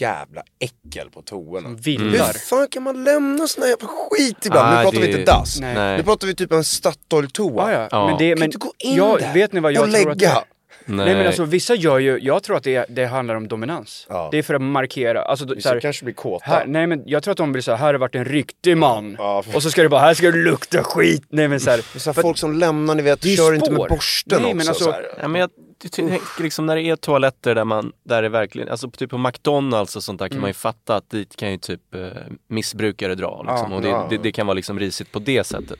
jävla 0.00 0.42
äckel 0.60 1.10
på 1.10 1.22
toorna. 1.22 1.68
Hur 1.68 2.38
fan 2.38 2.68
kan 2.70 2.82
man 2.82 3.04
lämna 3.04 3.46
sån 3.46 3.62
här 3.62 3.70
jävla 3.70 3.88
skit 3.88 4.46
ibland? 4.46 4.68
Ah, 4.68 4.76
nu 4.76 4.82
pratar 4.82 5.00
det- 5.00 5.06
vi 5.06 5.18
inte 5.20 5.32
dass. 5.32 5.60
Nej. 5.60 5.74
Nej. 5.74 5.96
Nu 5.96 6.02
pratar 6.02 6.26
vi 6.26 6.34
typ 6.34 6.52
en 6.52 6.64
Statoil-toa. 6.64 7.72
Ja, 7.72 7.78
ja. 7.80 7.88
Ja. 7.90 8.06
Men 8.08 8.18
det, 8.18 8.30
Kan 8.30 8.38
men, 8.38 8.46
inte 8.46 8.58
gå 8.58 8.72
in 8.78 8.96
jag, 8.96 9.18
där 9.20 9.34
vet 9.34 9.52
ni 9.52 9.60
vad 9.60 9.72
jag 9.72 9.84
och 9.84 9.94
tror 9.94 10.10
att 10.10 10.20
lägga. 10.20 10.42
Nej. 10.86 11.14
men 11.16 11.26
alltså 11.26 11.44
vissa 11.44 11.74
gör 11.74 11.98
ju, 11.98 12.18
jag 12.22 12.42
tror 12.42 12.56
att 12.56 12.62
det, 12.62 12.86
det 12.88 13.06
handlar 13.06 13.34
om 13.34 13.48
dominans. 13.48 14.06
Ja. 14.08 14.28
Det 14.32 14.38
är 14.38 14.42
för 14.42 14.54
att 14.54 14.62
markera, 14.62 15.22
alltså 15.22 15.48
så 15.48 15.54
Vissa 15.54 15.68
här, 15.68 15.80
kanske 15.80 16.04
blir 16.04 16.14
kåta. 16.14 16.44
här, 16.44 16.66
nej 16.66 16.86
men 16.86 17.02
jag 17.06 17.22
tror 17.22 17.32
att 17.32 17.38
de 17.38 17.52
blir 17.52 17.62
så 17.62 17.70
här, 17.70 17.78
här 17.78 17.86
har 17.86 17.92
det 17.92 17.98
varit 17.98 18.14
en 18.14 18.24
riktig 18.24 18.76
man. 18.76 19.14
Ja. 19.18 19.44
Och 19.54 19.62
så 19.62 19.70
ska 19.70 19.82
det 19.82 19.88
bara, 19.88 20.00
här 20.00 20.14
ska 20.14 20.30
det 20.30 20.38
lukta 20.38 20.82
skit. 20.82 21.22
Nej 21.28 21.48
men 21.48 21.60
så 21.60 21.70
här, 21.70 21.98
Så 21.98 22.12
här, 22.12 22.22
folk 22.22 22.38
som 22.38 22.58
lämnar, 22.58 22.94
ni 22.94 23.02
vet, 23.02 23.24
kör 23.36 23.54
inte 23.54 23.70
med 23.70 23.76
spår. 23.76 23.88
borsten 23.88 24.42
Nej, 24.42 24.46
också. 24.46 24.56
men 24.56 24.68
alltså- 24.68 24.84
så 24.84 24.90
här. 24.92 25.06
Ja, 25.20 25.28
men 25.28 25.40
jag 25.40 25.50
ty- 25.78 25.88
tänker 25.88 26.42
liksom 26.42 26.66
när 26.66 26.76
det 26.76 26.82
är 26.82 26.96
toaletter 26.96 27.54
där 27.54 27.64
man, 27.64 27.92
där 28.04 28.22
det 28.22 28.28
verkligen, 28.28 28.68
alltså 28.68 28.90
typ 28.90 29.10
på 29.10 29.18
McDonalds 29.18 29.96
och 29.96 30.02
sånt 30.04 30.18
där 30.18 30.28
kan 30.28 30.40
man 30.40 30.50
ju 30.50 30.54
fatta 30.54 30.96
att 30.96 31.10
dit 31.10 31.36
kan 31.36 31.50
ju 31.50 31.58
typ 31.58 31.94
eh, 31.94 32.00
missbrukare 32.48 33.14
dra 33.14 33.42
liksom, 33.48 33.70
Ja, 33.70 33.76
och 33.76 33.82
det, 33.82 33.88
ja. 33.88 34.06
det, 34.10 34.18
det 34.18 34.32
kan 34.32 34.46
vara 34.46 34.54
liksom 34.54 34.78
risigt 34.78 35.12
på 35.12 35.18
det 35.18 35.44
sättet. 35.44 35.78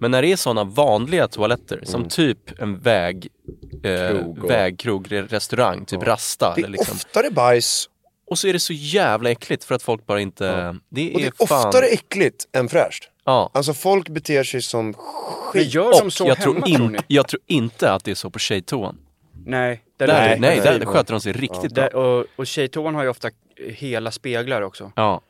Men 0.00 0.10
när 0.10 0.22
det 0.22 0.32
är 0.32 0.36
sådana 0.36 0.64
vanliga 0.64 1.28
toaletter, 1.28 1.80
som 1.84 2.08
typ 2.08 2.60
en 2.60 2.78
väg, 2.78 3.28
eh, 3.82 4.08
Krog 4.10 4.38
och- 4.44 4.50
vägkrog, 4.50 5.06
re- 5.12 5.28
restaurang, 5.28 5.84
typ 5.84 6.02
Rasta 6.02 6.52
Det 6.56 6.62
är 6.62 6.68
liksom. 6.68 6.94
oftare 6.96 7.30
bajs 7.30 7.88
Och 8.30 8.38
så 8.38 8.48
är 8.48 8.52
det 8.52 8.60
så 8.60 8.72
jävla 8.72 9.30
äckligt 9.30 9.64
för 9.64 9.74
att 9.74 9.82
folk 9.82 10.06
bara 10.06 10.20
inte, 10.20 10.44
det 10.46 11.14
och 11.14 11.20
det 11.20 11.24
är 11.24 11.26
är 11.42 11.46
fan, 11.46 11.66
oftare 11.68 11.86
äckligt 11.86 12.44
än 12.52 12.68
fräscht. 12.68 13.08
ja. 13.24 13.50
Alltså 13.54 13.74
folk 13.74 14.08
beter 14.08 14.44
sig 14.44 14.62
som 14.62 14.84
men 14.86 14.94
skit. 14.94 15.74
gör 15.74 15.92
de 16.00 16.06
Och 16.06 16.12
så 16.12 16.24
jag 16.26 16.36
hemma 16.36 16.54
tror, 16.60 16.74
tror 16.76 16.86
in, 16.86 16.92
ni? 16.92 16.98
jag 17.08 17.28
tror 17.28 17.40
inte 17.46 17.92
att 17.92 18.04
det 18.04 18.10
är 18.10 18.14
så 18.14 18.30
på 18.30 18.38
tjejtoan. 18.38 18.98
Nej. 19.48 19.84
Där 19.96 20.06
Där, 20.06 20.14
är 20.14 20.20
nej, 20.20 20.34
det- 20.34 20.40
nej, 20.40 20.60
där, 20.60 20.78
där 20.78 20.86
sköter 20.86 21.12
de 21.12 21.20
sig 21.20 21.32
riktigt 21.32 21.74
bra. 21.74 21.84
Där, 21.84 21.94
och, 21.94 22.26
och 22.36 22.46
tjejtoan 22.46 22.94
har 22.94 23.02
ju 23.02 23.08
ofta 23.08 23.30
hela 23.56 24.10
speglar 24.10 24.62
också. 24.62 24.92
Ja. 24.96 25.20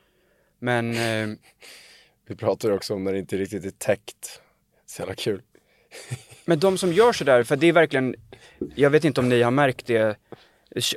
Men 0.58 0.90
eh, 0.90 1.36
Vi 2.26 2.36
pratar 2.36 2.68
ju 2.68 2.74
också 2.74 2.94
om 2.94 3.04
när 3.04 3.12
det 3.12 3.18
inte 3.18 3.36
riktigt 3.36 3.64
är 3.64 3.70
täckt. 3.70 4.40
Så 4.86 5.02
jävla 5.02 5.14
kul. 5.14 5.42
Men 6.44 6.58
de 6.58 6.78
som 6.78 6.92
gör 6.92 7.12
sådär, 7.12 7.42
för 7.42 7.56
det 7.56 7.66
är 7.66 7.72
verkligen, 7.72 8.14
jag 8.74 8.90
vet 8.90 9.04
inte 9.04 9.20
om 9.20 9.28
ni 9.28 9.42
har 9.42 9.50
märkt 9.50 9.86
det, 9.86 10.16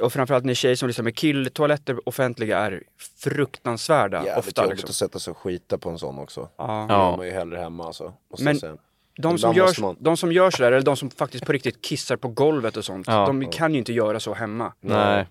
och 0.01 0.13
framförallt 0.13 0.45
ni 0.45 0.55
tjejer 0.55 0.75
som 0.75 0.87
lyssnar 0.87 1.03
med 1.03 1.15
killtoaletter 1.15 2.09
offentliga 2.09 2.57
är 2.59 2.83
fruktansvärda 3.23 4.25
Jävligt 4.25 4.37
ofta 4.47 4.61
jobbigt 4.63 4.77
liksom. 4.77 4.89
att 4.89 4.95
sätta 4.95 5.19
sig 5.19 5.31
och 5.31 5.37
skita 5.37 5.77
på 5.77 5.89
en 5.89 5.97
sån 5.99 6.19
också. 6.19 6.49
Ja. 6.57 6.85
Ja. 6.89 7.09
gör 7.09 7.17
man 7.17 7.25
ju 7.25 7.31
hellre 7.31 7.57
hemma 7.59 7.85
alltså. 7.85 8.13
Men- 8.39 8.59
säga. 8.59 8.77
De, 9.17 9.37
som 9.37 9.53
gör, 9.55 9.81
man. 9.81 9.95
de 9.99 10.17
som 10.17 10.31
gör 10.31 10.51
sådär, 10.51 10.71
eller 10.71 10.85
de 10.85 10.95
som 10.97 11.09
faktiskt 11.09 11.45
på 11.45 11.51
riktigt 11.51 11.81
kissar 11.81 12.15
på 12.17 12.27
golvet 12.27 12.77
och 12.77 12.85
sånt, 12.85 13.07
Ja. 13.07 13.25
de 13.25 13.45
kan 13.45 13.71
ju 13.73 13.77
inte 13.77 13.93
göra 13.93 14.19
så 14.19 14.33
hemma. 14.33 14.73
Nej. 14.81 15.27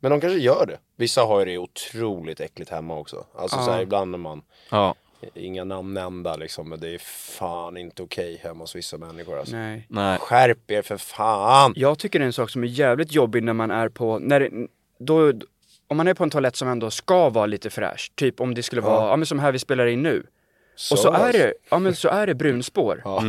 Men 0.00 0.10
de 0.10 0.20
kanske 0.20 0.38
gör 0.38 0.66
det. 0.66 0.78
Vissa 0.96 1.22
har 1.22 1.38
ju 1.38 1.44
det 1.44 1.58
otroligt 1.58 2.40
äckligt 2.40 2.70
hemma 2.70 2.98
också. 2.98 3.24
Alltså 3.34 3.56
Ja. 3.56 3.64
så 3.64 3.70
här, 3.70 3.82
ibland 3.82 4.10
när 4.10 4.18
man, 4.18 4.42
Ja. 4.70 4.94
inga 5.34 5.64
namn 5.64 5.94
nämnda 5.94 6.36
liksom, 6.36 6.68
men 6.68 6.80
det 6.80 6.88
är 6.94 6.98
fan 7.38 7.76
inte 7.76 8.02
okej 8.02 8.40
hemma 8.42 8.60
hos 8.62 8.76
vissa 8.76 8.98
människor 8.98 9.38
alltså. 9.38 9.56
Nej. 9.56 9.86
Nej. 9.88 10.18
Skärp 10.18 10.70
er 10.70 10.82
för 10.82 10.96
fan! 10.96 11.72
Jag 11.76 11.98
tycker 11.98 12.18
det 12.18 12.24
är 12.24 12.26
en 12.26 12.32
sak 12.32 12.50
som 12.50 12.62
är 12.64 12.68
jävligt 12.68 13.12
jobbig 13.12 13.42
när 13.42 13.52
man 13.52 13.70
är 13.70 13.88
på, 13.88 14.18
när 14.18 14.48
då, 14.98 15.32
om 15.88 15.96
man 15.96 16.08
är 16.08 16.14
på 16.14 16.24
en 16.24 16.30
toalett 16.30 16.56
som 16.56 16.68
ändå 16.68 16.90
ska 16.90 17.28
vara 17.30 17.46
lite 17.46 17.70
fräsch, 17.70 18.12
typ 18.14 18.40
om 18.40 18.54
det 18.54 18.62
skulle 18.62 18.82
vara, 18.82 19.08
ja 19.08 19.16
men 19.16 19.26
som 19.26 19.38
här 19.38 19.52
vi 19.52 19.58
spelar 19.58 19.86
in 19.86 20.02
nu. 20.02 20.26
Och 20.90 20.98
så 20.98 21.12
är 21.12 21.32
det, 21.32 21.54
ja 21.70 21.78
men 21.78 21.94
så 21.94 22.08
är 22.08 22.26
det 22.26 22.34
brunspår. 22.34 23.02
Ja. 23.04 23.22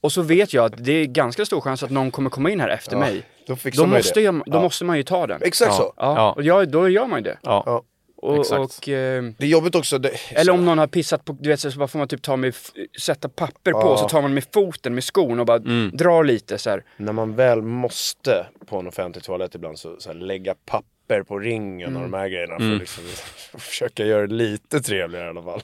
Och 0.00 0.12
så 0.12 0.22
vet 0.22 0.52
jag 0.54 0.64
att 0.64 0.84
det 0.84 0.92
är 0.92 1.06
ganska 1.06 1.44
stor 1.46 1.60
chans 1.60 1.82
att 1.82 1.90
någon 1.90 2.10
kommer 2.10 2.30
komma 2.30 2.50
in 2.50 2.60
här 2.60 2.68
efter 2.68 2.92
Ja, 2.92 2.98
mig. 2.98 3.22
Då 3.46 3.56
fixar 3.56 3.82
Då, 3.82 3.88
måste, 3.88 4.20
det. 4.20 4.24
jag, 4.24 4.34
då 4.34 4.42
Ja. 4.46 4.62
måste 4.62 4.84
man 4.84 4.96
ju 4.96 5.02
ta 5.02 5.26
den. 5.26 5.42
Exakt 5.42 5.74
så. 5.74 5.82
Ja, 5.96 6.14
Ja. 6.16 6.32
och 6.32 6.42
jag, 6.42 6.68
då 6.68 6.88
gör 6.88 7.06
man 7.06 7.18
ju 7.18 7.24
det. 7.24 7.38
Ja. 7.42 7.62
Ja. 7.66 7.82
Och, 8.16 8.40
Exakt. 8.40 8.58
och, 8.78 8.88
eh, 8.88 9.22
Det 9.38 9.44
är 9.44 9.48
jobbigt 9.48 9.74
också. 9.74 9.98
Det, 9.98 10.10
eller 10.30 10.52
om 10.52 10.64
någon 10.64 10.78
har 10.78 10.86
pissat 10.86 11.24
på, 11.24 11.36
du 11.40 11.48
vet 11.48 11.60
så 11.60 11.78
bara 11.78 11.88
får 11.88 11.98
man 11.98 12.08
typ 12.08 12.22
ta 12.22 12.36
med, 12.36 12.54
sätta 13.00 13.28
papper 13.28 13.72
på, 13.72 13.96
så 13.96 14.08
tar 14.08 14.22
man 14.22 14.34
med 14.34 14.44
foten, 14.54 14.94
med 14.94 15.04
skon 15.04 15.40
och 15.40 15.46
bara 15.46 15.58
drar 15.92 16.24
lite 16.24 16.58
så 16.58 16.70
här. 16.70 16.84
När 16.96 17.12
man 17.12 17.34
väl 17.34 17.62
måste 17.62 18.46
på 18.66 18.78
en 18.78 18.86
offentlig 18.86 19.24
toalett 19.24 19.54
ibland 19.54 19.78
så, 19.78 19.96
så 19.98 20.08
här, 20.12 20.16
lägga 20.16 20.54
papper 20.66 21.22
på 21.22 21.38
ringen 21.38 21.96
och 21.96 22.02
de 22.02 22.12
här 22.12 22.28
grejerna 22.28 22.58
för 22.58 22.72
att 22.74 22.80
liksom, 22.80 23.04
försöka 23.58 24.04
göra 24.04 24.26
det 24.26 24.34
lite 24.34 24.80
trevligare 24.80 25.26
i 25.26 25.30
alla 25.30 25.42
fall. 25.42 25.60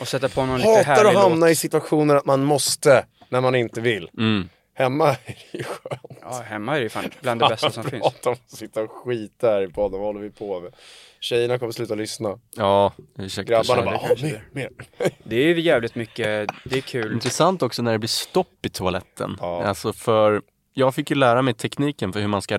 Och 0.00 0.08
sätta 0.08 0.28
på 0.28 0.46
någon 0.46 0.58
lite 0.58 0.70
Hatar 0.70 0.84
härlig 0.84 1.10
att 1.10 1.16
hamna 1.22 1.46
låt. 1.46 1.50
i 1.50 1.54
situationer 1.54 2.16
att 2.16 2.26
man 2.26 2.44
måste 2.44 3.06
när 3.28 3.40
man 3.40 3.54
inte 3.54 3.80
vill. 3.80 4.10
Mm. 4.18 4.48
Hemma 4.74 5.08
är 5.08 5.16
det 5.52 5.58
ju 5.58 5.64
skönt. 5.64 6.18
Ja, 6.20 6.42
hemma 6.46 6.76
är 6.76 6.80
det 6.80 6.88
fan 6.88 7.04
bland 7.20 7.40
det 7.40 7.48
bästa 7.48 7.70
som 7.70 7.84
finns. 7.90 8.02
Prata 8.02 8.30
om 8.30 8.36
att 8.44 8.50
sitta 8.50 8.82
och 8.82 8.90
skita 8.90 9.46
här 9.50 9.62
i 9.62 9.68
podden, 9.68 10.00
vad 10.00 10.08
håller 10.08 10.20
vi 10.20 10.30
på 10.30 10.60
med? 10.60 10.74
Tjejerna 11.20 11.58
kommer 11.58 11.72
sluta 11.72 11.94
lyssna. 11.94 12.38
Ja, 12.56 12.92
ursäkta. 13.18 13.52
Grabbarna 13.52 13.82
bara, 13.82 14.00
ja 14.08 14.16
mer, 14.22 14.44
mer. 14.52 14.70
Det 15.24 15.36
är 15.36 15.46
ju 15.54 15.60
jävligt 15.60 15.94
mycket, 15.94 16.48
det 16.64 16.76
är 16.76 16.80
kul. 16.80 17.12
Intressant 17.12 17.62
också 17.62 17.82
när 17.82 17.92
det 17.92 17.98
blir 17.98 18.08
stopp 18.08 18.66
i 18.66 18.68
toaletten. 18.68 19.36
Ja. 19.40 19.64
Alltså 19.64 19.92
för, 19.92 20.42
jag 20.72 20.94
fick 20.94 21.10
ju 21.10 21.16
lära 21.16 21.42
mig 21.42 21.54
tekniken 21.54 22.12
för 22.12 22.20
hur 22.20 22.28
man 22.28 22.42
ska 22.42 22.58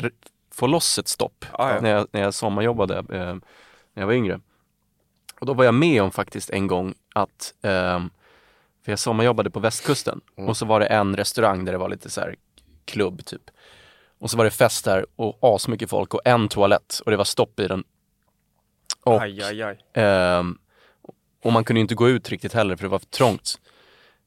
få 0.53 0.67
loss 0.67 0.99
ett 0.99 1.07
stopp 1.07 1.45
Ja, 1.57 1.73
ja. 1.75 1.81
när, 1.81 1.89
jag, 1.89 2.07
när 2.11 2.21
jag 2.21 2.33
sommarjobbade 2.33 2.97
eh, 2.97 3.03
när 3.93 4.01
jag 4.01 4.05
var 4.05 4.13
yngre. 4.13 4.39
Och 5.39 5.45
då 5.45 5.53
var 5.53 5.65
jag 5.65 5.73
med 5.73 6.01
om 6.03 6.11
faktiskt 6.11 6.49
en 6.49 6.67
gång 6.67 6.93
att, 7.15 7.53
ehm, 7.61 8.09
för 8.85 8.91
jag 8.91 8.99
sommarjobbade 8.99 9.49
på 9.49 9.59
västkusten 9.59 10.21
och 10.35 10.57
så 10.57 10.65
var 10.65 10.79
det 10.79 10.85
en 10.85 11.15
restaurang 11.15 11.65
där 11.65 11.71
det 11.71 11.77
var 11.77 11.89
lite 11.89 12.09
så 12.09 12.21
här 12.21 12.35
klubb 12.85 13.25
typ. 13.25 13.41
Och 14.19 14.31
så 14.31 14.37
var 14.37 14.45
det 14.45 14.51
fest 14.51 14.85
där 14.85 15.05
och 15.15 15.37
asmycket 15.41 15.89
folk 15.89 16.13
och 16.13 16.21
en 16.25 16.47
toalett 16.47 17.01
och 17.05 17.11
det 17.11 17.17
var 17.17 17.23
stopp 17.23 17.59
i 17.59 17.67
den. 17.67 17.83
Och 19.03 19.21
Aj, 19.21 19.41
aj, 19.43 19.61
aj. 19.63 19.79
Ehm, 19.93 20.57
och 21.43 21.53
man 21.53 21.63
kunde 21.63 21.79
ju 21.79 21.81
inte 21.81 21.95
gå 21.95 22.09
ut 22.09 22.29
riktigt 22.29 22.53
heller 22.53 22.75
för 22.75 22.83
det 22.83 22.89
var 22.89 22.99
för 22.99 23.05
trångt. 23.05 23.59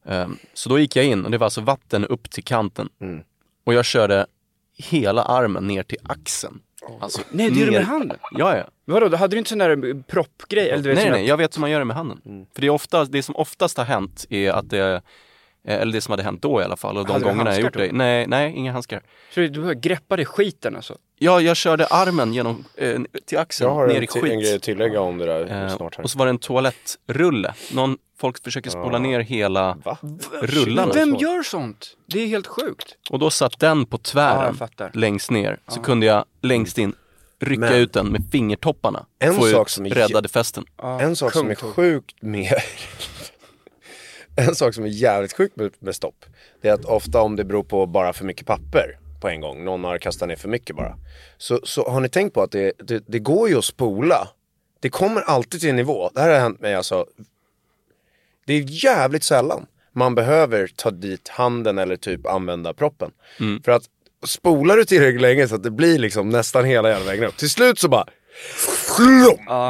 Ehm, 0.05 0.37
så 0.53 0.69
då 0.69 0.79
gick 0.79 0.95
jag 0.95 1.05
in 1.05 1.25
och 1.25 1.31
det 1.31 1.37
var 1.37 1.45
alltså 1.45 1.61
vatten 1.61 2.05
upp 2.05 2.29
till 2.31 2.43
kanten. 2.43 2.89
Mm. 3.01 3.23
Och 3.63 3.73
jag 3.73 3.85
körde 3.85 4.27
hela 4.77 5.23
armen 5.23 5.67
ner 5.67 5.83
till 5.83 5.97
axeln. 6.03 6.61
Alltså, 6.99 7.21
Nej, 7.31 7.49
det 7.51 7.55
är 7.61 7.65
ner- 7.65 7.71
det 7.71 7.77
med 7.77 7.85
handen? 7.87 8.17
Ja, 8.31 8.57
ja. 8.57 8.63
Vadå, 8.85 9.09
då 9.09 9.17
hade 9.17 9.35
du 9.35 9.37
inte 9.37 9.49
sån 9.49 9.57
där 9.59 10.03
proppgrej? 10.03 10.69
Eller 10.69 10.83
du 10.83 10.89
vet, 10.89 10.97
Nej, 10.97 11.09
nej, 11.11 11.21
där- 11.21 11.27
jag 11.27 11.37
vet 11.37 11.55
hur 11.57 11.61
man 11.61 11.71
gör 11.71 11.79
det 11.79 11.85
med 11.85 11.95
handen. 11.95 12.21
Mm. 12.25 12.45
För 12.55 12.61
det, 12.61 12.67
är 12.67 12.71
ofta, 12.71 13.05
det 13.05 13.23
som 13.23 13.35
oftast 13.35 13.77
har 13.77 13.85
hänt 13.85 14.25
är 14.29 14.51
att 14.51 14.69
det, 14.69 15.01
eh, 15.67 15.81
eller 15.81 15.93
det 15.93 16.01
som 16.01 16.11
hade 16.11 16.23
hänt 16.23 16.41
då 16.41 16.61
i 16.61 16.63
alla 16.63 16.75
fall 16.77 16.97
och 16.97 17.05
de 17.05 17.11
Hade 17.13 17.25
gångerna 17.25 17.39
jag 17.55 17.63
handskar 17.63 17.81
gjort 17.81 17.89
det. 17.91 17.97
Nej, 17.97 18.27
nej, 18.27 18.53
inga 18.55 18.71
handskar. 18.71 19.01
Så 19.33 19.39
du 19.39 19.73
greppade 19.75 20.25
skiten 20.25 20.75
alltså? 20.75 20.97
Ja, 21.19 21.41
jag 21.41 21.57
körde 21.57 21.85
armen 21.87 22.33
genom, 22.33 22.65
eh, 22.75 23.01
till 23.25 23.37
axeln, 23.37 23.67
Jag 23.69 23.75
har 23.75 23.87
ner 23.87 23.95
en, 23.95 24.03
i 24.03 24.07
till- 24.07 24.21
skit. 24.21 24.31
en 24.31 24.39
grej 24.39 24.55
att 24.55 24.61
tillägga 24.61 25.01
om 25.01 25.17
det 25.17 25.25
där 25.25 25.63
Eh, 25.63 25.75
snart 25.75 25.95
här. 25.97 26.03
och 26.03 26.09
så 26.11 26.17
var 26.19 26.25
det 26.25 26.29
en 26.29 26.37
toalettrulle. 26.37 27.53
Någon, 27.73 27.97
folk 28.19 28.43
försöker 28.43 28.69
spola 28.69 28.99
ner 28.99 29.19
hela 29.19 29.77
Va? 29.83 29.97
rullarna. 30.41 30.91
Vem 30.93 31.15
gör 31.15 31.43
sånt? 31.43 31.97
Det 32.05 32.19
är 32.19 32.27
helt 32.27 32.47
sjukt. 32.47 32.95
Och 33.09 33.19
då 33.19 33.29
satt 33.29 33.59
den 33.59 33.85
på 33.85 33.97
Ja, 33.97 34.01
tvären 34.03 34.45
jag 34.45 34.55
fattar. 34.57 34.91
längst 34.93 35.31
ner. 35.31 35.59
Så 35.67 35.79
kunde 35.81 36.05
jag 36.05 36.25
längst 36.41 36.77
in 36.77 36.93
rycka 37.45 37.59
Men- 37.59 37.73
ut 37.73 37.93
den 37.93 38.07
med 38.07 38.21
fingertopparna. 38.31 39.05
En 39.19 39.33
få 39.35 39.41
sak 39.41 39.67
ut 39.67 39.71
som 39.71 39.85
är 39.85 39.89
räddade 39.89 40.29
festen. 40.29 40.65
Ja, 40.77 41.01
En 41.01 41.15
sak 41.15 41.33
som 41.33 41.51
är 41.51 41.55
sjukt 41.55 42.21
med 42.21 42.53
En 44.35 44.55
sak 44.55 44.73
som 44.73 44.83
är 44.83 44.87
jävligt 44.87 45.33
sjukt 45.33 45.55
med, 45.55 45.71
med 45.79 45.95
stopp 45.95 46.25
Det 46.61 46.69
är 46.69 46.73
att 46.73 46.85
ofta 46.85 47.21
om 47.21 47.35
det 47.35 47.43
beror 47.43 47.63
på 47.63 47.85
bara 47.85 48.13
för 48.13 48.25
mycket 48.25 48.47
papper 48.47 48.99
på 49.21 49.29
en 49.29 49.41
gång 49.41 49.65
Någon 49.65 49.83
har 49.83 49.97
kastat 49.97 50.27
ner 50.27 50.35
för 50.35 50.49
mycket 50.49 50.75
bara 50.75 50.97
Så, 51.37 51.59
så 51.63 51.89
har 51.89 51.99
ni 52.01 52.09
tänkt 52.09 52.33
på 52.33 52.41
att 52.41 52.51
det, 52.51 52.73
det, 52.77 53.03
det 53.07 53.19
går 53.19 53.49
ju 53.49 53.57
att 53.57 53.65
spola. 53.65 54.27
Det 54.79 54.89
kommer 54.89 55.21
alltid 55.21 55.59
till 55.59 55.69
en 55.69 55.75
nivå. 55.75 56.09
Det 56.13 56.21
här 56.21 56.29
har 56.29 56.39
hänt 56.39 56.61
mig 56.61 56.75
alltså. 56.75 57.05
Det 58.45 58.53
är 58.53 58.65
jävligt 58.85 59.23
sällan 59.23 59.65
man 59.91 60.15
behöver 60.15 60.67
ta 60.75 60.91
dit 60.91 61.27
handen 61.27 61.77
eller 61.77 61.95
typ 61.95 62.27
använda 62.27 62.73
proppen. 62.73 63.11
För 63.65 63.71
att 63.71 63.83
spolar 64.25 64.77
du 64.77 64.85
tillräckligt 64.85 65.21
länge 65.21 65.47
så 65.47 65.55
att 65.55 65.63
det 65.63 65.71
blir 65.71 65.99
liksom 65.99 66.29
nästan 66.29 66.65
hela 66.65 66.89
jävla 66.89 67.05
vägen 67.05 67.23
upp 67.23 67.37
Till 67.37 67.49
slut 67.49 67.79
så 67.79 67.89
bara 67.89 68.05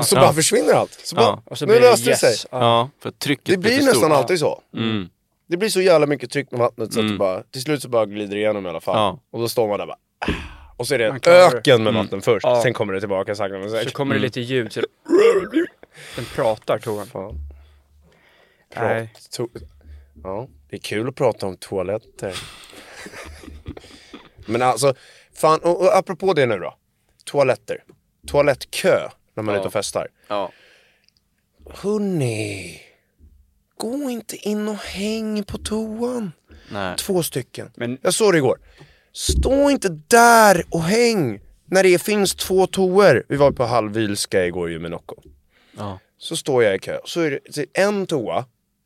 Så 0.03 0.15
bara 0.15 0.33
försvinner 0.33 0.73
allt 0.73 0.99
så 1.03 1.15
bara. 1.15 1.41
Och 1.45 1.57
så 1.57 1.65
nu 1.65 1.79
löste 1.79 2.09
det 2.09 2.15
sig 2.15 2.29
yes. 2.29 2.47
Ja. 2.51 2.59
Ja, 2.59 2.89
för 3.03 3.11
trycket 3.11 3.45
det 3.45 3.57
blir 3.57 3.77
nästan 3.77 3.95
stort. 3.95 4.11
alltid 4.11 4.39
så. 4.39 4.61
Mm. 4.77 5.09
Det 5.47 5.57
blir 5.57 5.69
så 5.69 5.81
jävla 5.81 6.07
mycket 6.07 6.31
tryck 6.31 6.51
med 6.51 6.59
vattnet 6.59 6.93
så 6.93 6.99
att 6.99 7.09
det 7.09 7.17
bara, 7.17 7.43
till 7.43 7.61
slut 7.61 7.81
så 7.81 7.89
bara 7.89 8.05
glider 8.05 8.35
igenom 8.37 8.65
i 8.65 8.69
alla 8.69 8.81
fall. 8.81 9.17
Och 9.31 9.39
då 9.39 9.49
står 9.49 9.67
man 9.67 9.79
där 9.79 9.85
bara, 9.85 9.97
ah. 10.19 10.31
och 10.77 10.87
så 10.87 10.93
är 10.95 10.99
det 10.99 11.27
öken 11.31 11.83
med 11.83 11.93
vatten 11.93 12.21
först, 12.21 12.43
Ja. 12.45 12.61
sen 12.63 12.73
kommer 12.73 12.93
det 12.93 12.99
tillbaka 12.99 13.35
sakta 13.35 13.57
men 13.57 13.69
Så 13.69 13.75
säkert. 13.75 13.93
kommer 13.93 14.15
det 14.15 14.21
lite 14.21 14.41
ljud 14.41 14.73
så 14.73 14.81
Den 16.15 16.25
pratar 16.35 16.79
toan. 16.79 17.05
Fan. 17.07 17.35
Nej. 18.75 19.09
Prat, 19.13 19.21
to- 19.37 19.61
ja, 20.23 20.47
det 20.69 20.75
är 20.75 20.79
kul 20.79 21.09
att 21.09 21.15
prata 21.15 21.45
om 21.47 21.57
toaletter. 21.57 22.35
Men 24.45 24.61
alltså, 24.61 24.93
fan, 25.35 25.59
och, 25.59 25.81
och 25.81 25.97
apropå 25.97 26.33
det 26.33 26.45
nu 26.45 26.57
då. 26.59 26.77
Toaletter. 27.25 27.83
Toalettkö 28.27 29.09
när 29.35 29.43
man 29.43 29.55
är 29.55 29.59
ute 29.59 29.67
och 29.67 29.73
festar. 29.73 30.07
Ja. 30.27 30.51
Hörni, 31.69 32.81
gå 33.77 34.09
inte 34.09 34.35
in 34.35 34.67
och 34.67 34.75
häng 34.75 35.43
på 35.43 35.57
toan. 35.57 36.31
Nej. 36.71 36.97
Två 36.97 37.23
stycken. 37.23 37.71
Men- 37.75 37.97
Jag 38.01 38.13
såg 38.13 38.33
det 38.33 38.37
igår. 38.37 38.59
Stå 39.13 39.69
inte 39.69 39.89
där 40.07 40.65
och 40.69 40.83
häng 40.83 41.41
när 41.65 41.83
det 41.83 42.01
finns 42.01 42.35
två 42.35 42.67
toor. 42.67 43.23
Vi 43.29 43.35
var 43.35 43.51
på 43.51 43.63
Halvvilska 43.65 44.45
igår 44.45 44.69
ju 44.69 44.79
med 44.79 44.91
Nocco. 44.91 45.15
Ja. 45.77 45.99
Så 46.17 46.35
står 46.35 46.63
jag 46.63 46.75
i 46.75 46.79
kö. 46.79 46.99
Så 47.05 47.21
är 47.21 47.39
det 47.55 47.65
en 47.73 48.05
toa 48.07 48.45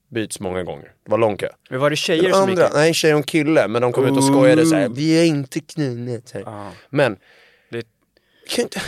byts 0.09 0.39
många 0.39 0.63
gånger. 0.63 0.93
Det 1.03 1.11
var 1.11 1.17
lång 1.17 1.37
kö. 1.37 1.49
Men 1.69 1.79
var 1.79 1.89
det 1.89 1.95
tjejer 1.95 2.23
Den 2.23 2.33
som 2.33 2.49
gick 2.49 2.59
in? 2.59 2.65
nej 2.73 2.93
tjej 2.93 3.13
och 3.15 3.25
kille, 3.25 3.67
men 3.67 3.81
de 3.81 3.91
kom 3.93 4.05
ut 4.05 4.17
och 4.17 4.23
skojade 4.23 4.65
så 4.65 4.75
här. 4.75 4.89
Vi 4.89 5.19
är 5.21 5.25
inte 5.25 5.59
knullat. 5.59 6.27
så 6.27 6.37
här. 6.37 6.43
Ja. 6.45 6.71
Men, 6.89 7.17
Det- 7.71 7.87
kan 8.49 8.63
inte... 8.63 8.81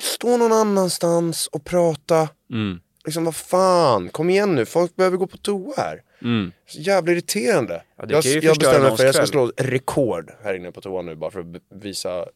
Stå 0.00 0.36
någon 0.36 0.52
annanstans 0.52 1.46
och 1.46 1.64
prata. 1.64 2.28
Mm. 2.52 2.80
Liksom 3.04 3.24
vad 3.24 3.36
fan, 3.36 4.08
kom 4.08 4.30
igen 4.30 4.54
nu, 4.54 4.66
folk 4.66 4.96
behöver 4.96 5.16
gå 5.16 5.26
på 5.26 5.36
toa 5.36 5.74
här. 5.76 6.02
Mm. 6.22 6.52
Så 6.66 6.78
jävla 6.80 7.12
irriterande. 7.12 7.82
Ja, 7.96 8.04
jag 8.08 8.24
jag 8.26 8.42
bestämde 8.58 8.78
mig 8.88 8.88
för 8.88 8.94
att 8.94 9.00
jag 9.00 9.14
ska 9.14 9.26
slå 9.26 9.52
rekord 9.56 10.30
här 10.44 10.54
inne 10.54 10.72
på 10.72 10.80
toan 10.80 11.06
nu 11.06 11.14
bara 11.14 11.30
för 11.30 11.40
att 11.40 11.46
visa, 11.82 12.26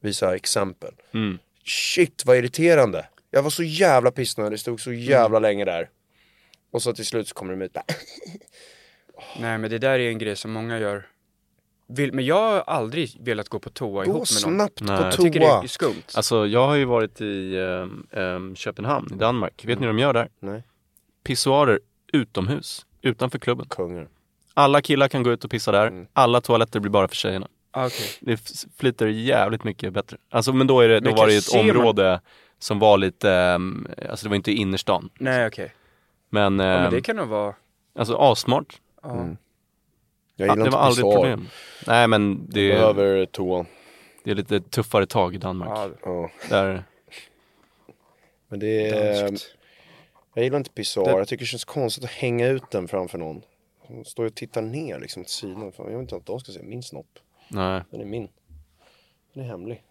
visa 0.00 0.34
exempel. 0.36 0.90
Mm. 1.14 1.38
Shit 1.64 2.22
vad 2.26 2.36
irriterande. 2.36 3.06
Jag 3.30 3.42
var 3.42 3.50
så 3.50 3.62
jävla 3.62 4.10
pissnödig, 4.10 4.52
det 4.52 4.58
stod 4.58 4.80
så 4.80 4.92
jävla 4.92 5.38
länge 5.38 5.64
där. 5.64 5.88
Och 6.72 6.82
så 6.82 6.92
till 6.92 7.06
slut 7.06 7.28
så 7.28 7.34
kommer 7.34 7.52
de 7.56 7.62
ut 7.62 7.72
bara, 7.72 7.84
Nej 9.40 9.58
men 9.58 9.70
det 9.70 9.78
där 9.78 9.98
är 9.98 10.08
en 10.08 10.18
grej 10.18 10.36
som 10.36 10.52
många 10.52 10.78
gör. 10.78 11.06
Vill, 11.86 12.12
men 12.12 12.24
jag 12.24 12.36
har 12.52 12.60
aldrig 12.60 13.16
velat 13.20 13.48
gå 13.48 13.58
på 13.58 13.70
toa 13.70 13.88
gå 13.90 14.10
ihop 14.10 14.14
med 14.14 14.16
någon. 14.18 14.54
snabbt 14.56 14.80
Nej. 14.80 14.96
på 14.98 15.04
Jag 15.04 15.12
tycker 15.16 15.40
det 15.40 15.46
toa. 15.46 15.62
är 15.62 15.66
skumt. 15.66 16.02
Alltså 16.14 16.46
jag 16.46 16.66
har 16.66 16.74
ju 16.74 16.84
varit 16.84 17.20
i 17.20 17.56
ehm, 17.58 18.06
ehm, 18.12 18.56
Köpenhamn 18.56 19.08
i 19.14 19.16
Danmark. 19.16 19.64
Vet 19.64 19.80
ni 19.80 19.86
vad 19.86 19.94
de 19.94 20.00
gör 20.02 20.12
där? 20.12 20.28
Nej, 20.40 20.62
Pissoarer 21.24 21.80
utomhus, 22.12 22.86
utanför 23.02 23.38
klubben. 23.38 23.66
kungar. 23.68 24.08
Alla 24.54 24.80
killar 24.82 25.08
kan 25.08 25.22
gå 25.22 25.32
ut 25.32 25.44
och 25.44 25.50
pissa 25.50 25.72
där. 25.72 25.86
Mm. 25.86 26.06
Alla 26.12 26.40
toaletter 26.40 26.80
blir 26.80 26.90
bara 26.90 27.08
för 27.08 27.16
tjejerna. 27.16 27.48
Ah, 27.70 27.86
okej. 27.86 28.06
Det 28.20 28.40
flyter 28.78 29.06
jävligt 29.06 29.64
mycket 29.64 29.92
bättre. 29.92 30.16
Alltså 30.30 30.52
men 30.52 30.66
då, 30.66 30.80
är 30.80 30.88
det, 30.88 31.00
då 31.00 31.10
Men 31.10 31.16
var 31.18 31.26
det 31.26 31.32
ju 31.32 31.38
ett 31.38 31.44
ser 31.44 31.62
man- 31.64 31.76
område 31.76 32.20
som 32.58 32.78
var 32.78 32.98
lite, 32.98 33.30
ehm, 33.30 33.86
alltså 34.10 34.26
det 34.26 34.28
var 34.30 34.36
inte 34.36 34.52
innerstan. 34.52 35.10
Nej 35.18 35.46
okej. 35.46 35.72
Men, 36.34 36.42
Ja, 36.58 36.66
men 36.66 36.84
ehm, 36.84 36.90
det 36.90 37.00
kan 37.00 37.16
nog 37.16 37.28
vara... 37.28 37.54
alltså 37.94 38.16
assmart. 38.16 38.80
Ja. 39.02 39.08
Jag 39.08 39.36
Ja, 40.36 40.44
gillar 40.44 40.56
det 40.56 40.60
inte 40.60 40.70
var 40.76 40.78
aldrig 40.84 41.04
pissoar. 41.04 41.14
problem. 41.14 41.48
Nej 41.86 42.08
men 42.08 42.46
det, 42.50 42.66
Jag 42.66 42.96
behöver 42.96 43.26
toan. 43.26 43.66
det 44.24 44.30
är 44.30 44.34
lite 44.34 44.60
tuffare 44.60 45.06
tag 45.06 45.34
i 45.34 45.38
Danmark. 45.38 45.70
Ja, 45.70 45.90
Ja. 46.04 46.30
Där, 46.48 46.84
Men 48.48 48.58
det 48.60 48.88
är, 48.88 49.22
danskt. 49.22 49.54
jag 50.34 50.44
gillar 50.44 50.58
inte 50.58 50.70
pissoar. 50.70 51.04
Det- 51.04 51.18
Jag 51.18 51.28
tycker 51.28 51.42
det 51.42 51.46
känns 51.46 51.64
konstigt 51.64 52.04
att 52.04 52.10
hänga 52.10 52.46
ut 52.48 52.70
den 52.70 52.88
framför 52.88 53.18
någon. 53.18 53.42
De 53.88 54.04
står 54.04 54.24
och 54.24 54.34
tittar 54.34 54.62
ner 54.62 54.98
liksom 55.00 55.24
till 55.24 55.32
sidan. 55.32 55.72
Jag 55.76 55.84
vill 55.84 55.96
inte 55.96 56.16
att 56.16 56.26
de 56.26 56.40
ska 56.40 56.52
se 56.52 56.62
min 56.62 56.82
snopp. 56.82 57.18
nej. 57.48 57.82
Den 57.90 58.00
är 58.00 58.04
min. 58.04 58.28
Den 59.34 59.44
är 59.44 59.48
hemlig. 59.48 59.82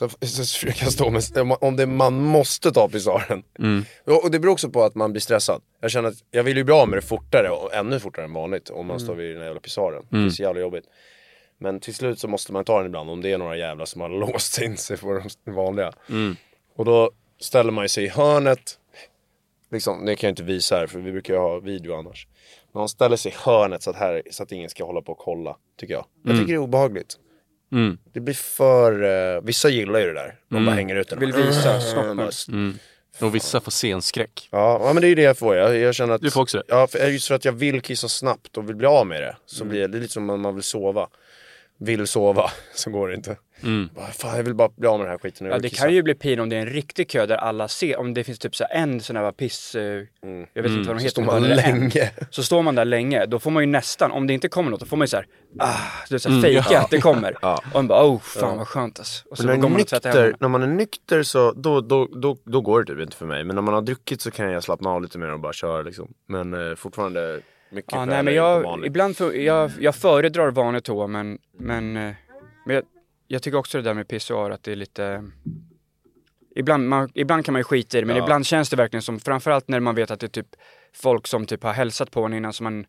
Så, 0.00 0.08
så 0.08 0.42
försöker 0.42 0.84
jag 0.84 0.92
stå 0.92 1.10
med, 1.10 1.56
om- 1.60 1.76
det 1.76 1.86
man 1.86 2.14
måste 2.22 2.72
ta 2.72 2.88
pisaren. 2.88 3.42
Mm. 3.58 3.84
Och 4.22 4.30
det 4.30 4.38
beror 4.38 4.52
också 4.52 4.70
på 4.70 4.82
att 4.82 4.94
man 4.94 5.12
blir 5.12 5.20
stressad. 5.20 5.62
Jag 5.80 5.90
känner 5.90 6.08
att 6.08 6.24
jag 6.30 6.42
vill 6.42 6.56
ju 6.56 6.64
bli 6.64 6.74
av 6.74 6.88
med 6.88 6.98
det 6.98 7.02
fortare 7.02 7.50
och 7.50 7.74
ännu 7.74 8.00
fortare 8.00 8.24
än 8.24 8.32
vanligt 8.32 8.70
om 8.70 8.86
man 8.86 9.00
står 9.00 9.14
vid 9.14 9.30
den 9.30 9.38
här 9.38 9.44
jävla 9.46 9.60
pisaren. 9.60 10.06
Det 10.10 10.16
är 10.16 10.30
så 10.30 10.42
jävla 10.42 10.60
jobbigt. 10.60 10.84
Men 11.58 11.80
till 11.80 11.94
slut 11.94 12.18
så 12.18 12.28
måste 12.28 12.52
man 12.52 12.64
ta 12.64 12.76
den 12.78 12.86
ibland 12.86 13.10
om 13.10 13.22
det 13.22 13.32
är 13.32 13.38
några 13.38 13.56
jävlar 13.56 13.84
som 13.84 14.00
har 14.00 14.08
låst 14.32 14.60
in 14.60 14.76
sig 14.76 14.96
på 14.96 15.22
de 15.44 15.52
vanliga. 15.52 15.92
Mm. 16.08 16.36
Och 16.76 16.84
då 16.84 17.10
ställer 17.40 17.72
man 17.72 17.88
sig 17.88 18.04
i 18.04 18.08
hörnet. 18.08 18.78
Liksom, 19.70 20.06
det 20.06 20.16
kan 20.16 20.28
jag 20.28 20.32
inte 20.32 20.42
visa 20.42 20.76
här 20.76 20.86
för 20.86 20.98
vi 20.98 21.12
brukar 21.12 21.34
ju 21.34 21.40
ha 21.40 21.58
video 21.58 21.94
annars. 21.94 22.26
Men 22.72 22.80
man 22.80 22.88
ställer 22.88 23.16
sig 23.16 23.32
i 23.32 23.34
hörnet 23.38 23.82
så 23.82 23.90
att, 23.90 23.96
här, 23.96 24.22
så 24.30 24.42
att 24.42 24.52
ingen 24.52 24.70
ska 24.70 24.84
hålla 24.84 25.02
på 25.02 25.12
och 25.12 25.18
kolla, 25.18 25.56
tycker 25.80 25.94
jag. 25.94 26.04
Jag 26.24 26.34
tycker 26.36 26.46
det 26.46 26.52
är 26.54 26.58
obehagligt. 26.58 27.16
Mm. 27.72 27.98
Det 28.12 28.20
blir 28.20 28.34
för, 28.34 29.02
eh, 29.36 29.40
vissa 29.42 29.68
gillar 29.68 30.00
ju 30.00 30.06
det 30.06 30.12
där. 30.12 30.34
De 30.48 30.66
bara 30.66 30.74
hänger 30.74 30.96
ut 30.96 31.08
den. 31.08 31.18
Vill 31.18 31.32
visa 31.32 31.70
Mm, 31.70 31.80
snoppen. 31.80 32.30
Mm. 32.48 32.78
Och 33.20 33.34
vissa 33.34 33.60
får 33.60 33.70
scenskräck. 33.70 34.48
Ja, 34.50 34.80
ja 34.84 34.92
men 34.92 35.00
det 35.00 35.06
är 35.06 35.08
ju 35.08 35.14
det 35.14 35.22
jag 35.22 35.38
får. 35.38 35.56
Jag, 35.56 35.76
jag 35.76 35.94
känner 35.94 36.14
att... 36.14 36.22
Du 36.22 36.30
får 36.30 36.42
också 36.42 36.58
det? 36.58 36.64
Ja, 36.68 36.86
för, 36.86 37.06
just 37.08 37.28
för 37.28 37.34
att 37.34 37.44
jag 37.44 37.52
vill 37.52 37.80
kissa 37.80 38.08
snabbt 38.08 38.56
och 38.56 38.68
vill 38.68 38.76
bli 38.76 38.86
av 38.86 39.06
med 39.06 39.22
det. 39.22 39.36
Så 39.46 39.64
blir 39.64 39.80
det, 39.80 39.86
det 39.86 39.98
är 39.98 40.00
lite 40.00 40.12
som 40.12 40.30
om 40.30 40.40
man 40.40 40.54
vill 40.54 40.64
sova. 40.64 41.08
Vill 41.78 42.06
sova, 42.06 42.50
så 42.74 42.90
går 42.90 43.08
det 43.08 43.14
inte. 43.14 43.36
Mm. 43.62 43.88
Bara, 43.94 44.06
Fan, 44.06 44.36
jag 44.36 44.42
vill 44.44 44.54
bara 44.54 44.68
bli 44.76 44.88
av 44.88 44.98
med 44.98 45.06
den 45.06 45.10
här 45.10 45.18
skiten. 45.18 45.46
Ja 45.46 45.58
det 45.58 45.68
kissa. 45.68 45.82
kan 45.84 45.94
ju 45.94 46.02
bli 46.02 46.14
pin 46.14 46.40
om 46.40 46.48
det 46.48 46.56
är 46.56 46.60
en 46.60 46.66
riktig 46.66 47.08
kö 47.10 47.26
där 47.26 47.36
alla 47.36 47.68
ser, 47.68 47.98
om 47.98 48.14
det 48.14 48.24
finns 48.24 48.38
typ 48.38 48.56
så 48.56 48.64
en 48.70 49.00
sån 49.00 49.16
här 49.16 49.32
piss, 49.32 49.74
eh, 49.74 49.82
jag 50.54 50.62
vet 50.62 50.72
inte 50.72 50.88
vad 50.88 50.96
de 50.96 51.00
Så 51.00 51.04
heter. 51.04 51.08
står 51.08 51.22
men 51.22 51.32
man 51.40 51.42
länge. 51.50 52.10
Så 52.30 52.42
står 52.42 52.62
man 52.62 52.74
där 52.74 52.84
länge, 52.84 53.26
då 53.26 53.38
får 53.38 53.50
man 53.50 53.62
ju 53.62 53.66
nästan, 53.66 54.10
om 54.10 54.26
det 54.26 54.34
inte 54.34 54.48
kommer 54.48 54.70
något, 54.70 54.80
då 54.80 54.86
får 54.86 54.96
man 54.96 55.04
ju 55.04 55.08
såhär, 55.08 55.26
ah, 55.58 55.76
du 56.08 56.14
vet 56.14 56.22
såhär 56.22 56.40
fejka 56.42 56.80
att 56.80 56.90
det 56.90 57.00
kommer. 57.00 57.36
Ja. 57.42 57.54
Och 57.66 57.74
man 57.74 57.86
bara, 57.88 58.04
oh 58.06 58.18
fan 58.20 58.58
vad 58.58 58.68
skönt 58.68 58.98
alltså. 58.98 59.28
Och 59.28 59.38
så 59.38 59.46
när, 59.46 59.56
går 59.56 59.68
man 59.68 59.78
nykter, 59.78 60.34
när 60.40 60.48
man 60.48 60.62
är 60.62 60.66
nykter 60.66 61.22
så 61.22 61.52
då, 61.52 61.80
då, 61.80 62.06
då, 62.06 62.36
då 62.44 62.60
går 62.60 62.82
det 62.82 62.92
typ 62.94 63.02
inte 63.02 63.16
för 63.16 63.26
mig. 63.26 63.44
Men 63.44 63.54
när 63.56 63.62
man 63.62 63.74
har 63.74 63.82
druckit 63.82 64.20
så 64.20 64.30
kan 64.30 64.50
jag 64.52 64.62
slappna 64.62 64.90
av 64.90 65.02
lite 65.02 65.18
mer 65.18 65.32
och 65.32 65.40
bara 65.40 65.52
köra 65.52 65.82
liksom. 65.82 66.08
Men 66.28 66.70
eh, 66.70 66.74
fortfarande 66.76 67.40
mycket 67.72 67.92
Ja, 67.92 67.98
skäl 67.98 68.08
nej 68.08 68.22
men 68.22 68.34
jag, 68.34 68.62
vanligt. 68.62 68.86
ibland 68.86 69.16
för, 69.16 69.32
jag, 69.32 69.70
jag 69.80 69.94
föredrar 69.94 70.50
vanlig 70.50 70.84
toa 70.84 71.06
men, 71.06 71.38
men, 71.58 71.96
eh, 71.96 72.12
men 72.66 72.74
jag, 72.76 72.84
jag 73.32 73.42
tycker 73.42 73.58
också 73.58 73.78
det 73.78 73.82
där 73.84 73.94
med 73.94 74.08
pissoar 74.08 74.50
att 74.50 74.62
det 74.62 74.72
är 74.72 74.76
lite 74.76 75.24
Ibland, 76.56 76.88
man, 76.88 77.10
ibland 77.14 77.44
kan 77.44 77.52
man 77.52 77.60
ju 77.60 77.64
skita 77.64 77.98
i 77.98 78.00
det 78.00 78.06
men 78.06 78.16
Ja. 78.16 78.22
ibland 78.22 78.46
känns 78.46 78.70
det 78.70 78.76
verkligen 78.76 79.02
som, 79.02 79.20
framförallt 79.20 79.68
när 79.68 79.80
man 79.80 79.94
vet 79.94 80.10
att 80.10 80.20
det 80.20 80.26
är 80.26 80.42
typ 80.42 80.46
folk 80.96 81.26
som 81.26 81.46
typ 81.46 81.62
har 81.62 81.72
hälsat 81.72 82.10
på 82.10 82.22
en 82.24 82.34
innan 82.34 82.52
som 82.52 82.64
man 82.64 82.86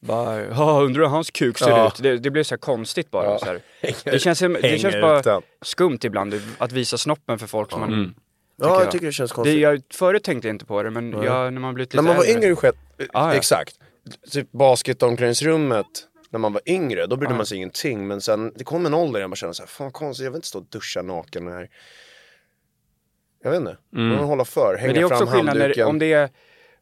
bara, 0.00 0.42
undrar 0.80 1.02
hur 1.02 1.08
hans 1.08 1.30
kuk 1.30 1.58
ser 1.58 1.70
Ja. 1.70 1.86
ut. 1.88 2.02
Det, 2.02 2.18
det 2.18 2.30
blir 2.30 2.42
så 2.42 2.54
här 2.54 2.58
konstigt 2.58 3.10
bara. 3.10 3.24
Ja. 3.24 3.38
Så 3.38 3.44
här. 3.44 3.60
Det 4.04 4.18
känns, 4.18 4.38
det 4.38 4.80
känns 4.80 4.94
bara 5.00 5.22
den. 5.22 5.42
skumt 5.62 5.98
ibland 6.02 6.34
att 6.58 6.72
visa 6.72 6.98
snoppen 6.98 7.38
för 7.38 7.46
folk 7.46 7.70
som 7.70 7.80
man... 7.80 7.92
Mm. 7.92 8.14
Ja, 8.56 8.68
jag 8.68 8.82
jag. 8.82 8.90
tycker 8.90 9.06
det 9.06 9.12
känns 9.12 9.30
Det, 9.30 9.34
konstigt. 9.34 9.60
jag, 9.60 9.82
förut 9.94 10.24
tänkte 10.24 10.48
jag 10.48 10.54
inte 10.54 10.64
på 10.64 10.82
det 10.82 10.90
men 10.90 11.12
jag, 11.12 11.52
när 11.52 11.60
man 11.60 11.74
blivit 11.74 11.92
lite 11.92 12.02
När 12.02 12.08
man 12.08 12.16
var 12.16 12.24
äldre- 12.24 12.44
yngre 12.44 12.56
skett, 12.56 12.74
Ah, 13.12 13.28
ja. 13.30 13.34
exakt. 13.34 13.74
Typ 14.30 14.52
basketomklädningsrummet, 14.52 15.86
när 16.32 16.38
man 16.38 16.52
var 16.52 16.62
yngre, 16.66 17.06
då 17.06 17.16
brydde 17.16 17.34
man 17.34 17.46
sig 17.46 17.56
ingenting. 17.56 18.06
Men 18.06 18.20
sen, 18.20 18.52
det 18.56 18.64
kom 18.64 18.86
en 18.86 18.94
ålder 18.94 19.20
där 19.20 19.28
bara 19.28 19.36
kände 19.36 19.54
såhär, 19.54 19.66
fan 19.68 19.84
vad 19.86 19.92
konstigt, 19.92 20.24
jag 20.24 20.30
vill 20.30 20.36
inte 20.38 20.48
stå 20.48 20.58
och 20.58 20.66
duscha 20.70 21.02
naken 21.02 21.48
här. 21.48 21.68
Jag 23.42 23.50
vet 23.50 23.60
inte, 23.60 23.76
man 23.90 24.10
vill 24.10 24.18
hålla 24.18 24.44
för, 24.44 24.76
hänga 24.76 24.86
Men 24.86 24.94
det 24.94 25.00
är 25.00 25.04
också 25.04 25.26
fram 25.26 25.34
skillnad 25.34 25.54
när, 25.56 25.60
handduken. 25.60 25.86
om 25.88 25.98
det 25.98 26.12
är 26.12 26.30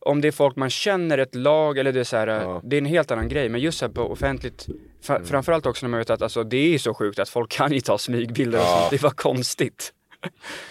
om 0.02 0.20
det 0.20 0.28
är 0.28 0.32
folk 0.32 0.56
man 0.56 0.70
känner, 0.70 1.18
ett 1.18 1.34
lag 1.34 1.78
eller 1.78 1.92
det 1.92 2.00
är 2.00 2.04
så 2.04 2.16
här, 2.16 2.26
Ja. 2.26 2.50
Mm. 2.50 2.60
det 2.64 2.76
är 2.76 2.78
en 2.78 2.86
helt 2.86 3.10
annan 3.10 3.28
grej. 3.28 3.48
Men 3.48 3.60
just 3.60 3.78
så 3.78 3.86
här 3.86 3.92
på 3.92 4.02
offentligt, 4.02 4.66
fra, 5.02 5.24
framförallt 5.24 5.66
också 5.66 5.86
när 5.86 5.90
man 5.90 5.98
vet 5.98 6.10
att 6.10 6.22
alltså, 6.22 6.44
det 6.44 6.74
är 6.74 6.78
så 6.78 6.94
sjukt 6.94 7.18
att 7.18 7.28
folk 7.28 7.50
kan 7.56 7.72
ju 7.72 7.80
ta 7.80 7.98
smygbilder 7.98 8.58
och 8.58 8.64
Ja. 8.64 8.78
sånt. 8.80 8.90
Det 8.90 9.02
var 9.02 9.10
konstigt. 9.10 9.92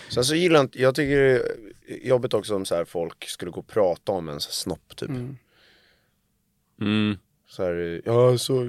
Sen 0.10 0.24
så 0.24 0.36
gillar 0.36 0.56
jag 0.56 0.64
inte, 0.66 0.82
jag 0.82 0.96
tycker 0.96 1.16
det 1.18 1.32
är 1.32 2.08
jobbigt 2.08 2.34
också 2.34 2.56
om 2.56 2.66
så 2.66 2.76
här 2.76 2.86
folk 2.86 3.28
skulle 3.30 3.52
gå 3.52 3.60
och 3.60 3.68
prata 3.68 4.12
om 4.12 4.30
en 4.30 4.40
snopp 4.40 4.96
typ. 4.96 5.10
Mm. 6.82 7.18
Så 7.50 7.64
här, 7.64 8.02
ja 8.06 8.38
så 8.38 8.64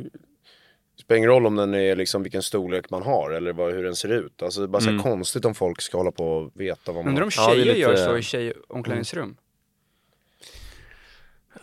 det 0.97 1.03
spelar 1.03 1.17
ingen 1.19 1.31
roll 1.31 1.47
om 1.47 1.57
den 1.57 1.75
är 1.75 1.97
liksom 1.97 2.23
vilken 2.23 2.43
storlek 2.43 2.91
man 2.91 3.03
har 3.03 3.31
eller 3.31 3.53
vad, 3.53 3.73
hur 3.75 3.85
den 3.85 3.97
ser 3.97 4.09
ut. 4.09 4.43
Alltså 4.43 4.61
det 4.61 4.65
är 4.65 4.69
bara 4.69 4.83
så 4.83 4.91
här 4.91 4.99
konstigt 4.99 5.45
om 5.45 5.55
folk 5.55 5.81
ska 5.81 5.97
hålla 5.99 6.11
på 6.13 6.33
och 6.33 6.51
veta 6.61 6.93
vad 6.93 7.05
man 7.05 7.09
Undrar 7.09 7.23
om 7.25 7.31
har. 7.37 7.49
Ja, 7.49 7.55
tjejer 7.55 7.65
lite- 7.67 7.79
gör 7.79 7.97
så 7.97 8.17
i 8.17 8.23
tjejomklädningsrum? 8.23 9.37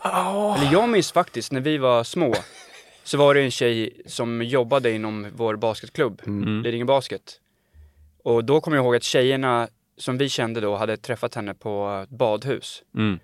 Eller 0.03 0.71
jag 0.71 0.89
minns 0.89 1.11
faktiskt 1.11 1.51
när 1.51 1.61
vi 1.61 1.77
var 1.77 2.03
små 2.03 2.35
så 3.03 3.17
var 3.17 3.33
det 3.33 3.41
en 3.41 3.51
tjej 3.51 4.01
som 4.05 4.41
jobbade 4.41 4.91
inom 4.91 5.27
vår 5.35 5.55
basketklubb, 5.55 6.21
Mm. 6.25 6.61
Lidingö 6.63 6.85
Basket. 6.85 7.39
Och 8.23 8.43
då 8.45 8.61
kommer 8.61 8.77
jag 8.77 8.83
ihåg 8.83 8.95
att 8.95 9.03
tjejerna 9.03 9.67
som 9.97 10.17
vi 10.17 10.29
kände 10.29 10.61
då 10.61 10.75
hade 10.75 10.97
träffat 10.97 11.35
henne 11.35 11.53
på 11.53 12.01
ett 12.03 12.09
badhus. 12.09 12.83
Mm. 12.95 13.19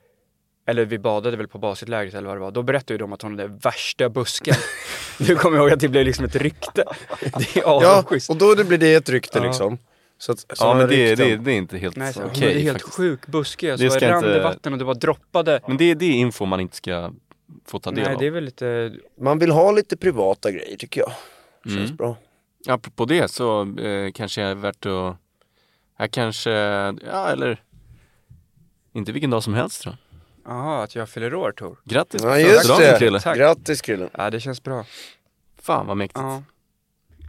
Eller 0.66 0.86
vi 0.86 1.00
badade 1.00 1.38
väl 1.38 1.48
på 1.48 1.58
basketlägret 1.58 2.14
eller 2.14 2.28
vad 2.28 2.36
det 2.38 2.42
var. 2.42 2.52
Då 2.52 2.64
berättade 2.64 2.94
ju 2.94 2.98
de 2.98 3.14
att 3.14 3.22
hon 3.22 3.32
hade 3.40 3.48
värsta 3.48 4.10
busken. 4.10 4.56
du 5.18 5.36
kommer 5.36 5.58
ihåg 5.58 5.72
att 5.72 5.80
det 5.80 5.88
blev 5.90 6.06
liksom 6.06 6.26
ett 6.26 6.36
rykte. 6.36 6.84
Det 7.20 7.56
är 7.56 7.62
Ja, 7.62 7.92
avundsjukt. 7.92 8.30
och 8.30 8.36
då 8.38 8.64
blir 8.64 8.78
det 8.78 8.94
ett 8.94 9.10
rykte 9.10 9.38
Ja. 9.40 9.44
liksom. 9.46 9.78
Så 10.18 10.32
att, 10.32 10.46
Ja 10.50 10.56
såna 10.56 10.74
men 10.76 10.88
det, 10.90 10.96
rykten- 11.16 11.18
det, 11.30 11.38
det 11.38 11.52
är 11.52 11.56
inte 11.58 11.78
helt 11.78 11.96
så, 11.96 12.02
okej 12.02 12.18
hon 12.34 12.44
hade 12.44 12.60
helt 12.60 12.78
faktiskt. 12.78 12.96
sjuk 12.98 13.28
buske. 13.28 13.78
Så 13.78 13.84
Det 13.84 13.90
det 13.90 13.92
ska 13.92 14.10
rann 14.10 14.18
inte- 14.18 14.34
det 14.38 14.44
vatten 14.44 14.74
och 14.74 14.80
det 14.80 14.86
bara 14.86 14.94
droppade. 14.94 15.60
Men 15.68 15.78
det, 15.78 15.94
det 15.94 16.06
är 16.06 16.14
info 16.14 16.46
man 16.46 16.60
inte 16.60 16.76
ska 16.76 17.12
få 17.66 17.80
ta 17.80 17.92
del 17.92 18.04
Nej, 18.04 18.14
av. 18.14 18.20
det 18.20 18.28
är 18.28 18.32
väl 18.32 18.44
lite... 18.44 18.94
Man 19.22 19.40
vill 19.40 19.52
ha 19.52 19.72
lite 19.72 19.98
privata 19.98 20.52
grejer 20.52 20.78
tycker 20.78 21.02
jag. 21.02 21.12
Känns 21.66 21.76
Mm. 21.86 21.96
bra. 21.96 22.18
Apropå 22.68 23.06
det 23.06 23.32
så 23.32 23.76
eh, 23.80 24.12
kanske 24.12 24.42
jag 24.42 24.52
är 24.52 24.56
värt 24.56 24.86
att, 24.86 25.16
jag 25.98 26.12
kanske, 26.12 26.52
ja 26.52 27.30
eller, 27.32 27.62
inte 28.94 29.12
vilken 29.12 29.30
dag 29.30 29.44
som 29.44 29.54
helst 29.54 29.84
då. 29.86 29.92
Jaha, 30.46 30.84
att 30.84 30.96
jag 30.96 31.10
fyller 31.10 31.34
år 31.34 31.52
Tor. 31.52 31.78
Grattis 31.86 32.22
på 32.22 32.28
Ja 32.28 32.40
just 32.40 32.78
det. 32.78 32.96
Krille. 33.00 33.20
Tack. 33.20 33.38
Grattis 33.38 33.82
Krillen. 33.82 34.10
Ja, 34.18 34.30
det 34.30 34.40
känns 34.40 34.64
bra. 34.64 34.86
Fan 35.62 35.88
vad 35.88 35.98
mäktigt. 35.98 36.20
Ja. 36.20 36.44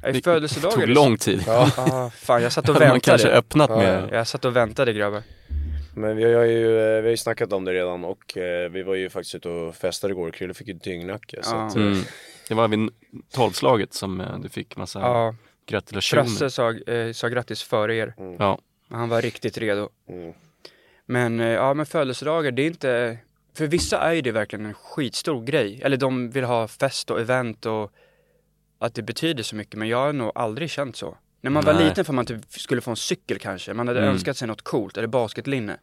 I 0.09 0.13
Det 0.13 0.23
födelsedagar. 0.25 0.77
tog 0.77 0.89
lång 0.89 1.17
tid. 1.19 1.45
Ja. 1.47 1.71
Ja, 1.77 2.11
fan 2.17 2.43
jag 2.43 2.53
satt 2.53 2.69
och 2.69 2.75
Hade 2.75 2.89
man 2.89 3.01
kanske 3.01 3.29
väntade. 3.29 3.39
öppnat 3.39 3.71
Ja, 3.71 3.77
med, 3.77 4.09
Jag 4.13 4.27
satt 4.29 4.45
och 4.45 4.57
väntade 4.57 4.93
grabbar. 4.93 5.23
Men 5.97 6.17
vi 6.17 6.35
har 6.35 6.45
ju, 6.45 6.79
eh, 6.81 6.97
vi 6.97 7.03
har 7.03 7.11
ju 7.11 7.17
snackat 7.17 7.53
om 7.53 7.65
det 7.65 7.73
redan 7.73 8.05
och 8.05 8.37
eh, 8.37 8.71
vi 8.71 8.83
var 8.83 8.95
ju 8.95 9.11
faktiskt 9.11 9.35
ute 9.35 9.49
och 9.49 9.75
festade 9.75 10.13
igår. 10.13 10.31
Krille 10.31 10.55
fick 10.55 10.69
ju 10.69 10.75
dyngnacke. 10.75 11.43
Så 11.43 11.55
Ja. 11.55 11.67
att, 11.67 11.77
eh, 11.77 11.83
mm, 11.83 11.99
det 12.49 12.55
var 12.55 12.69
vid 12.69 12.91
tolvslaget 13.33 13.95
som 13.95 14.21
eh, 14.21 14.39
du 14.39 14.49
fick 14.49 14.77
massa 14.77 15.01
Ja, 15.01 15.35
gratulationer. 15.67 16.23
Frasse 16.25 16.51
sa, 16.51 16.73
eh, 16.73 17.13
sa 17.13 17.29
grattis 17.29 17.63
före 17.63 17.95
er. 17.97 18.15
Ja. 18.39 18.59
Han 18.91 19.09
var 19.09 19.23
riktigt 19.23 19.59
redo. 19.59 19.89
mm. 20.09 20.33
Men 21.07 21.41
eh, 21.41 21.47
ja, 21.49 21.75
men 21.75 21.87
födelsedagar, 21.87 22.51
det 22.51 22.63
är 22.63 22.67
inte... 22.67 23.19
För 23.57 23.67
vissa 23.67 23.99
är 24.01 24.13
ju 24.13 24.21
det 24.21 24.33
verkligen 24.33 24.67
en 24.67 24.75
skitstor 24.75 25.45
grej. 25.45 25.81
Eller 25.83 25.97
de 25.97 26.31
vill 26.31 26.45
ha 26.45 26.69
fest 26.69 27.11
och 27.11 27.21
event 27.21 27.67
och 27.67 27.93
att 28.79 28.95
det 28.95 29.03
betyder 29.03 29.43
så 29.43 29.57
mycket. 29.57 29.75
Men 29.75 29.89
jag 29.89 29.99
har 29.99 30.13
nog 30.13 30.33
aldrig 30.35 30.71
känt 30.71 30.97
så. 30.97 31.19
När 31.41 31.51
man 31.51 31.65
var 31.65 31.75
Nej. 31.75 31.85
liten 31.85 32.05
för 32.05 32.13
man 32.13 32.27
typ 32.27 32.45
skulle 32.51 32.81
få 32.81 32.91
en 32.91 32.97
cykel 32.97 33.39
kanske. 33.39 33.75
Man 33.75 33.89
hade 33.89 34.01
Mm. 34.01 34.13
önskat 34.13 34.37
sig 34.37 34.49
något 34.49 34.63
coolt, 34.63 34.97
eller 34.97 35.09
basketlinne. 35.09 35.77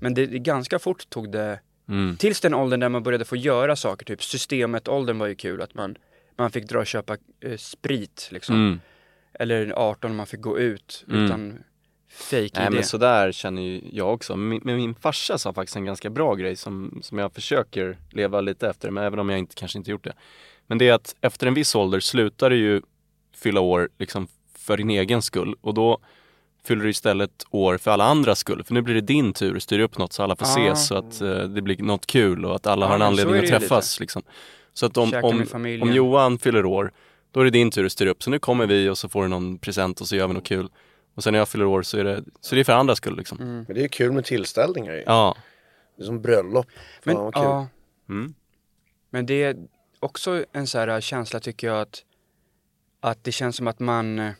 Men 0.00 0.14
det, 0.14 0.26
det 0.26 0.38
ganska 0.38 0.78
fort 0.78 1.10
tog 1.10 1.32
det, 1.32 1.60
Mm. 1.88 2.16
tills 2.16 2.40
den 2.40 2.54
åldern 2.54 2.80
där 2.80 2.88
man 2.88 3.02
började 3.02 3.24
få 3.24 3.36
göra 3.36 3.76
saker, 3.76 4.04
typ 4.06 4.22
systemet-åldern 4.22 5.18
var 5.18 5.26
ju 5.26 5.34
kul. 5.34 5.62
Att 5.62 5.74
man, 5.74 5.96
man 6.36 6.50
fick 6.50 6.68
dra 6.68 6.78
och 6.78 6.86
köpa 6.86 7.16
eh, 7.40 7.56
sprit 7.56 8.28
liksom. 8.32 8.54
Mm. 8.54 8.80
Eller 9.32 9.72
18 9.76 10.16
man 10.16 10.26
fick 10.26 10.40
gå 10.40 10.58
ut 10.58 11.04
Mm. 11.08 11.24
utan 11.24 11.58
fake 12.10 12.36
Nej 12.36 12.66
idé. 12.66 12.70
men 12.70 12.84
sådär 12.84 13.32
känner 13.32 13.62
ju 13.62 13.80
jag 13.92 14.12
också. 14.14 14.36
Min, 14.36 14.60
men 14.64 14.76
min 14.76 14.94
farsa 14.94 15.38
sa 15.38 15.52
faktiskt 15.52 15.76
en 15.76 15.84
ganska 15.84 16.10
bra 16.10 16.34
grej 16.34 16.56
som, 16.56 16.98
som 17.02 17.18
jag 17.18 17.32
försöker 17.32 17.98
leva 18.10 18.40
lite 18.40 18.68
efter, 18.68 18.90
men 18.90 19.04
även 19.04 19.18
om 19.18 19.28
jag 19.28 19.38
inte, 19.38 19.54
kanske 19.54 19.78
inte 19.78 19.90
gjort 19.90 20.04
det. 20.04 20.12
Men 20.66 20.78
det 20.78 20.88
är 20.88 20.92
att 20.92 21.14
efter 21.20 21.46
en 21.46 21.54
viss 21.54 21.74
ålder 21.74 22.00
slutar 22.00 22.50
du 22.50 22.56
ju 22.56 22.82
fylla 23.36 23.60
år 23.60 23.88
liksom 23.98 24.28
för 24.58 24.76
din 24.76 24.90
egen 24.90 25.22
skull 25.22 25.54
och 25.60 25.74
då 25.74 25.98
fyller 26.64 26.84
du 26.84 26.90
istället 26.90 27.44
år 27.50 27.78
för 27.78 27.90
alla 27.90 28.04
andras 28.04 28.38
skull. 28.38 28.64
För 28.64 28.74
nu 28.74 28.82
blir 28.82 28.94
det 28.94 29.00
din 29.00 29.32
tur 29.32 29.56
att 29.56 29.62
styra 29.62 29.82
upp 29.82 29.98
något 29.98 30.12
så 30.12 30.22
alla 30.22 30.36
får 30.36 30.46
Ah. 30.46 30.48
ses 30.48 30.86
så 30.86 30.94
att 30.94 31.20
eh, 31.20 31.28
det 31.38 31.62
blir 31.62 31.82
något 31.82 32.06
kul 32.06 32.44
och 32.44 32.54
att 32.54 32.66
alla 32.66 32.84
Ja, 32.86 32.88
har 32.88 32.94
en 32.96 33.02
anledning 33.02 33.36
att 33.38 33.46
träffas. 33.48 34.00
Liksom. 34.00 34.22
Så 34.72 34.86
att 34.86 34.96
om, 34.96 35.12
om, 35.22 35.46
om 35.82 35.92
Johan 35.92 36.38
fyller 36.38 36.64
år, 36.64 36.92
då 37.32 37.40
är 37.40 37.44
det 37.44 37.50
din 37.50 37.70
tur 37.70 37.86
att 37.86 37.92
styra 37.92 38.10
upp. 38.10 38.22
Så 38.22 38.30
nu 38.30 38.38
kommer 38.38 38.66
vi 38.66 38.88
och 38.88 38.98
så 38.98 39.08
får 39.08 39.22
du 39.22 39.28
någon 39.28 39.58
present 39.58 40.00
och 40.00 40.08
så 40.08 40.16
gör 40.16 40.28
vi 40.28 40.34
något 40.34 40.44
kul. 40.46 40.68
Och 41.18 41.24
sen 41.24 41.32
när 41.32 41.38
jag 41.38 41.48
fyller 41.48 41.64
år 41.66 41.82
så 41.82 41.98
är 41.98 42.04
det, 42.04 42.24
så 42.40 42.54
det 42.54 42.60
är 42.60 42.64
för 42.64 42.72
andras 42.72 42.98
skull 42.98 43.16
liksom. 43.16 43.38
Mm. 43.40 43.54
Men 43.54 43.74
det 43.74 43.80
är 43.80 43.82
ju 43.82 43.88
kul 43.88 44.12
med 44.12 44.24
tillställningar 44.24 44.92
ju. 44.94 45.02
Ja. 45.06 45.36
Det 45.96 46.02
är 46.02 46.06
som 46.06 46.20
bröllop. 46.22 46.66
Fan 46.70 46.80
Men, 47.04 47.16
vad 47.16 47.34
kul. 47.34 47.42
ja, 47.42 47.68
Mm. 48.08 48.34
men 49.10 49.26
det 49.26 49.42
är 49.42 49.56
också 50.00 50.44
en 50.52 50.66
så 50.66 50.78
här 50.78 51.00
känsla 51.00 51.40
tycker 51.40 51.66
jag 51.66 51.80
att, 51.80 52.02
att 53.00 53.24
det 53.24 53.32
känns 53.32 53.56
som 53.56 53.66
att 53.66 53.78
man, 53.80 54.18
eh, 54.18 54.32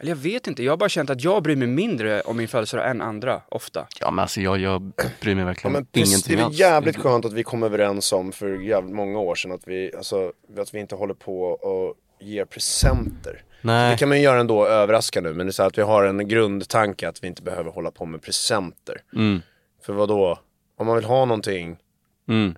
eller 0.00 0.10
jag 0.10 0.16
vet 0.16 0.46
inte, 0.46 0.62
jag 0.62 0.72
har 0.72 0.76
bara 0.76 0.88
känt 0.88 1.10
att 1.10 1.24
jag 1.24 1.42
bryr 1.42 1.56
mig 1.56 1.68
mindre 1.68 2.20
om 2.20 2.36
min 2.36 2.48
födelsedag 2.48 2.90
än 2.90 3.00
andra, 3.02 3.42
ofta. 3.48 3.86
Ja 4.00 4.10
men 4.10 4.18
alltså 4.22 4.40
jag, 4.40 4.58
jag 4.58 4.82
bryr 5.20 5.34
mig 5.34 5.42
Ja, 5.42 5.46
verkligen 5.46 5.72
men 5.72 5.86
precis, 5.86 6.08
ingenting 6.12 6.30
det 6.30 6.34
är 6.34 6.36
väl 6.36 6.46
alls. 6.46 6.58
jävligt 6.58 6.96
skönt 6.96 7.24
att 7.24 7.32
vi 7.32 7.42
kom 7.42 7.62
överens 7.62 8.12
om 8.12 8.32
för 8.32 8.54
jävligt 8.54 8.94
många 8.94 9.18
år 9.18 9.34
sedan 9.34 9.52
att 9.52 9.68
vi, 9.68 9.94
alltså, 9.96 10.32
att 10.58 10.74
vi 10.74 10.78
inte 10.78 10.94
håller 10.94 11.14
på 11.14 11.42
och 11.42 11.94
ger 12.20 12.44
presenter. 12.44 13.42
Nej. 13.60 13.90
Det 13.90 13.96
kan 13.96 14.08
man 14.08 14.18
ju 14.18 14.24
göra 14.24 14.40
ändå, 14.40 14.66
överraska 14.66 15.20
nu, 15.20 15.34
men 15.34 15.46
det 15.46 15.50
är 15.50 15.52
så 15.52 15.62
att 15.62 15.78
vi 15.78 15.82
har 15.82 16.04
en 16.04 16.28
grundtanke 16.28 17.08
att 17.08 17.22
vi 17.24 17.26
inte 17.28 17.42
behöver 17.42 17.70
hålla 17.70 17.90
på 17.90 18.04
med 18.06 18.22
presenter. 18.22 18.96
Mm. 19.14 19.42
För 19.82 19.92
vad 19.92 20.08
då? 20.08 20.38
Om 20.76 20.86
man 20.86 20.96
vill 20.96 21.04
ha 21.04 21.24
någonting, 21.24 21.76
Mm. 22.28 22.54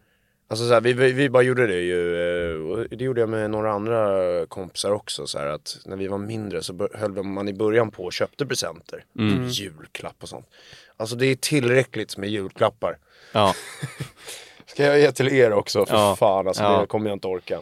alltså 0.48 0.68
så 0.68 0.74
här, 0.74 0.80
vi, 0.80 0.92
vi, 0.92 1.12
vi 1.12 1.30
bara 1.30 1.42
gjorde 1.42 1.66
det 1.66 1.80
ju, 1.80 2.16
eh, 2.50 2.70
och 2.70 2.86
det 2.90 3.04
gjorde 3.04 3.20
jag 3.20 3.28
med 3.28 3.50
några 3.50 3.72
andra 3.72 4.18
kompisar 4.46 4.90
också, 4.90 5.26
så 5.26 5.38
här 5.38 5.46
att 5.46 5.78
när 5.86 5.96
vi 5.96 6.06
var 6.08 6.18
mindre 6.18 6.62
så 6.62 6.88
höll 6.94 7.22
man 7.22 7.48
i 7.48 7.52
början 7.52 7.90
på 7.90 8.04
och 8.04 8.12
köpte 8.12 8.46
presenter. 8.46 9.04
Mm. 9.18 9.48
Julklapp 9.48 10.16
och 10.22 10.28
sånt. 10.28 10.46
Alltså 10.96 11.16
det 11.16 11.26
är 11.26 11.34
tillräckligt 11.36 12.16
med 12.16 12.28
julklappar. 12.28 12.98
Ja. 13.32 13.54
Ska 14.66 14.84
jag 14.84 15.00
ge 15.00 15.12
till 15.12 15.28
er 15.28 15.52
också? 15.52 15.86
För 15.86 15.94
Ja. 15.96 16.16
fan, 16.16 16.48
alltså 16.48 16.62
Ja. 16.62 16.80
det 16.80 16.86
kommer 16.86 17.10
jag 17.10 17.16
inte 17.16 17.26
orka. 17.28 17.60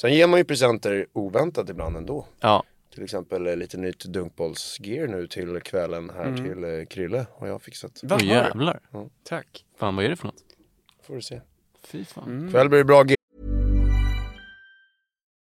Sen 0.00 0.14
ger 0.14 0.26
man 0.26 0.38
ju 0.38 0.44
presenter 0.44 1.06
oväntat 1.12 1.70
ibland 1.70 1.96
ändå. 1.96 2.26
ja. 2.40 2.64
Till 2.94 3.04
exempel 3.04 3.46
eh, 3.46 3.56
lite 3.56 3.76
nytt 3.76 4.04
dunkbollsgear 4.04 5.06
nu 5.06 5.26
till 5.26 5.60
kvällen 5.60 6.10
här 6.10 6.36
till 6.36 6.64
eh, 6.64 6.86
Krille 6.86 7.26
har 7.38 7.46
jag 7.46 7.62
fixat. 7.62 8.00
Har 8.10 8.18
du? 8.18 8.26
jävlar. 8.26 8.80
Tack. 9.24 9.64
Fan 9.78 9.96
vad 9.96 10.04
är 10.04 10.08
det 10.08 10.16
för 10.16 10.26
något? 10.26 10.44
Får 11.02 11.14
du 11.14 11.22
se. 11.22 11.40
Fy 11.84 12.04
fan. 12.04 12.24
Mm. 12.24 12.50
Kväll 12.52 12.68
blir 12.68 12.78
det 12.78 12.84
bra 12.84 13.04
gear. 13.06 13.17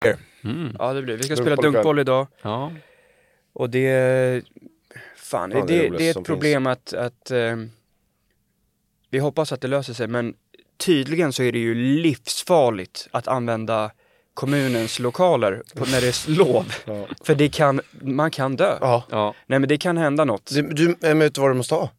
today. 0.00 0.16
Ja, 0.78 0.92
det 0.92 1.02
blir 1.02 1.16
Vi 1.16 1.22
ska 1.22 1.36
spela 1.36 1.56
dunkboll 1.56 1.98
idag. 1.98 2.26
Ja. 2.42 2.72
Och 3.52 3.70
det... 3.70 4.44
Fan, 5.16 5.50
Fan, 5.52 5.66
det 5.66 5.74
är 5.86 5.90
det, 5.90 5.96
det 5.98 6.08
är 6.08 6.18
ett 6.18 6.26
problem 6.26 6.66
att, 6.66 6.92
att 6.92 7.30
eh, 7.30 7.56
vi 9.10 9.18
hoppas 9.18 9.52
att 9.52 9.60
det 9.60 9.68
löser 9.68 9.92
sig 9.92 10.06
men 10.08 10.34
tydligen 10.76 11.32
så 11.32 11.42
är 11.42 11.52
det 11.52 11.58
ju 11.58 11.74
livsfarligt 11.74 13.08
att 13.10 13.28
använda 13.28 13.90
kommunens 14.34 14.98
lokaler 14.98 15.62
på, 15.74 15.84
när 15.84 16.00
det 16.00 16.06
är 16.06 16.30
lov. 16.30 16.72
Ja. 16.84 17.06
För 17.24 17.34
det 17.34 17.48
kan, 17.48 17.80
man 18.00 18.30
kan 18.30 18.56
dö. 18.56 18.78
Ja. 18.80 19.34
Nej 19.46 19.58
men 19.58 19.68
det 19.68 19.78
kan 19.78 19.96
hända 19.96 20.24
något. 20.24 20.54
Du, 20.54 20.62
du 20.62 20.96
men 21.00 21.18
vet 21.18 21.34
du 21.34 21.40
vad 21.40 21.50
du 21.50 21.54
måste 21.54 21.74
ha? 21.74 21.90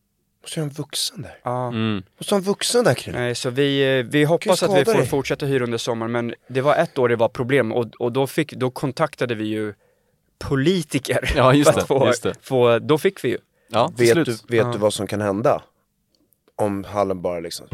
Du 0.42 0.44
måste 0.44 0.60
ha 0.60 0.64
en 0.66 0.70
vuxen 0.74 1.22
där. 1.22 1.40
Ja. 1.44 1.68
Mm. 1.68 2.04
Måste 2.18 2.36
ha 2.36 2.38
en 2.38 2.44
vuxen 2.44 2.84
där 2.84 2.94
Krille. 2.94 3.20
Nej, 3.20 3.36
så 3.36 3.50
vi, 3.50 4.00
eh, 4.00 4.06
vi 4.06 4.24
hoppas 4.24 4.64
att 4.64 4.78
vi 4.80 4.86
får 4.86 4.94
dig. 4.94 5.08
fortsätta 5.08 5.46
hyra 5.46 5.64
under 5.64 5.78
sommaren 5.78 6.12
men 6.12 6.34
det 6.48 6.62
var 6.62 6.76
ett 6.76 6.98
år 6.98 7.10
det 7.10 7.16
var 7.16 7.30
problem 7.30 7.72
och, 7.72 7.86
och 8.00 8.12
då, 8.12 8.28
fick, 8.28 8.54
då 8.54 8.70
kontaktade 8.72 9.36
vi 9.36 9.46
ju 9.46 9.74
politiker. 10.40 11.34
Ja, 11.36 11.54
just 11.54 11.72
för 11.72 11.80
att 11.80 11.88
det, 11.88 11.88
Få, 11.88 12.06
just 12.08 12.24
det. 12.24 12.36
Få, 12.42 12.80
då 12.80 12.98
fick 12.98 13.24
vi 13.24 13.30
ju. 13.30 13.38
Ja, 13.70 13.92
Vet, 13.98 14.10
slut. 14.12 14.26
du, 14.26 14.32
vet 14.58 14.66
Ja. 14.66 14.72
du 14.72 14.78
vad 14.78 14.94
som 14.94 15.08
kan 15.08 15.22
hända? 15.22 15.62
Om 16.56 16.84
hallen 16.84 17.22
bara 17.22 17.40
liksom 17.40 17.68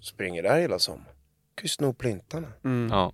springer 0.00 0.42
där 0.42 0.60
hela 0.60 0.78
sommaren. 0.78 1.06
Kan 1.54 1.64
ju 1.64 1.68
sno 1.68 1.92
plintarna. 1.92 2.48
Ja, 2.90 3.12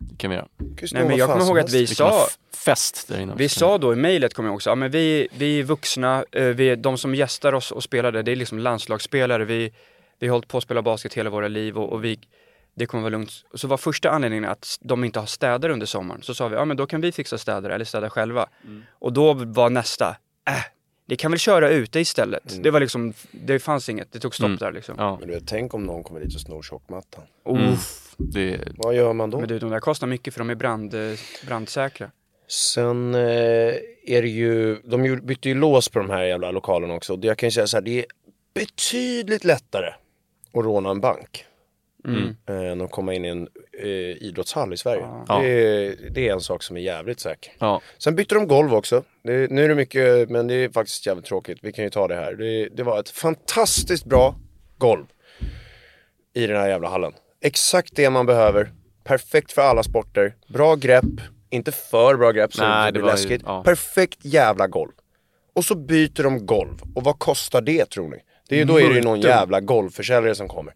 det 0.00 0.16
kan 0.16 0.30
vi 0.30 0.36
göra. 0.36 0.48
Nej 0.92 1.04
men 1.04 1.16
jag 1.16 1.30
kommer 1.30 1.46
ihåg 1.46 1.58
att 1.58 1.72
vi 1.72 1.86
sa, 1.86 2.26
fest 2.64 3.08
där 3.08 3.20
inne. 3.20 3.34
vi 3.36 3.48
sa 3.48 3.78
då 3.78 3.92
i 3.92 3.96
mejlet 3.96 4.34
kommer 4.34 4.48
jag 4.48 4.54
också, 4.54 4.70
ja 4.70 4.74
men 4.74 4.90
vi, 4.90 5.28
vi 5.38 5.60
är 5.60 5.62
vuxna, 5.64 6.24
eh, 6.32 6.44
vi 6.44 6.70
är, 6.70 6.76
de 6.76 6.98
som 6.98 7.14
gästar 7.14 7.52
oss 7.52 7.70
och 7.70 7.82
spelar 7.82 8.12
där, 8.12 8.22
det 8.22 8.32
är 8.32 8.36
liksom 8.36 8.58
landslagsspelare, 8.58 9.44
vi, 9.44 9.72
vi 10.18 10.26
har 10.28 10.32
hållit 10.32 10.48
på 10.48 10.58
att 10.58 10.64
spela 10.64 10.82
basket 10.82 11.14
hela 11.14 11.30
våra 11.30 11.48
liv 11.48 11.78
och, 11.78 11.92
och 11.92 12.04
vi, 12.04 12.18
det 12.74 12.86
kommer 12.86 13.02
vara 13.02 13.10
lugnt. 13.10 13.32
Så 13.54 13.68
var 13.68 13.76
första 13.76 14.10
anledningen 14.10 14.44
att 14.44 14.78
de 14.80 15.04
inte 15.04 15.18
har 15.18 15.26
städare 15.26 15.72
under 15.72 15.86
sommaren, 15.86 16.22
så 16.22 16.34
sa 16.34 16.48
vi, 16.48 16.56
ja 16.56 16.64
men 16.64 16.76
då 16.76 16.86
kan 16.86 17.00
vi 17.00 17.12
fixa 17.12 17.38
städare 17.38 17.74
eller 17.74 17.84
städa 17.84 18.10
själva. 18.10 18.46
Och 18.92 19.12
då 19.12 19.32
var 19.34 19.70
nästa, 19.70 20.08
äh, 20.48 20.54
det 21.06 21.16
kan 21.16 21.30
väl 21.30 21.38
köra 21.40 21.68
ute 21.70 22.00
istället. 22.00 22.62
Det 22.62 22.70
var 22.70 22.80
liksom, 22.80 23.12
det 23.30 23.58
fanns 23.58 23.88
inget, 23.88 24.12
det 24.12 24.18
tog 24.20 24.34
stopp 24.34 24.46
Mm. 24.46 24.58
där 24.58 24.72
liksom. 24.72 24.94
Ja, 24.98 25.16
Men 25.20 25.28
du 25.28 25.34
vet, 25.34 25.46
tänk 25.46 25.74
om 25.74 25.84
någon 25.84 26.04
kommer 26.04 26.20
dit 26.20 26.34
och 26.34 26.40
snor 26.40 26.62
tjockmattan. 26.62 27.24
Uff. 27.44 27.99
Det, 28.20 28.60
Vad 28.76 28.94
gör 28.94 29.12
man 29.12 29.30
då? 29.30 29.38
Men 29.38 29.48
du, 29.48 29.58
de 29.58 29.70
där 29.70 29.80
kostar 29.80 30.06
mycket 30.06 30.34
för 30.34 30.40
de 30.40 30.50
är 30.50 30.54
brand, 30.54 30.94
eh, 30.94 31.18
brandsäkra. 31.46 32.10
Sen 32.48 33.14
eh, 33.14 33.20
är 34.06 34.22
det 34.22 34.28
ju, 34.28 34.76
de 34.84 35.20
bytte 35.22 35.48
ju 35.48 35.54
lås 35.54 35.88
på 35.88 35.98
de 35.98 36.10
här 36.10 36.22
jävla 36.24 36.50
lokalerna 36.50 36.94
också. 36.94 37.18
Jag 37.22 37.38
kan 37.38 37.46
ju 37.46 37.50
säga 37.50 37.66
så 37.66 37.76
här, 37.76 37.82
det 37.82 37.98
är 37.98 38.04
betydligt 38.54 39.44
lättare 39.44 39.88
att 40.52 40.64
råna 40.64 40.90
en 40.90 41.00
bank. 41.00 41.44
Mm. 42.04 42.36
eh, 42.48 42.72
Än 42.72 42.80
att 42.80 42.90
komma 42.90 43.14
in 43.14 43.24
i 43.24 43.28
en 43.28 43.48
eh, 43.82 43.88
idrottshall 44.22 44.72
i 44.72 44.76
Sverige. 44.76 45.02
Ja. 45.28 45.38
Det, 45.42 45.48
är, 45.48 45.96
det 46.10 46.28
är 46.28 46.32
en 46.32 46.40
sak 46.40 46.62
som 46.62 46.76
är 46.76 46.80
jävligt 46.80 47.20
säker. 47.20 47.52
ja. 47.58 47.80
Sen 47.98 48.14
bytte 48.14 48.34
de 48.34 48.48
golv 48.48 48.74
också. 48.74 49.02
Det, 49.22 49.50
nu 49.50 49.64
är 49.64 49.68
det 49.68 49.74
mycket, 49.74 50.30
men 50.30 50.46
det 50.46 50.54
är 50.54 50.68
faktiskt 50.68 51.06
jävligt 51.06 51.26
tråkigt. 51.26 51.58
Vi 51.62 51.72
kan 51.72 51.84
ju 51.84 51.90
ta 51.90 52.08
det 52.08 52.14
här. 52.14 52.34
Det, 52.34 52.68
det 52.68 52.82
var 52.82 53.00
ett 53.00 53.10
fantastiskt 53.10 54.04
bra 54.04 54.34
golv 54.78 55.06
i 56.34 56.46
den 56.46 56.56
här 56.56 56.68
jävla 56.68 56.88
hallen. 56.88 57.12
Exakt 57.40 57.96
det 57.96 58.10
man 58.10 58.26
behöver. 58.26 58.72
Perfekt 59.04 59.52
för 59.52 59.62
alla 59.62 59.82
sporter. 59.82 60.34
Bra 60.48 60.74
grepp. 60.76 61.04
Inte 61.50 61.72
för 61.72 62.16
bra 62.16 62.32
grepp 62.32 62.54
så 62.54 62.62
Nej, 62.62 62.84
det 62.84 62.86
det 62.86 62.92
blir 62.92 63.02
var 63.02 63.08
ju- 63.08 63.14
läskigt. 63.16 63.42
ja. 63.46 63.62
Perfekt 63.64 64.18
jävla 64.24 64.66
golv. 64.66 64.92
Och 65.54 65.64
så 65.64 65.74
byter 65.74 66.22
de 66.22 66.46
golv. 66.46 66.78
Och 66.94 67.04
vad 67.04 67.18
kostar 67.18 67.60
det 67.60 67.90
tror 67.90 68.08
ni? 68.08 68.16
Det 68.48 68.54
är, 68.54 68.58
ju- 68.58 68.64
då 68.64 68.80
är 68.80 68.88
det 68.88 68.94
ju 68.94 69.00
någon 69.02 69.20
jävla 69.20 69.60
golvförsäljare 69.60 70.34
som 70.34 70.48
kommer. 70.48 70.74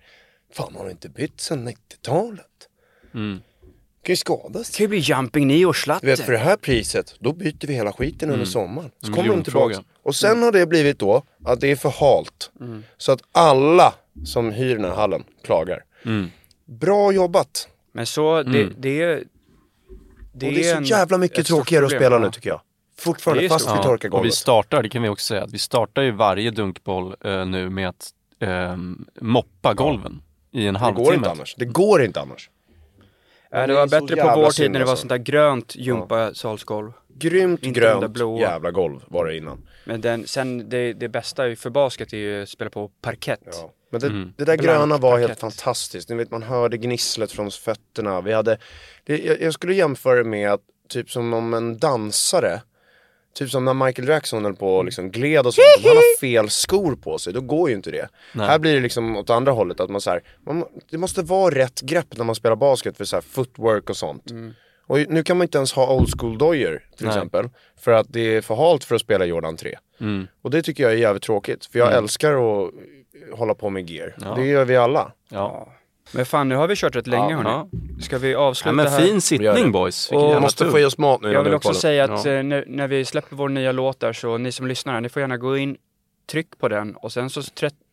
Fan 0.52 0.74
har 0.76 0.84
de 0.84 0.90
inte 0.90 1.08
bytt 1.08 1.40
sedan 1.40 1.68
90-talet? 1.68 2.40
Mm. 3.14 3.40
kan 4.02 4.12
ju 4.12 4.16
skadas. 4.16 4.70
Det 4.70 4.76
kan 4.76 4.84
ju 4.84 4.88
bli 4.88 4.98
jumping 4.98 5.44
knee 5.48 5.66
och 5.66 5.72
Du 5.74 5.78
slatter. 5.80 6.06
vet 6.06 6.20
för 6.20 6.32
det 6.32 6.38
här 6.38 6.56
priset, 6.56 7.14
då 7.20 7.32
byter 7.32 7.66
vi 7.66 7.74
hela 7.74 7.92
skiten 7.92 8.30
under 8.30 8.46
sommaren. 8.46 8.90
Så 9.02 9.12
kommer 9.12 9.28
de 9.28 9.42
tillbaka. 9.44 9.82
Och 10.02 10.14
sen 10.16 10.42
har 10.42 10.52
det 10.52 10.66
blivit 10.66 10.98
då 10.98 11.22
att 11.44 11.60
det 11.60 11.70
är 11.70 11.76
för 11.76 11.90
halt. 11.90 12.50
Så 12.96 13.12
att 13.12 13.20
alla 13.32 13.94
som 14.24 14.52
hyr 14.52 14.76
den 14.76 14.84
här 14.84 14.94
hallen 14.94 15.24
klagar. 15.44 15.84
Bra 16.64 17.12
jobbat! 17.12 17.68
Men 17.92 18.06
så, 18.06 18.42
det, 18.42 18.62
Mm. 18.62 18.74
det 18.78 19.02
är... 19.02 19.24
Det 20.36 20.46
och 20.46 20.52
det 20.52 20.68
är 20.70 20.76
så 20.76 20.90
jävla 20.90 21.18
mycket 21.18 21.46
tråkigare 21.46 21.84
att 21.84 21.90
spela 21.90 22.16
ja. 22.16 22.18
nu 22.18 22.30
tycker 22.30 22.50
jag. 22.50 22.60
Det 22.96 23.02
Fortfarande, 23.02 23.44
är 23.44 23.48
fast 23.48 23.68
vi 23.78 23.82
torkar 23.82 24.08
och 24.08 24.14
vi 24.14 24.18
golvet. 24.18 24.34
startar, 24.34 24.82
det 24.82 24.88
kan 24.88 25.02
vi 25.02 25.08
också 25.08 25.24
säga, 25.26 25.42
att 25.42 25.52
vi 25.52 25.58
startar 25.58 26.02
ju 26.02 26.10
varje 26.10 26.50
dunkboll 26.50 27.16
eh, 27.24 27.46
nu 27.46 27.70
med 27.70 27.88
att 27.88 28.10
eh, 28.40 28.76
moppa 29.20 29.74
golven 29.74 30.22
i 30.52 30.66
en 30.66 30.74
Det 30.74 30.80
halvtimme. 30.80 31.04
går 31.06 31.14
inte 31.14 31.30
annars. 31.30 31.54
Det 31.58 31.64
går 31.64 32.02
inte 32.02 32.20
annars. 32.20 32.50
Ja, 33.50 33.60
det 33.60 33.66
Det 33.66 33.74
var 33.74 33.86
bättre 33.86 34.16
på 34.16 34.32
vår 34.36 34.50
tid 34.50 34.70
när 34.70 34.78
det 34.78 34.84
var 34.84 34.92
alltså. 34.92 35.02
sånt 35.02 35.08
där 35.08 35.16
grönt 35.32 35.76
gympasalsgolv. 35.76 36.92
Grymt 37.16 37.62
Inte 37.62 37.80
grönt 37.80 38.18
jävla 38.40 38.70
golv 38.70 39.00
var 39.06 39.26
det 39.26 39.36
innan. 39.36 39.68
Men 39.84 40.00
den, 40.00 40.26
sen 40.26 40.68
det, 40.68 40.92
det 40.92 41.08
bästa 41.08 41.48
ju 41.48 41.56
för 41.56 41.70
basket 41.70 42.12
är 42.12 42.16
ju 42.16 42.42
att 42.42 42.48
spela 42.48 42.70
på 42.70 42.88
parkett. 42.88 43.40
Ja. 43.52 43.72
Men 43.94 44.00
det, 44.00 44.06
Mm. 44.06 44.32
det 44.36 44.44
där 44.44 44.56
Blank 44.56 44.60
gröna 44.78 44.98
var 44.98 45.18
helt 45.18 45.40
fantastiskt. 45.40 46.08
Ni 46.08 46.14
vet, 46.16 46.30
man 46.30 46.42
hörde 46.42 46.76
gnisslet 46.76 47.32
från 47.32 47.50
fötterna. 47.50 48.20
Vi 48.20 48.32
hade, 48.32 48.58
det, 49.04 49.18
jag, 49.18 49.40
jag 49.42 49.54
skulle 49.54 49.74
jämföra 49.74 50.14
det 50.16 50.24
med 50.24 50.52
att, 50.52 50.60
typ 50.88 51.10
som 51.10 51.34
om 51.34 51.54
en 51.54 51.78
dansare, 51.78 52.62
typ 53.34 53.50
som 53.50 53.64
när 53.64 53.74
Michael 53.74 54.08
Jackson 54.08 54.44
höll 54.44 54.56
på 54.56 54.76
och 54.76 54.84
liksom 54.84 55.10
gled 55.10 55.46
och 55.46 55.54
sånt. 55.54 55.66
Om 55.78 55.82
han 55.84 55.96
har 55.96 56.16
fel 56.20 56.50
skor 56.50 56.96
på 56.96 57.18
sig, 57.18 57.32
då 57.32 57.40
går 57.40 57.68
ju 57.70 57.76
inte 57.76 57.90
det. 57.90 58.08
Nej. 58.32 58.46
Här 58.46 58.58
blir 58.58 58.74
det 58.74 58.80
liksom 58.80 59.16
åt 59.16 59.30
andra 59.30 59.52
hållet, 59.52 59.80
att 59.80 59.90
man 59.90 60.00
så 60.00 60.10
här, 60.10 60.22
man, 60.46 60.64
det 60.90 60.98
måste 60.98 61.22
vara 61.22 61.54
rätt 61.54 61.80
grepp 61.80 62.16
när 62.16 62.24
man 62.24 62.34
spelar 62.34 62.56
basket 62.56 62.96
för 62.96 63.04
så 63.04 63.16
här 63.16 63.20
footwork 63.20 63.90
och 63.90 63.96
sånt. 63.96 64.24
Och 64.86 64.98
nu 65.08 65.22
kan 65.22 65.36
man 65.36 65.44
inte 65.44 65.58
ens 65.58 65.72
ha 65.72 65.94
old 65.94 66.20
school 66.20 66.38
dojor 66.38 66.88
till 66.96 67.06
Nej. 67.06 67.14
exempel. 67.16 67.48
För 67.80 67.92
att 67.92 68.06
det 68.10 68.20
är 68.36 68.40
för 68.40 68.54
halt 68.54 68.84
för 68.84 68.94
att 68.94 69.00
spela 69.00 69.24
Jordan 69.24 69.56
3. 69.56 69.78
Mm. 70.00 70.26
Och 70.42 70.50
det 70.50 70.62
tycker 70.62 70.82
jag 70.82 70.92
är 70.92 70.96
jävligt 70.96 71.22
tråkigt. 71.22 71.66
För 71.66 71.78
jag 71.78 71.92
älskar 71.94 72.32
att 72.32 72.70
hålla 73.32 73.54
på 73.54 73.70
med 73.70 73.90
gear. 73.90 74.14
Ja. 74.20 74.34
Det 74.34 74.46
gör 74.46 74.64
vi 74.64 74.76
alla. 74.76 75.12
Ja. 75.28 75.68
Men 76.14 76.26
fan, 76.26 76.48
nu 76.48 76.54
har 76.56 76.68
vi 76.68 76.76
kört 76.76 76.96
rätt 76.96 77.06
länge 77.06 77.30
Ja, 77.30 77.36
hörni. 77.36 77.50
ja. 77.50 77.68
Ska 78.02 78.18
vi 78.18 78.32
Ja, 78.32 78.38
avsluta 78.38 78.72
men 78.72 78.86
här? 78.86 78.98
fin 79.00 79.14
Vi 79.14 79.20
sittning 79.20 79.72
boys. 79.72 80.10
Och- 80.12 80.42
måste 80.42 80.64
tur. 80.64 80.70
få 80.70 80.78
i 80.78 80.84
oss 80.84 80.98
mat 80.98 81.20
nu 81.22 81.32
Jag 81.32 81.42
vill 81.42 81.50
vi 81.50 81.56
också 81.56 81.74
säga 81.74 82.04
att 82.04 82.24
Ja. 82.24 82.32
eh, 82.32 82.42
när, 82.42 82.64
när 82.68 82.88
vi 82.88 83.04
släpper 83.04 83.36
vår 83.36 83.48
nya 83.48 83.72
låt 83.72 84.00
där 84.00 84.12
så 84.12 84.38
ni 84.38 84.52
som 84.52 84.66
lyssnar 84.66 85.00
ni 85.00 85.08
får 85.08 85.20
gärna 85.20 85.36
gå 85.36 85.56
in, 85.56 85.76
tryck 86.30 86.58
på 86.58 86.68
den 86.68 86.96
och 86.96 87.12
sen 87.12 87.30
så 87.30 87.42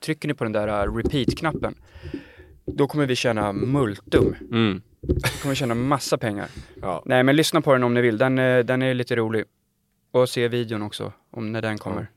trycker 0.06 0.28
ni 0.28 0.34
på 0.34 0.44
den 0.44 0.54
där 0.54 0.68
eh, 0.68 0.96
repeat-knappen. 0.96 1.76
Då 2.66 2.88
kommer 2.88 3.06
vi 3.06 3.16
tjäna 3.16 3.54
multum. 3.54 4.36
Mm. 4.52 4.82
Då 5.02 5.14
kommer 5.42 5.50
vi 5.50 5.56
tjäna 5.56 5.76
massa 5.76 6.18
pengar. 6.18 6.48
Ja. 6.82 7.04
Nej 7.06 7.24
men 7.24 7.36
lyssna 7.36 7.62
på 7.62 7.74
den 7.74 7.84
om 7.84 7.94
ni 7.94 8.02
vill, 8.02 8.18
den, 8.18 8.40
eh, 8.40 8.60
den 8.60 8.82
är 8.82 8.94
lite 8.94 9.16
rolig. 9.16 9.44
Och 10.12 10.30
se 10.30 10.48
videon 10.48 10.82
också, 10.82 11.14
om 11.32 11.52
när 11.52 11.62
den 11.62 11.78
kommer. 11.78 12.08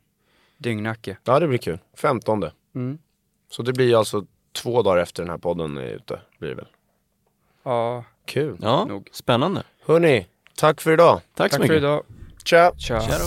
Dyngnacke. 0.59 1.17
ja, 1.25 1.41
det 1.41 1.49
blir 1.49 1.59
kul. 1.59 1.79
15. 1.97 2.45
Mm. 2.75 2.99
Så 3.55 3.63
det 3.63 3.73
blir 3.73 3.99
alltså 3.99 4.25
två 4.53 4.83
dagar 4.83 5.03
efter 5.03 5.23
den 5.23 5.31
här 5.31 5.39
podden 5.39 5.77
är 5.77 5.83
ute. 5.83 6.21
Blir 6.39 6.49
det 6.49 6.55
väl. 6.55 6.69
Ja, 7.63 8.05
Kul. 8.25 8.59
Ja, 8.63 8.85
Nog. 8.85 9.09
spännande. 9.13 9.63
Hörni, 9.87 10.27
tack 10.57 10.81
för 10.81 10.93
idag. 10.93 11.21
Tack, 11.35 11.53
så 11.53 11.59
tack 11.59 11.67
för 11.67 11.75
mycket. 11.75 11.77
idag. 11.77 12.03
Tja! 12.45 12.73
Tja. 12.77 13.01
Tja. 13.01 13.19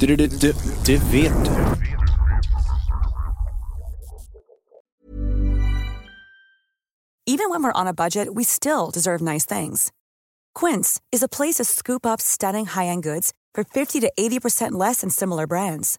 Det, 0.00 0.06
det, 0.16 0.40
det, 0.40 0.56
det 0.86 0.96
vet 1.12 1.44
du. 1.44 1.50
Even 7.26 7.50
when 7.50 7.62
we're 7.62 7.80
on 7.80 7.86
a 7.88 7.94
budget, 7.94 8.28
we 8.34 8.44
still 8.44 8.90
deserve 8.92 9.20
nice 9.20 9.58
things. 9.58 9.92
Quince 10.54 11.00
is 11.12 11.22
a 11.22 11.28
place 11.28 11.56
to 11.56 11.64
scoop 11.64 12.06
up 12.06 12.20
stunning 12.20 12.66
high-end 12.66 13.02
goods 13.02 13.32
for 13.54 13.64
50 13.64 14.00
to 14.00 14.12
80% 14.18 14.72
less 14.72 15.00
than 15.00 15.10
similar 15.10 15.46
brands. 15.46 15.98